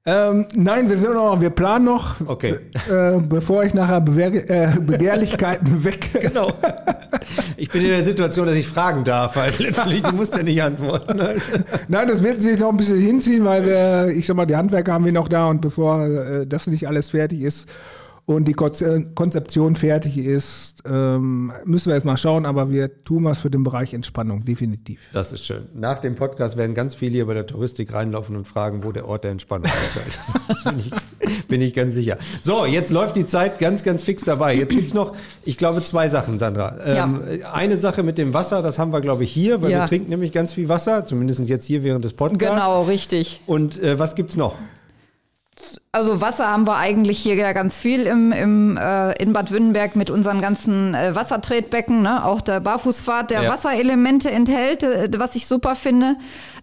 Ähm, 0.09 0.47
nein, 0.55 0.89
wir 0.89 0.99
sind 0.99 1.15
noch, 1.15 1.41
wir 1.41 1.51
planen 1.51 1.87
noch, 1.87 2.15
okay. 2.27 2.55
äh, 2.89 3.19
bevor 3.19 3.65
ich 3.65 3.75
nachher 3.75 4.01
Bewehr, 4.01 4.33
äh, 4.49 4.79
Begehrlichkeiten 4.79 5.83
weg. 5.85 6.11
Genau. 6.21 6.53
Ich 7.57 7.71
bin 7.71 7.83
in 7.83 7.89
der 7.89 8.05
Situation, 8.05 8.47
dass 8.47 8.55
ich 8.55 8.69
fragen 8.69 9.03
darf. 9.03 9.35
Halt. 9.35 9.59
Letztlich, 9.59 10.05
du 10.05 10.15
musst 10.15 10.37
ja 10.37 10.45
nicht 10.45 10.63
antworten. 10.63 11.21
Halt. 11.21 11.43
Nein, 11.89 12.07
das 12.07 12.23
wird 12.23 12.41
sich 12.41 12.57
noch 12.61 12.71
ein 12.71 12.77
bisschen 12.77 13.01
hinziehen, 13.01 13.45
weil 13.45 13.67
wir, 13.67 14.17
ich 14.17 14.27
sag 14.27 14.37
mal, 14.37 14.47
die 14.47 14.55
Handwerker 14.55 14.93
haben 14.93 15.05
wir 15.05 15.13
noch 15.13 15.29
da 15.29 15.49
und 15.49 15.61
bevor 15.61 16.07
äh, 16.07 16.47
das 16.47 16.69
nicht 16.69 16.87
alles 16.87 17.11
fertig 17.11 17.43
ist, 17.43 17.69
und 18.27 18.47
die 18.49 18.55
Konzeption 18.55 19.77
fertig 19.77 20.19
ist, 20.19 20.83
ähm, 20.85 21.53
müssen 21.65 21.91
wir 21.91 21.95
jetzt 21.95 22.05
mal 22.05 22.17
schauen, 22.17 22.45
aber 22.45 22.73
wir 22.73 23.03
tun 23.03 23.25
was 23.25 23.39
für 23.39 23.51
den 23.51 23.63
Bereich 23.63 23.95
Entspannung, 23.95 24.45
definitiv. 24.45 24.99
Das 25.13 25.33
ist 25.33 25.45
schön. 25.45 25.69
Nach 25.75 26.01
dem 26.01 26.17
Podcast 26.17 26.57
werden 26.57 26.75
ganz 26.75 26.97
viele 26.97 27.13
hier 27.13 27.27
bei 27.27 27.35
der 27.35 27.47
Touristik 27.47 27.93
reinlaufen 27.93 28.35
und 28.35 28.45
fragen, 28.45 28.83
wo 28.83 28.91
der 28.91 29.07
Ort 29.07 29.23
der 29.23 29.31
Entspannung 29.31 29.71
ist. 29.71 30.19
bin, 30.65 30.79
ich, 30.79 30.91
bin 31.47 31.61
ich 31.61 31.73
ganz 31.73 31.95
sicher. 31.95 32.19
So, 32.43 32.67
jetzt 32.67 32.91
läuft 32.91 33.15
die 33.15 33.27
Zeit 33.27 33.61
ganz, 33.61 33.85
ganz 33.85 34.03
fix 34.03 34.25
dabei. 34.25 34.57
Jetzt 34.57 34.75
gibt's 34.75 34.93
noch, 34.93 35.15
ich 35.45 35.57
glaube, 35.57 35.81
zwei 35.81 36.09
Sachen, 36.09 36.41
Sandra. 36.41 36.79
Ähm, 36.85 37.21
ja. 37.41 37.53
Eine 37.53 37.77
Sache 37.77 38.03
mit 38.03 38.19
dem 38.19 38.35
Wasser, 38.35 38.61
das 38.61 38.81
haben 38.81 38.93
wir, 38.93 39.01
glaube 39.01 39.23
ich, 39.23 39.31
hier, 39.31 39.63
weil 39.63 39.71
ja. 39.71 39.83
wir 39.83 39.87
trinken 39.87 40.11
nämlich 40.11 40.33
ganz 40.33 40.53
viel 40.53 40.69
Wasser, 40.69 41.07
zumindest 41.07 41.49
jetzt 41.49 41.67
hier 41.67 41.85
während 41.85 42.05
des 42.05 42.13
Podcasts. 42.13 42.57
Genau, 42.57 42.83
richtig. 42.83 43.41
Und 43.47 43.81
äh, 43.81 44.01
was 44.01 44.17
gibt's 44.17 44.35
noch? 44.37 44.57
Also 45.91 46.21
Wasser 46.21 46.49
haben 46.49 46.67
wir 46.67 46.77
eigentlich 46.77 47.19
hier 47.19 47.37
ja 47.37 47.53
ganz 47.53 47.79
viel 47.79 48.07
im, 48.07 48.31
im, 48.31 48.77
äh, 48.77 49.13
in 49.23 49.33
Bad 49.33 49.51
Wünnenberg 49.51 49.97
mit 49.97 50.11
unseren 50.11 50.43
ganzen 50.43 50.95
äh, 50.95 51.15
Wassertretbecken. 51.15 52.03
Ne? 52.03 52.25
Auch 52.25 52.43
der 52.43 52.61
Barfußpfad, 52.61 53.31
der 53.31 53.45
ja. 53.45 53.51
Wasserelemente 53.51 54.31
enthält, 54.31 54.83
äh, 54.83 55.09
was 55.17 55.35
ich 55.35 55.47
super 55.47 55.75
finde. 55.75 56.17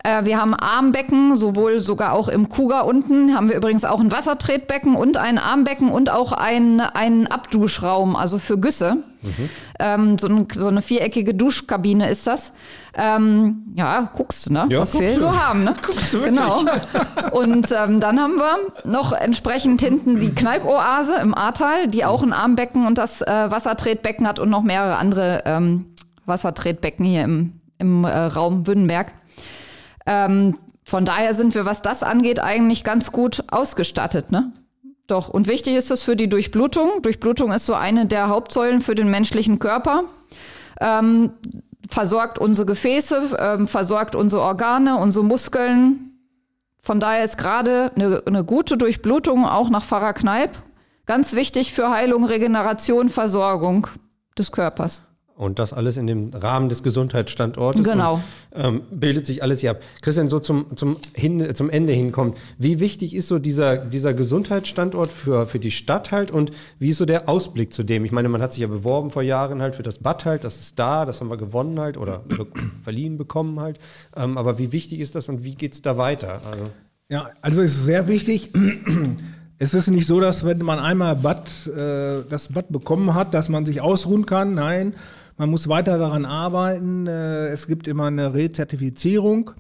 Äh, 0.03 0.25
wir 0.25 0.39
haben 0.39 0.53
Armbecken, 0.53 1.36
sowohl 1.36 1.79
sogar 1.79 2.13
auch 2.13 2.27
im 2.27 2.49
Kuga 2.49 2.82
unten 2.82 3.34
haben 3.34 3.49
wir 3.49 3.56
übrigens 3.56 3.84
auch 3.84 3.99
ein 3.99 4.12
Wassertretbecken 4.12 4.95
und 4.95 5.17
ein 5.17 5.39
Armbecken 5.39 5.89
und 5.89 6.12
auch 6.12 6.32
einen, 6.32 6.79
einen 6.79 7.25
Abduschraum, 7.25 8.15
also 8.15 8.38
für 8.38 8.60
Güsse. 8.60 8.97
Mhm. 9.23 9.49
Ähm, 9.79 10.17
so, 10.17 10.27
ein, 10.27 10.47
so, 10.53 10.67
eine 10.67 10.81
viereckige 10.81 11.33
Duschkabine 11.33 12.09
ist 12.09 12.27
das. 12.27 12.53
Ähm, 12.95 13.73
ja, 13.75 14.12
guckst 14.13 14.47
du, 14.47 14.53
ne? 14.53 14.67
Ja, 14.69 14.81
was 14.81 14.97
wir 14.99 15.19
so 15.19 15.36
haben, 15.36 15.63
ne? 15.63 15.75
Guckst 15.81 16.13
du 16.13 16.21
wirklich? 16.21 16.39
Genau. 16.39 16.59
Und 17.31 17.71
ähm, 17.71 17.99
dann 17.99 18.19
haben 18.19 18.36
wir 18.36 18.57
noch 18.83 19.13
entsprechend 19.13 19.81
hinten 19.81 20.19
die 20.19 20.29
Kneipoase 20.29 21.15
im 21.15 21.33
Ahrtal, 21.33 21.88
die 21.88 22.05
auch 22.05 22.23
ein 22.23 22.33
Armbecken 22.33 22.86
und 22.86 22.97
das 22.97 23.21
äh, 23.21 23.51
Wassertretbecken 23.51 24.27
hat 24.27 24.39
und 24.39 24.49
noch 24.49 24.62
mehrere 24.62 24.97
andere 24.97 25.43
ähm, 25.45 25.86
Wassertretbecken 26.25 27.05
hier 27.05 27.23
im, 27.23 27.59
im 27.79 28.03
äh, 28.03 28.09
Raum 28.09 28.67
Wünnenberg. 28.67 29.13
Ähm, 30.05 30.57
von 30.86 31.05
daher 31.05 31.33
sind 31.33 31.55
wir, 31.55 31.65
was 31.65 31.81
das 31.81 32.03
angeht, 32.03 32.39
eigentlich 32.39 32.83
ganz 32.83 33.12
gut 33.12 33.43
ausgestattet, 33.49 34.31
ne? 34.31 34.51
Doch, 35.13 35.30
und 35.30 35.45
wichtig 35.45 35.76
ist 35.76 35.91
es 35.91 36.02
für 36.02 36.15
die 36.15 36.28
Durchblutung. 36.28 37.04
Durchblutung 37.04 37.52
ist 37.52 37.67
so 37.67 37.76
eine 37.76 38.08
der 38.08 38.30
Hauptsäulen 38.30 38.82
für 38.82 38.95
den 38.95 39.12
menschlichen 39.12 39.60
Körper. 39.60 40.06
Ähm, 40.82 41.34
versorgt 41.88 42.39
unsere 42.39 42.65
Gefäße, 42.65 43.38
ähm, 43.38 43.67
versorgt 43.67 44.15
unsere 44.15 44.41
Organe, 44.41 44.97
unsere 44.97 45.23
Muskeln. 45.23 46.17
Von 46.82 46.99
daher 46.99 47.23
ist 47.23 47.38
gerade 47.38 47.91
eine, 47.95 48.23
eine 48.26 48.43
gute 48.43 48.76
Durchblutung 48.76 49.45
auch 49.45 49.69
nach 49.69 49.84
Pfarrer 49.84 50.13
Kneipp 50.13 50.49
ganz 51.06 51.36
wichtig 51.36 51.73
für 51.73 51.91
Heilung, 51.91 52.26
Regeneration, 52.26 53.10
Versorgung 53.10 53.86
des 54.36 54.52
Körpers. 54.52 55.04
Und 55.36 55.58
das 55.58 55.74
alles 55.74 55.98
in 55.98 56.06
dem 56.06 56.30
Rahmen 56.32 56.69
des 56.69 56.84
Gesundheitsstandortes. 56.84 57.84
Genau. 57.84 58.22
Und, 58.52 58.63
ähm, 58.63 58.82
bildet 58.91 59.26
sich 59.26 59.41
alles 59.41 59.62
hier 59.62 59.72
ab. 59.72 59.82
Christian, 60.02 60.30
so 60.30 60.39
zum, 60.39 60.67
zum, 60.76 60.98
hin, 61.15 61.56
zum 61.56 61.72
Ende 61.72 61.91
hinkommt. 61.91 62.38
Wie 62.60 62.80
wichtig 62.80 63.15
ist 63.15 63.30
so 63.30 63.39
dieser, 63.39 63.78
dieser 63.78 64.13
Gesundheitsstandort 64.13 65.12
für, 65.12 65.48
für 65.48 65.58
die 65.58 65.72
Stadt 65.72 66.12
halt 66.12 66.30
und 66.30 66.52
wie 66.78 66.89
ist 66.89 66.98
so 66.98 67.06
der 67.06 67.30
Ausblick 67.30 67.74
zu 67.74 67.82
dem? 67.82 68.06
Ich 68.06 68.12
meine, 68.12 68.30
man 68.30 68.43
hat 68.43 68.54
sich 68.54 68.62
ja 68.62 68.67
beworben 68.67 69.10
vor 69.10 69.24
Jahren 69.24 69.62
halt 69.62 69.74
für 69.74 69.82
das 69.82 69.98
Bad 69.98 70.24
halt, 70.26 70.43
das 70.43 70.60
ist 70.60 70.78
da, 70.78 71.06
das 71.06 71.19
haben 71.19 71.32
wir 71.32 71.38
gewonnen 71.38 71.80
halt 71.80 71.98
oder 71.98 72.22
verliehen 72.84 73.17
bekommen 73.17 73.60
halt. 73.60 73.80
Ähm, 74.15 74.38
aber 74.38 74.60
wie 74.60 74.72
wichtig 74.72 75.00
ist 75.00 75.15
das 75.15 75.30
und 75.30 75.43
wie 75.43 75.56
geht 75.56 75.74
es 75.74 75.82
da 75.82 75.98
weiter? 75.98 76.41
Also. 76.50 76.65
Ja, 77.10 77.32
also 77.41 77.62
es 77.62 77.72
ist 77.72 77.86
sehr 77.86 78.08
wichtig. 78.08 78.50
Es 79.60 79.74
ist 79.74 79.88
nicht 79.88 80.08
so, 80.08 80.19
dass 80.19 80.46
wenn 80.46 80.58
man 80.60 80.80
einmal 80.80 81.15
Bad, 81.15 81.50
äh, 81.67 82.28
das 82.30 82.50
Bad 82.50 82.69
bekommen 82.69 83.13
hat, 83.13 83.34
dass 83.34 83.50
man 83.50 83.65
sich 83.65 83.80
ausruhen 83.80 84.26
kann. 84.26 84.56
Nein, 84.56 84.96
man 85.38 85.50
muss 85.50 85.67
weiter 85.67 85.98
daran 85.98 86.26
arbeiten. 86.26 87.08
Äh, 87.08 87.48
es 87.48 87.67
gibt 87.67 87.88
immer 87.88 88.06
eine 88.06 88.34
Rezertifizierung. 88.34 89.52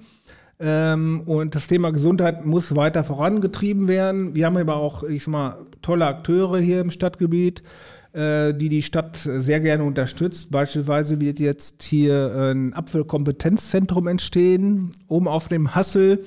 Ähm, 0.59 1.21
und 1.25 1.55
das 1.55 1.67
Thema 1.67 1.91
Gesundheit 1.91 2.45
muss 2.45 2.75
weiter 2.75 3.03
vorangetrieben 3.03 3.87
werden. 3.87 4.35
Wir 4.35 4.45
haben 4.45 4.57
aber 4.57 4.77
auch, 4.77 5.03
ich 5.03 5.23
sag 5.23 5.31
mal, 5.31 5.57
tolle 5.81 6.05
Akteure 6.05 6.59
hier 6.59 6.81
im 6.81 6.91
Stadtgebiet, 6.91 7.63
äh, 8.13 8.53
die 8.53 8.69
die 8.69 8.83
Stadt 8.83 9.17
sehr 9.17 9.59
gerne 9.59 9.83
unterstützt. 9.83 10.51
Beispielsweise 10.51 11.19
wird 11.19 11.39
jetzt 11.39 11.83
hier 11.83 12.53
ein 12.53 12.73
Apfelkompetenzzentrum 12.73 14.07
entstehen, 14.07 14.91
oben 15.07 15.27
auf 15.27 15.47
dem 15.47 15.75
Hassel, 15.75 16.23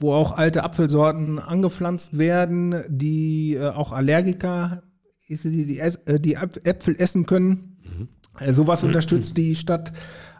wo 0.00 0.12
auch 0.12 0.36
alte 0.36 0.64
Apfelsorten 0.64 1.38
angepflanzt 1.38 2.18
werden, 2.18 2.82
die 2.88 3.54
äh, 3.54 3.68
auch 3.68 3.92
Allergiker, 3.92 4.82
die, 5.28 5.78
Äpfel 5.78 6.96
essen 6.98 7.26
können. 7.26 7.75
Äh, 8.40 8.52
sowas 8.52 8.84
unterstützt 8.84 9.36
die 9.36 9.56
Stadt. 9.56 9.92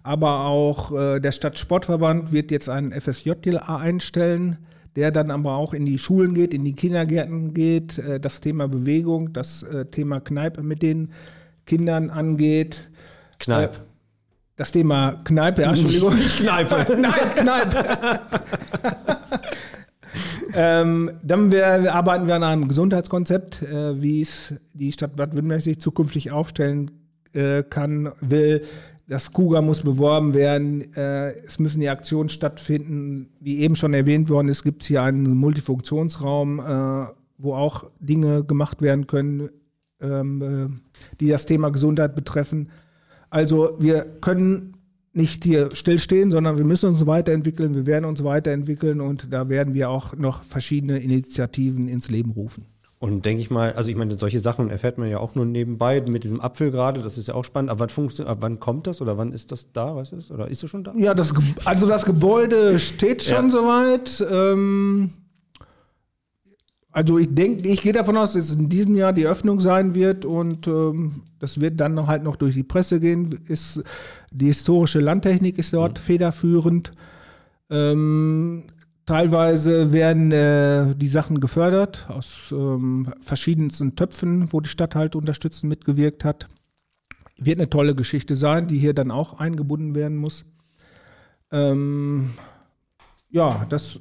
Aber 0.03 0.45
auch 0.45 0.93
äh, 0.93 1.19
der 1.19 1.33
Stadtsportverband 1.33 2.31
wird 2.31 2.53
jetzt 2.53 2.69
einen 2.69 2.93
FSJ 2.93 3.33
einstellen, 3.67 4.59
der 4.95 5.11
dann 5.11 5.33
aber 5.33 5.57
auch 5.57 5.75
in 5.75 5.85
die 5.85 5.99
Schulen 5.99 6.33
geht, 6.33 6.55
in 6.55 6.65
die 6.65 6.75
Kindergärten 6.75 7.55
geht, 7.55 7.99
äh, 7.99 8.21
das 8.21 8.41
Thema 8.41 8.69
Bewegung, 8.69 9.33
das 9.33 9.65
äh, 9.65 9.87
Thema 9.87 10.21
Kneipe 10.21 10.63
mit 10.63 10.83
den 10.83 11.11
Kindern 11.67 12.11
angeht. 12.11 12.89
Kneipe. 13.41 13.79
Äh, 13.79 13.81
das 14.55 14.71
Thema 14.71 15.21
Kneipe, 15.25 15.63
ja, 15.63 15.71
Entschuldigung. 15.71 16.15
Nicht 16.17 16.39
Kneipe. 16.39 16.97
Nein, 17.01 17.35
Kneipe. 17.35 17.85
ähm, 20.55 21.11
dann 21.25 21.51
wir, 21.51 21.93
arbeiten 21.93 22.29
wir 22.29 22.37
an 22.37 22.45
einem 22.45 22.69
Gesundheitskonzept, 22.69 23.63
äh, 23.63 24.01
wie 24.01 24.23
es 24.23 24.55
die 24.73 24.93
Stadt 24.93 25.17
Bad 25.17 25.37
Windberg 25.37 25.63
sich 25.63 25.81
zukünftig 25.81 26.31
aufstellen 26.31 26.93
äh, 27.37 27.63
kann, 27.63 28.13
will. 28.21 28.63
Das 29.09 29.33
Kuga 29.33 29.63
muss 29.63 29.83
beworben 29.83 30.35
werden. 30.35 30.93
Äh, 30.95 31.33
es 31.47 31.59
müssen 31.59 31.81
die 31.81 31.89
Aktionen 31.89 32.29
stattfinden. 32.29 33.29
Wie 33.41 33.59
eben 33.59 33.77
schon 33.77 33.95
erwähnt 33.95 34.29
worden 34.29 34.49
ist, 34.49 34.65
gibt 34.65 34.83
es 34.83 34.89
hier 34.89 35.03
einen 35.03 35.37
Multifunktionsraum, 35.37 36.59
äh, 36.59 37.07
wo 37.39 37.55
auch 37.55 37.85
Dinge 38.01 38.43
gemacht 38.43 38.83
werden 38.83 39.07
können, 39.07 39.51
ähm, 40.01 40.43
äh, 40.43 40.97
die 41.21 41.29
das 41.29 41.47
Thema 41.47 41.71
Gesundheit 41.71 42.17
betreffen. 42.17 42.71
Also 43.31 43.77
wir 43.79 44.05
können 44.21 44.73
nicht 45.13 45.45
hier 45.45 45.75
stillstehen, 45.75 46.31
sondern 46.31 46.59
wir 46.59 46.65
müssen 46.65 46.91
uns 46.91 47.07
weiterentwickeln, 47.07 47.75
wir 47.75 47.87
werden 47.87 48.05
uns 48.05 48.23
weiterentwickeln 48.23 49.01
und 49.01 49.33
da 49.33 49.49
werden 49.49 49.73
wir 49.73 49.89
auch 49.89 50.15
noch 50.15 50.43
verschiedene 50.43 50.99
Initiativen 50.99 51.89
ins 51.89 52.11
Leben 52.11 52.33
rufen. 52.33 52.67
Und 52.99 53.27
denke 53.27 53.43
ich 53.43 53.51
mal, 53.51 53.75
also 53.75 53.91
ich 53.91 53.97
meine, 53.97 54.17
solche 54.17 54.41
Sachen 54.41 54.71
erfährt 54.71 54.97
man 54.97 55.11
ja 55.11 55.19
auch 55.19 55.35
nur 55.35 55.45
nebenbei 55.45 56.01
mit 56.01 56.25
diesem 56.25 56.41
Apfel 56.41 56.71
gerade, 56.71 57.03
das 57.03 57.19
ist 57.19 57.29
ja 57.29 57.35
auch 57.35 57.45
spannend. 57.45 57.71
Aber 57.71 57.87
wann, 57.95 58.27
ab 58.27 58.39
wann 58.41 58.59
kommt 58.59 58.87
das 58.87 59.03
oder 59.03 59.19
wann 59.19 59.33
ist 59.33 59.53
das 59.53 59.71
da, 59.73 59.95
weißt 59.97 60.13
du? 60.13 60.35
Oder 60.35 60.49
ist 60.49 60.65
es 60.65 60.71
schon 60.71 60.83
da? 60.83 60.95
Ja, 60.97 61.13
das, 61.13 61.35
also 61.67 61.87
das 61.87 62.07
Gebäude 62.07 62.79
steht 62.81 63.23
schon 63.23 63.47
ja. 63.47 63.51
soweit. 63.51 64.27
Ähm, 64.31 65.13
also 66.91 67.19
ich 67.19 67.35
denke, 67.35 67.69
ich 67.69 67.83
gehe 67.83 67.93
davon 67.93 68.17
aus, 68.17 68.33
dass 68.33 68.47
es 68.47 68.55
in 68.55 68.71
diesem 68.71 68.97
Jahr 68.97 69.13
die 69.13 69.27
Öffnung 69.27 69.61
sein 69.61 69.95
wird 69.95 70.25
und 70.25 70.67
ähm, 70.67 71.25
das 71.39 71.61
wird 71.61 71.79
dann 71.79 72.07
halt 72.07 72.23
noch 72.23 72.37
durch 72.37 72.55
die 72.55 72.63
Presse 72.63 72.99
gehen. 73.01 73.39
Ist, 73.47 73.83
die 74.33 74.47
historische 74.47 75.01
Landtechnik 75.01 75.59
ist 75.59 75.75
dort 75.75 75.99
mhm. 75.99 76.03
federführend. 76.03 76.93
Ähm, 77.69 78.65
teilweise 79.07 79.93
werden 79.93 80.33
äh, 80.33 80.95
die 80.97 81.09
Sachen 81.09 81.41
gefördert 81.41 82.07
aus 82.09 82.53
ähm, 82.53 83.15
verschiedensten 83.21 83.97
Töpfen, 83.97 84.53
wo 84.53 84.61
die 84.61 84.69
Stadt 84.69 84.95
halt 84.95 85.17
unterstützend 85.17 85.71
mitgewirkt 85.71 86.25
hat. 86.25 86.49
Wird 87.39 87.59
eine 87.59 87.71
tolle 87.71 87.95
Geschichte 87.95 88.35
sein, 88.35 88.67
die 88.67 88.79
hier 88.79 88.95
dann 88.95 89.11
auch 89.11 89.39
eingebunden 89.39 89.95
werden 89.95 90.17
muss. 90.17 90.45
Ähm, 91.53 92.31
ja, 93.31 93.67
das 93.69 94.01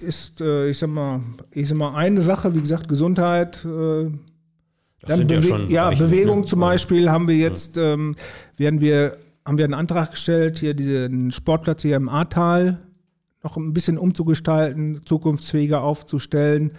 ist, 0.00 0.40
äh, 0.40 0.68
ich 0.68 0.78
sag 0.78 0.90
mal, 0.90 1.20
ich 1.50 1.68
sag 1.68 1.78
mal, 1.78 1.94
eine 1.94 2.20
Sache, 2.20 2.54
wie 2.54 2.60
gesagt, 2.60 2.88
Gesundheit. 2.88 3.64
Äh, 3.64 4.10
dann 5.02 5.26
Bewe 5.26 5.66
ja, 5.68 5.90
ja 5.90 5.98
Bewegung 5.98 6.40
ne? 6.40 6.46
zum 6.46 6.60
Beispiel 6.60 7.10
haben 7.10 7.28
wir 7.28 7.36
jetzt, 7.36 7.76
ja. 7.76 7.92
ähm, 7.92 8.16
werden 8.56 8.80
wir, 8.80 9.16
haben 9.44 9.58
wir 9.58 9.64
einen 9.64 9.74
Antrag 9.74 10.12
gestellt, 10.12 10.58
hier 10.58 10.74
diesen 10.74 11.30
Sportplatz 11.30 11.82
hier 11.82 11.96
im 11.96 12.08
Ahrtal 12.08 12.78
noch 13.44 13.56
ein 13.56 13.72
bisschen 13.72 13.98
umzugestalten, 13.98 15.02
zukunftsfähiger 15.04 15.82
aufzustellen. 15.82 16.72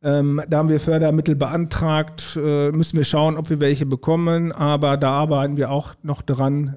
Ähm, 0.00 0.40
da 0.48 0.58
haben 0.58 0.68
wir 0.68 0.78
Fördermittel 0.78 1.34
beantragt, 1.34 2.38
äh, 2.40 2.70
müssen 2.70 2.96
wir 2.96 3.04
schauen, 3.04 3.36
ob 3.36 3.50
wir 3.50 3.60
welche 3.60 3.84
bekommen, 3.84 4.52
aber 4.52 4.96
da 4.96 5.10
arbeiten 5.10 5.56
wir 5.56 5.70
auch 5.70 5.94
noch 6.02 6.22
dran, 6.22 6.76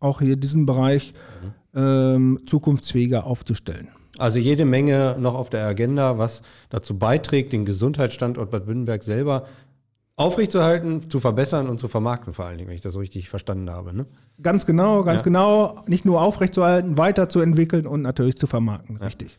auch 0.00 0.20
hier 0.20 0.36
diesen 0.36 0.66
Bereich 0.66 1.14
mhm. 1.74 1.80
ähm, 1.80 2.40
zukunftsfähiger 2.46 3.24
aufzustellen. 3.24 3.88
Also 4.18 4.38
jede 4.38 4.64
Menge 4.64 5.16
noch 5.18 5.34
auf 5.34 5.50
der 5.50 5.64
Agenda, 5.66 6.18
was 6.18 6.42
dazu 6.70 6.98
beiträgt, 6.98 7.52
den 7.52 7.64
Gesundheitsstandort 7.64 8.50
Bad 8.50 8.66
Württemberg 8.66 9.02
selber 9.02 9.46
aufrechtzuerhalten, 10.16 11.08
zu 11.08 11.20
verbessern 11.20 11.68
und 11.68 11.78
zu 11.78 11.88
vermarkten, 11.88 12.32
vor 12.32 12.46
allen 12.46 12.58
Dingen, 12.58 12.68
wenn 12.68 12.74
ich 12.74 12.80
das 12.80 12.94
so 12.94 13.00
richtig 13.00 13.28
verstanden 13.28 13.70
habe. 13.70 13.94
Ne? 13.94 14.06
Ganz 14.42 14.66
genau, 14.66 15.02
ganz 15.02 15.20
ja. 15.20 15.24
genau. 15.24 15.80
Nicht 15.86 16.04
nur 16.04 16.20
aufrechtzuerhalten, 16.20 16.98
weiterzuentwickeln 16.98 17.86
und 17.86 18.02
natürlich 18.02 18.36
zu 18.36 18.46
vermarkten. 18.46 18.98
Ja. 19.00 19.06
Richtig. 19.06 19.38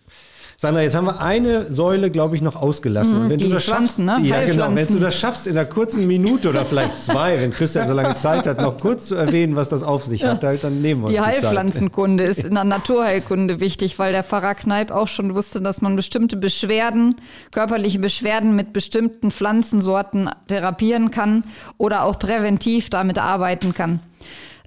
Sandra, 0.60 0.82
jetzt 0.82 0.96
haben 0.96 1.06
wir 1.06 1.22
eine 1.22 1.72
Säule, 1.72 2.10
glaube 2.10 2.36
ich, 2.36 2.42
noch 2.42 2.56
ausgelassen. 2.56 3.26
Mhm, 3.26 3.30
wenn 3.30 3.38
die 3.38 3.46
du 3.46 3.54
das 3.54 3.66
Pflanzen, 3.66 4.08
schaffst, 4.08 4.24
ne? 4.24 4.28
ja, 4.28 4.44
genau, 4.44 4.74
wenn 4.74 4.88
du 4.88 4.98
das 4.98 5.16
schaffst, 5.16 5.46
in 5.46 5.56
einer 5.56 5.68
kurzen 5.68 6.08
Minute 6.08 6.50
oder 6.50 6.66
vielleicht 6.66 7.00
zwei, 7.04 7.40
wenn 7.40 7.52
Christian 7.52 7.86
so 7.86 7.94
lange 7.94 8.16
Zeit 8.16 8.48
hat, 8.48 8.60
noch 8.60 8.76
kurz 8.82 9.06
zu 9.06 9.14
erwähnen, 9.14 9.56
was 9.56 9.70
das 9.70 9.84
auf 9.84 10.04
sich 10.04 10.24
hat, 10.24 10.44
halt, 10.44 10.64
dann 10.64 10.82
nehmen 10.82 11.04
wir 11.04 11.10
die 11.10 11.18
uns 11.18 11.22
die 11.22 11.32
Heilpflanzenkunde 11.32 12.24
ist 12.24 12.44
in 12.44 12.56
der 12.56 12.64
Naturheilkunde 12.64 13.60
wichtig, 13.60 14.00
weil 14.00 14.14
der 14.14 14.24
Pfarrer 14.24 14.56
Kneip 14.56 14.90
auch 14.90 15.08
schon 15.08 15.36
wusste, 15.36 15.62
dass 15.62 15.82
man 15.82 15.96
bestimmte 15.96 16.38
Beschwerden, 16.38 17.18
körperliche 17.52 18.00
Beschwerden 18.00 18.56
mit 18.56 18.74
bestimmten 18.74 19.30
Pflanzensorten 19.30 20.32
therapieren 20.48 21.12
kann 21.12 21.44
oder 21.78 22.04
auch 22.04 22.18
präventiv 22.18 22.90
damit 22.90 23.20
arbeiten 23.20 23.76
kann. 23.76 24.00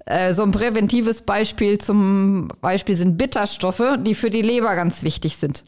Äh, 0.05 0.33
so 0.33 0.43
ein 0.43 0.51
präventives 0.51 1.21
Beispiel 1.21 1.77
zum 1.77 2.49
Beispiel 2.61 2.95
sind 2.95 3.17
Bitterstoffe, 3.17 3.97
die 3.99 4.15
für 4.15 4.29
die 4.29 4.41
Leber 4.41 4.75
ganz 4.75 5.03
wichtig 5.03 5.37
sind. 5.37 5.63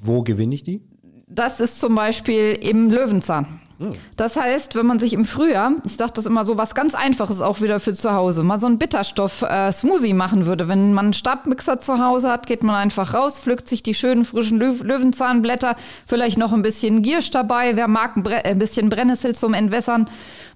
Wo 0.00 0.22
gewinne 0.22 0.54
ich 0.54 0.64
die? 0.64 0.80
Das 1.28 1.60
ist 1.60 1.80
zum 1.80 1.94
Beispiel 1.94 2.58
im 2.60 2.90
Löwenzahn. 2.90 3.60
Hm. 3.78 3.90
Das 4.16 4.36
heißt, 4.36 4.74
wenn 4.74 4.86
man 4.86 4.98
sich 4.98 5.12
im 5.12 5.24
Frühjahr, 5.24 5.72
ich 5.84 5.96
sage 5.96 6.12
das 6.14 6.26
immer 6.26 6.44
so, 6.44 6.56
was 6.56 6.74
ganz 6.74 6.94
Einfaches 6.94 7.40
auch 7.40 7.60
wieder 7.60 7.80
für 7.80 7.94
zu 7.94 8.12
Hause, 8.12 8.42
mal 8.42 8.58
so 8.58 8.66
einen 8.66 8.78
Bitterstoff-Smoothie 8.78 10.10
äh, 10.10 10.14
machen 10.14 10.46
würde. 10.46 10.68
Wenn 10.68 10.92
man 10.92 11.06
einen 11.06 11.12
Stabmixer 11.14 11.78
zu 11.78 11.98
Hause 11.98 12.30
hat, 12.30 12.46
geht 12.46 12.62
man 12.62 12.76
einfach 12.76 13.14
raus, 13.14 13.40
pflückt 13.40 13.68
sich 13.68 13.82
die 13.82 13.94
schönen 13.94 14.24
frischen 14.24 14.58
Löw 14.58 14.82
Löwenzahnblätter, 14.82 15.76
vielleicht 16.06 16.38
noch 16.38 16.52
ein 16.52 16.62
bisschen 16.62 17.02
Giersch 17.02 17.30
dabei, 17.30 17.76
wer 17.76 17.88
mag 17.88 18.16
ein, 18.16 18.26
ein 18.26 18.58
bisschen 18.58 18.88
Brennnessel 18.88 19.34
zum 19.34 19.54
Entwässern, 19.54 20.08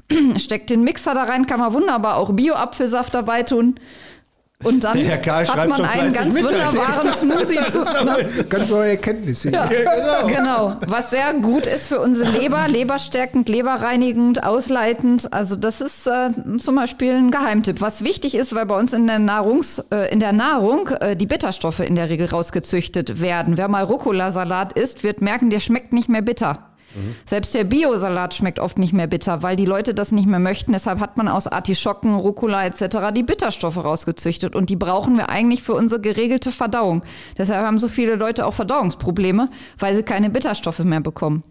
steckt 0.36 0.70
den 0.70 0.82
Mixer 0.84 1.14
da 1.14 1.24
rein, 1.24 1.46
kann 1.46 1.60
man 1.60 1.72
wunderbar 1.72 2.16
auch 2.16 2.32
Bio-Apfelsaft 2.32 3.14
dabei 3.14 3.42
tun. 3.42 3.78
Und 4.64 4.84
dann 4.84 4.96
hat 4.96 5.68
man 5.68 5.84
einen 5.84 6.14
ganz 6.14 6.34
wunderbaren 6.34 7.12
Smoothie 7.16 7.70
zu. 7.70 8.48
Ganz 8.48 8.70
neue 8.70 8.90
Erkenntnisse. 8.92 9.50
Ja, 9.50 9.66
genau. 9.66 10.26
genau. 10.26 10.76
Was 10.86 11.10
sehr 11.10 11.34
gut 11.34 11.66
ist 11.66 11.88
für 11.88 12.00
unsere 12.00 12.30
Leber, 12.30 12.66
leberstärkend, 12.68 13.50
leberreinigend, 13.50 14.42
ausleitend. 14.44 15.30
Also 15.32 15.56
das 15.56 15.82
ist 15.82 16.06
äh, 16.06 16.30
zum 16.56 16.74
Beispiel 16.74 17.12
ein 17.12 17.30
Geheimtipp. 17.30 17.82
Was 17.82 18.02
wichtig 18.02 18.34
ist, 18.34 18.54
weil 18.54 18.64
bei 18.64 18.78
uns 18.78 18.94
in 18.94 19.06
der, 19.06 19.18
Nahrungs, 19.18 19.84
äh, 19.90 20.10
in 20.10 20.20
der 20.20 20.32
Nahrung 20.32 20.88
äh, 20.88 21.16
die 21.16 21.26
Bitterstoffe 21.26 21.80
in 21.80 21.94
der 21.94 22.08
Regel 22.08 22.26
rausgezüchtet 22.26 23.20
werden. 23.20 23.58
Wer 23.58 23.68
mal 23.68 23.84
Rucola-Salat 23.84 24.72
isst, 24.72 25.04
wird 25.04 25.20
merken, 25.20 25.50
der 25.50 25.60
schmeckt 25.60 25.92
nicht 25.92 26.08
mehr 26.08 26.22
bitter. 26.22 26.75
Mhm. 26.96 27.14
Selbst 27.24 27.54
der 27.54 27.64
Biosalat 27.64 28.34
schmeckt 28.34 28.58
oft 28.58 28.78
nicht 28.78 28.92
mehr 28.92 29.06
bitter, 29.06 29.42
weil 29.42 29.56
die 29.56 29.66
Leute 29.66 29.94
das 29.94 30.12
nicht 30.12 30.26
mehr 30.26 30.38
möchten. 30.38 30.72
Deshalb 30.72 31.00
hat 31.00 31.16
man 31.16 31.28
aus 31.28 31.46
Artischocken, 31.46 32.14
Rucola 32.14 32.64
etc. 32.64 33.12
die 33.14 33.22
Bitterstoffe 33.22 33.76
rausgezüchtet 33.76 34.56
und 34.56 34.70
die 34.70 34.76
brauchen 34.76 35.16
wir 35.16 35.28
eigentlich 35.28 35.62
für 35.62 35.74
unsere 35.74 36.00
geregelte 36.00 36.50
Verdauung. 36.50 37.02
Deshalb 37.38 37.64
haben 37.64 37.78
so 37.78 37.88
viele 37.88 38.16
Leute 38.16 38.46
auch 38.46 38.54
Verdauungsprobleme, 38.54 39.48
weil 39.78 39.94
sie 39.94 40.02
keine 40.02 40.30
Bitterstoffe 40.30 40.80
mehr 40.80 41.00
bekommen. 41.00 41.42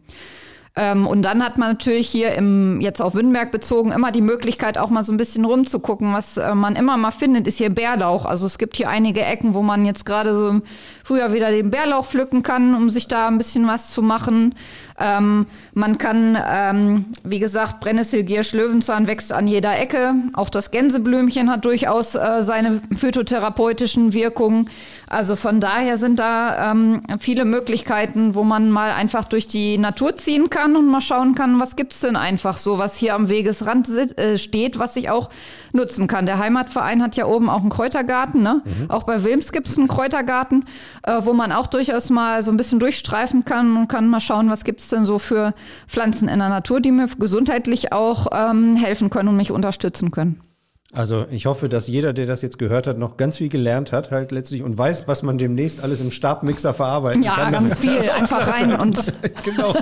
Ähm, 0.77 1.07
und 1.07 1.21
dann 1.21 1.43
hat 1.43 1.57
man 1.57 1.69
natürlich 1.69 2.09
hier 2.09 2.33
im, 2.33 2.81
jetzt 2.81 3.01
auf 3.01 3.15
Wünnberg 3.15 3.51
bezogen, 3.51 3.93
immer 3.93 4.11
die 4.11 4.21
Möglichkeit, 4.21 4.77
auch 4.77 4.89
mal 4.89 5.05
so 5.05 5.13
ein 5.13 5.17
bisschen 5.17 5.45
rumzugucken. 5.45 6.13
Was 6.13 6.35
äh, 6.35 6.53
man 6.53 6.75
immer 6.75 6.97
mal 6.97 7.11
findet, 7.11 7.47
ist 7.47 7.57
hier 7.57 7.69
Bärlauch. 7.69 8.25
Also 8.25 8.45
es 8.45 8.57
gibt 8.57 8.75
hier 8.75 8.89
einige 8.89 9.21
Ecken, 9.21 9.53
wo 9.53 9.61
man 9.61 9.85
jetzt 9.85 10.05
gerade 10.05 10.35
so 10.35 10.61
früher 11.03 11.31
wieder 11.31 11.49
den 11.49 11.71
Bärlauch 11.71 12.05
pflücken 12.05 12.43
kann, 12.43 12.75
um 12.75 12.89
sich 12.89 13.07
da 13.07 13.27
ein 13.27 13.37
bisschen 13.37 13.67
was 13.67 13.91
zu 13.91 14.01
machen. 14.01 14.53
Ähm, 14.97 15.45
man 15.73 15.97
kann, 15.97 16.37
ähm, 16.49 17.05
wie 17.23 17.39
gesagt, 17.39 17.81
Brennnessel, 17.81 18.23
Giersch, 18.23 18.53
Löwenzahn 18.53 19.07
wächst 19.07 19.33
an 19.33 19.47
jeder 19.47 19.77
Ecke. 19.77 20.13
Auch 20.33 20.49
das 20.49 20.71
Gänseblümchen 20.71 21.51
hat 21.51 21.65
durchaus 21.65 22.15
äh, 22.15 22.41
seine 22.41 22.81
phytotherapeutischen 22.95 24.13
Wirkungen. 24.13 24.69
Also 25.07 25.35
von 25.35 25.59
daher 25.59 25.97
sind 25.97 26.19
da 26.19 26.71
ähm, 26.71 27.01
viele 27.19 27.45
Möglichkeiten, 27.45 28.35
wo 28.35 28.43
man 28.43 28.71
mal 28.71 28.91
einfach 28.91 29.25
durch 29.25 29.47
die 29.47 29.77
Natur 29.77 30.15
ziehen 30.15 30.49
kann 30.49 30.75
und 30.75 30.87
mal 30.87 31.01
schauen 31.01 31.35
kann, 31.35 31.59
was 31.59 31.75
gibt's 31.75 31.99
denn 31.99 32.15
einfach 32.15 32.57
so, 32.57 32.77
was 32.77 32.95
hier 32.95 33.15
am 33.15 33.29
Wegesrand 33.29 33.89
äh, 33.89 34.37
steht, 34.37 34.79
was 34.79 34.95
ich 34.95 35.09
auch 35.09 35.29
nutzen 35.73 36.07
kann. 36.07 36.25
Der 36.25 36.39
Heimatverein 36.39 37.03
hat 37.03 37.17
ja 37.17 37.25
oben 37.25 37.49
auch 37.49 37.61
einen 37.61 37.69
Kräutergarten. 37.69 38.41
Ne? 38.41 38.61
Mhm. 38.63 38.89
Auch 38.89 39.03
bei 39.03 39.23
Wilms 39.23 39.51
gibt's 39.51 39.77
einen 39.77 39.87
Kräutergarten, 39.87 40.65
äh, 41.03 41.19
wo 41.21 41.33
man 41.33 41.51
auch 41.51 41.67
durchaus 41.67 42.09
mal 42.09 42.41
so 42.41 42.51
ein 42.51 42.57
bisschen 42.57 42.79
durchstreifen 42.79 43.45
kann 43.45 43.75
und 43.75 43.87
kann 43.87 44.07
mal 44.07 44.21
schauen, 44.21 44.49
was 44.49 44.63
gibt's 44.63 44.84
denn 44.91 45.05
so 45.05 45.19
für 45.19 45.53
Pflanzen 45.88 46.27
in 46.27 46.39
der 46.39 46.49
Natur, 46.49 46.79
die 46.81 46.91
mir 46.91 47.07
gesundheitlich 47.19 47.91
auch 47.93 48.27
ähm, 48.31 48.75
helfen 48.75 49.09
können 49.09 49.29
und 49.29 49.38
mich 49.38 49.51
unterstützen 49.51 50.11
können. 50.11 50.41
Also 50.95 51.25
ich 51.29 51.45
hoffe, 51.45 51.67
dass 51.67 51.88
jeder, 51.88 52.13
der 52.13 52.25
das 52.25 52.41
jetzt 52.41 52.57
gehört 52.57 52.88
hat, 52.88 52.97
noch 52.97 53.17
ganz 53.17 53.38
viel 53.38 53.49
gelernt 53.49 53.91
hat, 53.91 54.11
halt 54.11 54.31
letztlich 54.31 54.63
und 54.63 54.77
weiß, 54.77 55.09
was 55.09 55.23
man 55.23 55.38
demnächst 55.38 55.83
alles 55.83 55.99
im 55.99 56.09
Stabmixer 56.09 56.73
verarbeiten 56.73 57.21
ja, 57.21 57.36
kann. 57.36 57.53
Ja, 57.53 57.59
ganz 57.59 57.79
viel, 57.79 58.09
einfach 58.09 58.47
rein 58.53 58.73
und 58.79 59.11
genau. 59.43 59.75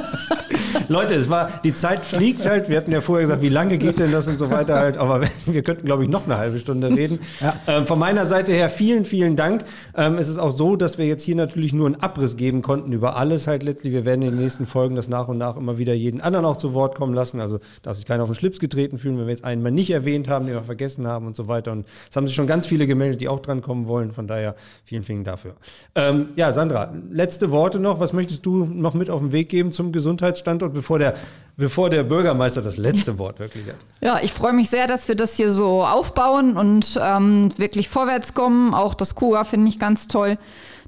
Leute, 0.93 1.15
es 1.15 1.27
war, 1.27 1.49
die 1.63 1.73
Zeit 1.73 2.05
fliegt 2.05 2.45
halt. 2.45 2.69
Wir 2.69 2.77
hatten 2.77 2.91
ja 2.91 3.01
vorher 3.01 3.25
gesagt, 3.25 3.41
wie 3.41 3.49
lange 3.49 3.79
geht 3.79 3.97
denn 3.97 4.11
das 4.11 4.27
und 4.27 4.37
so 4.37 4.51
weiter 4.51 4.75
halt. 4.75 4.97
Aber 4.97 5.21
wir 5.47 5.63
könnten, 5.63 5.85
glaube 5.85 6.03
ich, 6.03 6.09
noch 6.09 6.25
eine 6.25 6.37
halbe 6.37 6.59
Stunde 6.59 6.87
reden. 6.87 7.19
Ja. 7.41 7.55
Ähm, 7.65 7.87
von 7.87 7.97
meiner 7.97 8.27
Seite 8.27 8.53
her 8.53 8.69
vielen, 8.69 9.03
vielen 9.03 9.35
Dank. 9.35 9.65
Ähm, 9.97 10.19
es 10.19 10.29
ist 10.29 10.37
auch 10.37 10.51
so, 10.51 10.75
dass 10.75 10.99
wir 10.99 11.07
jetzt 11.07 11.23
hier 11.23 11.35
natürlich 11.35 11.73
nur 11.73 11.87
einen 11.87 11.95
Abriss 11.95 12.37
geben 12.37 12.61
konnten 12.61 12.91
über 12.91 13.15
alles 13.15 13.47
halt 13.47 13.63
letztlich. 13.63 13.91
Wir 13.91 14.05
werden 14.05 14.21
in 14.21 14.33
den 14.33 14.39
nächsten 14.39 14.67
Folgen 14.67 14.95
das 14.95 15.09
nach 15.09 15.27
und 15.27 15.39
nach 15.39 15.57
immer 15.57 15.79
wieder 15.79 15.95
jeden 15.95 16.21
anderen 16.21 16.45
auch 16.45 16.57
zu 16.57 16.75
Wort 16.75 16.93
kommen 16.93 17.15
lassen. 17.15 17.39
Also 17.41 17.59
darf 17.81 17.97
sich 17.97 18.05
keiner 18.05 18.21
auf 18.21 18.29
den 18.29 18.35
Schlips 18.35 18.59
getreten 18.59 18.99
fühlen, 18.99 19.17
wenn 19.17 19.25
wir 19.25 19.31
jetzt 19.31 19.43
einen 19.43 19.63
mal 19.63 19.71
nicht 19.71 19.89
erwähnt 19.89 20.29
haben, 20.29 20.45
den 20.45 20.53
wir 20.53 20.61
vergessen 20.61 21.07
haben 21.07 21.25
und 21.25 21.35
so 21.35 21.47
weiter. 21.47 21.71
Und 21.71 21.87
es 22.07 22.15
haben 22.15 22.27
sich 22.27 22.35
schon 22.35 22.45
ganz 22.45 22.67
viele 22.67 22.85
gemeldet, 22.85 23.19
die 23.19 23.29
auch 23.29 23.39
dran 23.39 23.63
kommen 23.63 23.87
wollen. 23.87 24.11
Von 24.11 24.27
daher 24.27 24.55
vielen, 24.85 25.01
vielen 25.01 25.23
dafür. 25.23 25.55
Ähm, 25.95 26.27
ja, 26.35 26.51
Sandra, 26.51 26.93
letzte 27.09 27.49
Worte 27.49 27.79
noch. 27.79 27.99
Was 27.99 28.13
möchtest 28.13 28.45
du 28.45 28.65
noch 28.65 28.93
mit 28.93 29.09
auf 29.09 29.21
den 29.21 29.31
Weg 29.31 29.49
geben 29.49 29.71
zum 29.71 29.91
Gesundheitsstandort, 29.91 30.75
bevor 30.83 30.99
der, 30.99 31.15
bevor 31.55 31.89
der 31.89 32.03
Bürgermeister 32.03 32.61
das 32.61 32.75
letzte 32.75 33.17
Wort 33.17 33.39
wirklich 33.39 33.65
hat? 33.67 33.77
Ja, 34.01 34.19
ich 34.21 34.33
freue 34.33 34.51
mich 34.51 34.69
sehr, 34.69 34.85
dass 34.85 35.07
wir 35.07 35.15
das 35.15 35.35
hier 35.35 35.49
so 35.49 35.85
aufbauen 35.85 36.57
und 36.57 36.99
ähm, 37.01 37.49
wirklich 37.57 37.87
vorwärts 37.87 38.33
kommen. 38.33 38.73
Auch 38.73 38.93
das 38.93 39.15
KUGA 39.15 39.45
finde 39.45 39.69
ich 39.69 39.79
ganz 39.79 40.09
toll, 40.09 40.37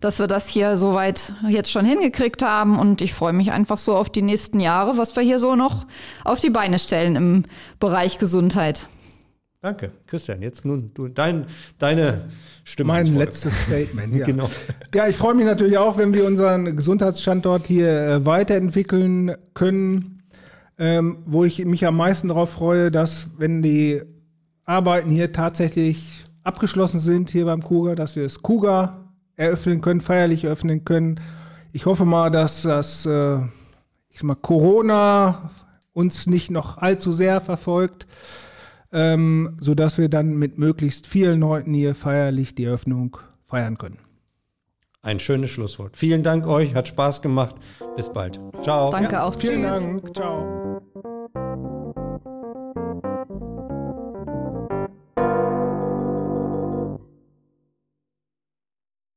dass 0.01 0.19
wir 0.19 0.27
das 0.27 0.49
hier 0.49 0.77
soweit 0.77 1.33
jetzt 1.47 1.71
schon 1.71 1.85
hingekriegt 1.85 2.41
haben. 2.41 2.77
Und 2.77 3.01
ich 3.01 3.13
freue 3.13 3.33
mich 3.33 3.53
einfach 3.53 3.77
so 3.77 3.95
auf 3.95 4.09
die 4.09 4.21
nächsten 4.21 4.59
Jahre, 4.59 4.97
was 4.97 5.15
wir 5.15 5.23
hier 5.23 5.39
so 5.39 5.55
noch 5.55 5.85
auf 6.25 6.41
die 6.41 6.49
Beine 6.49 6.77
stellen 6.77 7.15
im 7.15 7.45
Bereich 7.79 8.19
Gesundheit. 8.19 8.89
Danke, 9.65 9.93
Christian. 10.05 10.43
Jetzt 10.43 10.63
nun 10.63 10.91
du, 10.93 11.07
dein, 11.07 11.47
deine 11.79 12.25
Stimme. 12.63 12.89
Mein 12.89 13.15
letztes 13.15 13.63
Statement. 13.63 14.13
Ja. 14.15 14.23
genau. 14.23 14.47
Ja, 14.93 15.07
ich 15.07 15.15
freue 15.15 15.33
mich 15.33 15.47
natürlich 15.47 15.79
auch, 15.79 15.97
wenn 15.97 16.13
wir 16.13 16.27
unseren 16.27 16.75
Gesundheitsstandort 16.75 17.65
hier 17.65 17.89
äh, 17.89 18.25
weiterentwickeln 18.27 19.35
können. 19.55 20.21
Ähm, 20.77 21.17
wo 21.25 21.45
ich 21.45 21.65
mich 21.65 21.83
am 21.87 21.97
meisten 21.97 22.27
darauf 22.27 22.51
freue, 22.51 22.91
dass 22.91 23.29
wenn 23.39 23.63
die 23.63 24.03
Arbeiten 24.65 25.09
hier 25.09 25.33
tatsächlich 25.33 26.23
abgeschlossen 26.43 26.99
sind 26.99 27.31
hier 27.31 27.45
beim 27.45 27.63
Kuga, 27.63 27.95
dass 27.95 28.15
wir 28.15 28.21
das 28.21 28.43
Kuga 28.43 29.09
eröffnen 29.35 29.81
können, 29.81 29.99
feierlich 29.99 30.43
eröffnen 30.43 30.85
können. 30.85 31.19
Ich 31.71 31.87
hoffe 31.87 32.05
mal, 32.05 32.29
dass 32.29 32.61
das 32.61 33.07
äh, 33.07 33.37
ich 34.09 34.19
sag 34.19 34.25
mal, 34.25 34.35
Corona 34.35 35.49
uns 35.91 36.27
nicht 36.27 36.51
noch 36.51 36.77
allzu 36.77 37.13
sehr 37.13 37.41
verfolgt 37.41 38.05
ähm, 38.95 39.57
sodass 39.59 39.97
wir 39.97 40.09
dann 40.09 40.35
mit 40.37 40.57
möglichst 40.57 41.05
vielen 41.05 41.41
Leuten 41.41 41.73
hier 41.73 41.93
feierlich 41.93 42.55
die 42.55 42.63
Eröffnung 42.63 43.17
feiern 43.45 43.77
können. 43.77 43.99
Ein 45.01 45.19
schönes 45.19 45.51
Schlusswort. 45.51 45.95
Vielen 45.95 46.23
Dank 46.23 46.47
euch, 46.47 46.73
hat 46.73 46.87
Spaß 46.87 47.21
gemacht. 47.21 47.55
Bis 47.95 48.11
bald. 48.11 48.39
Ciao. 48.63 48.89
Danke 48.89 49.13
ja, 49.13 49.23
auch. 49.23 49.35
Vielen 49.35 49.61
Tschüss. 49.61 49.83
Dank. 49.83 50.15
Ciao. 50.15 51.44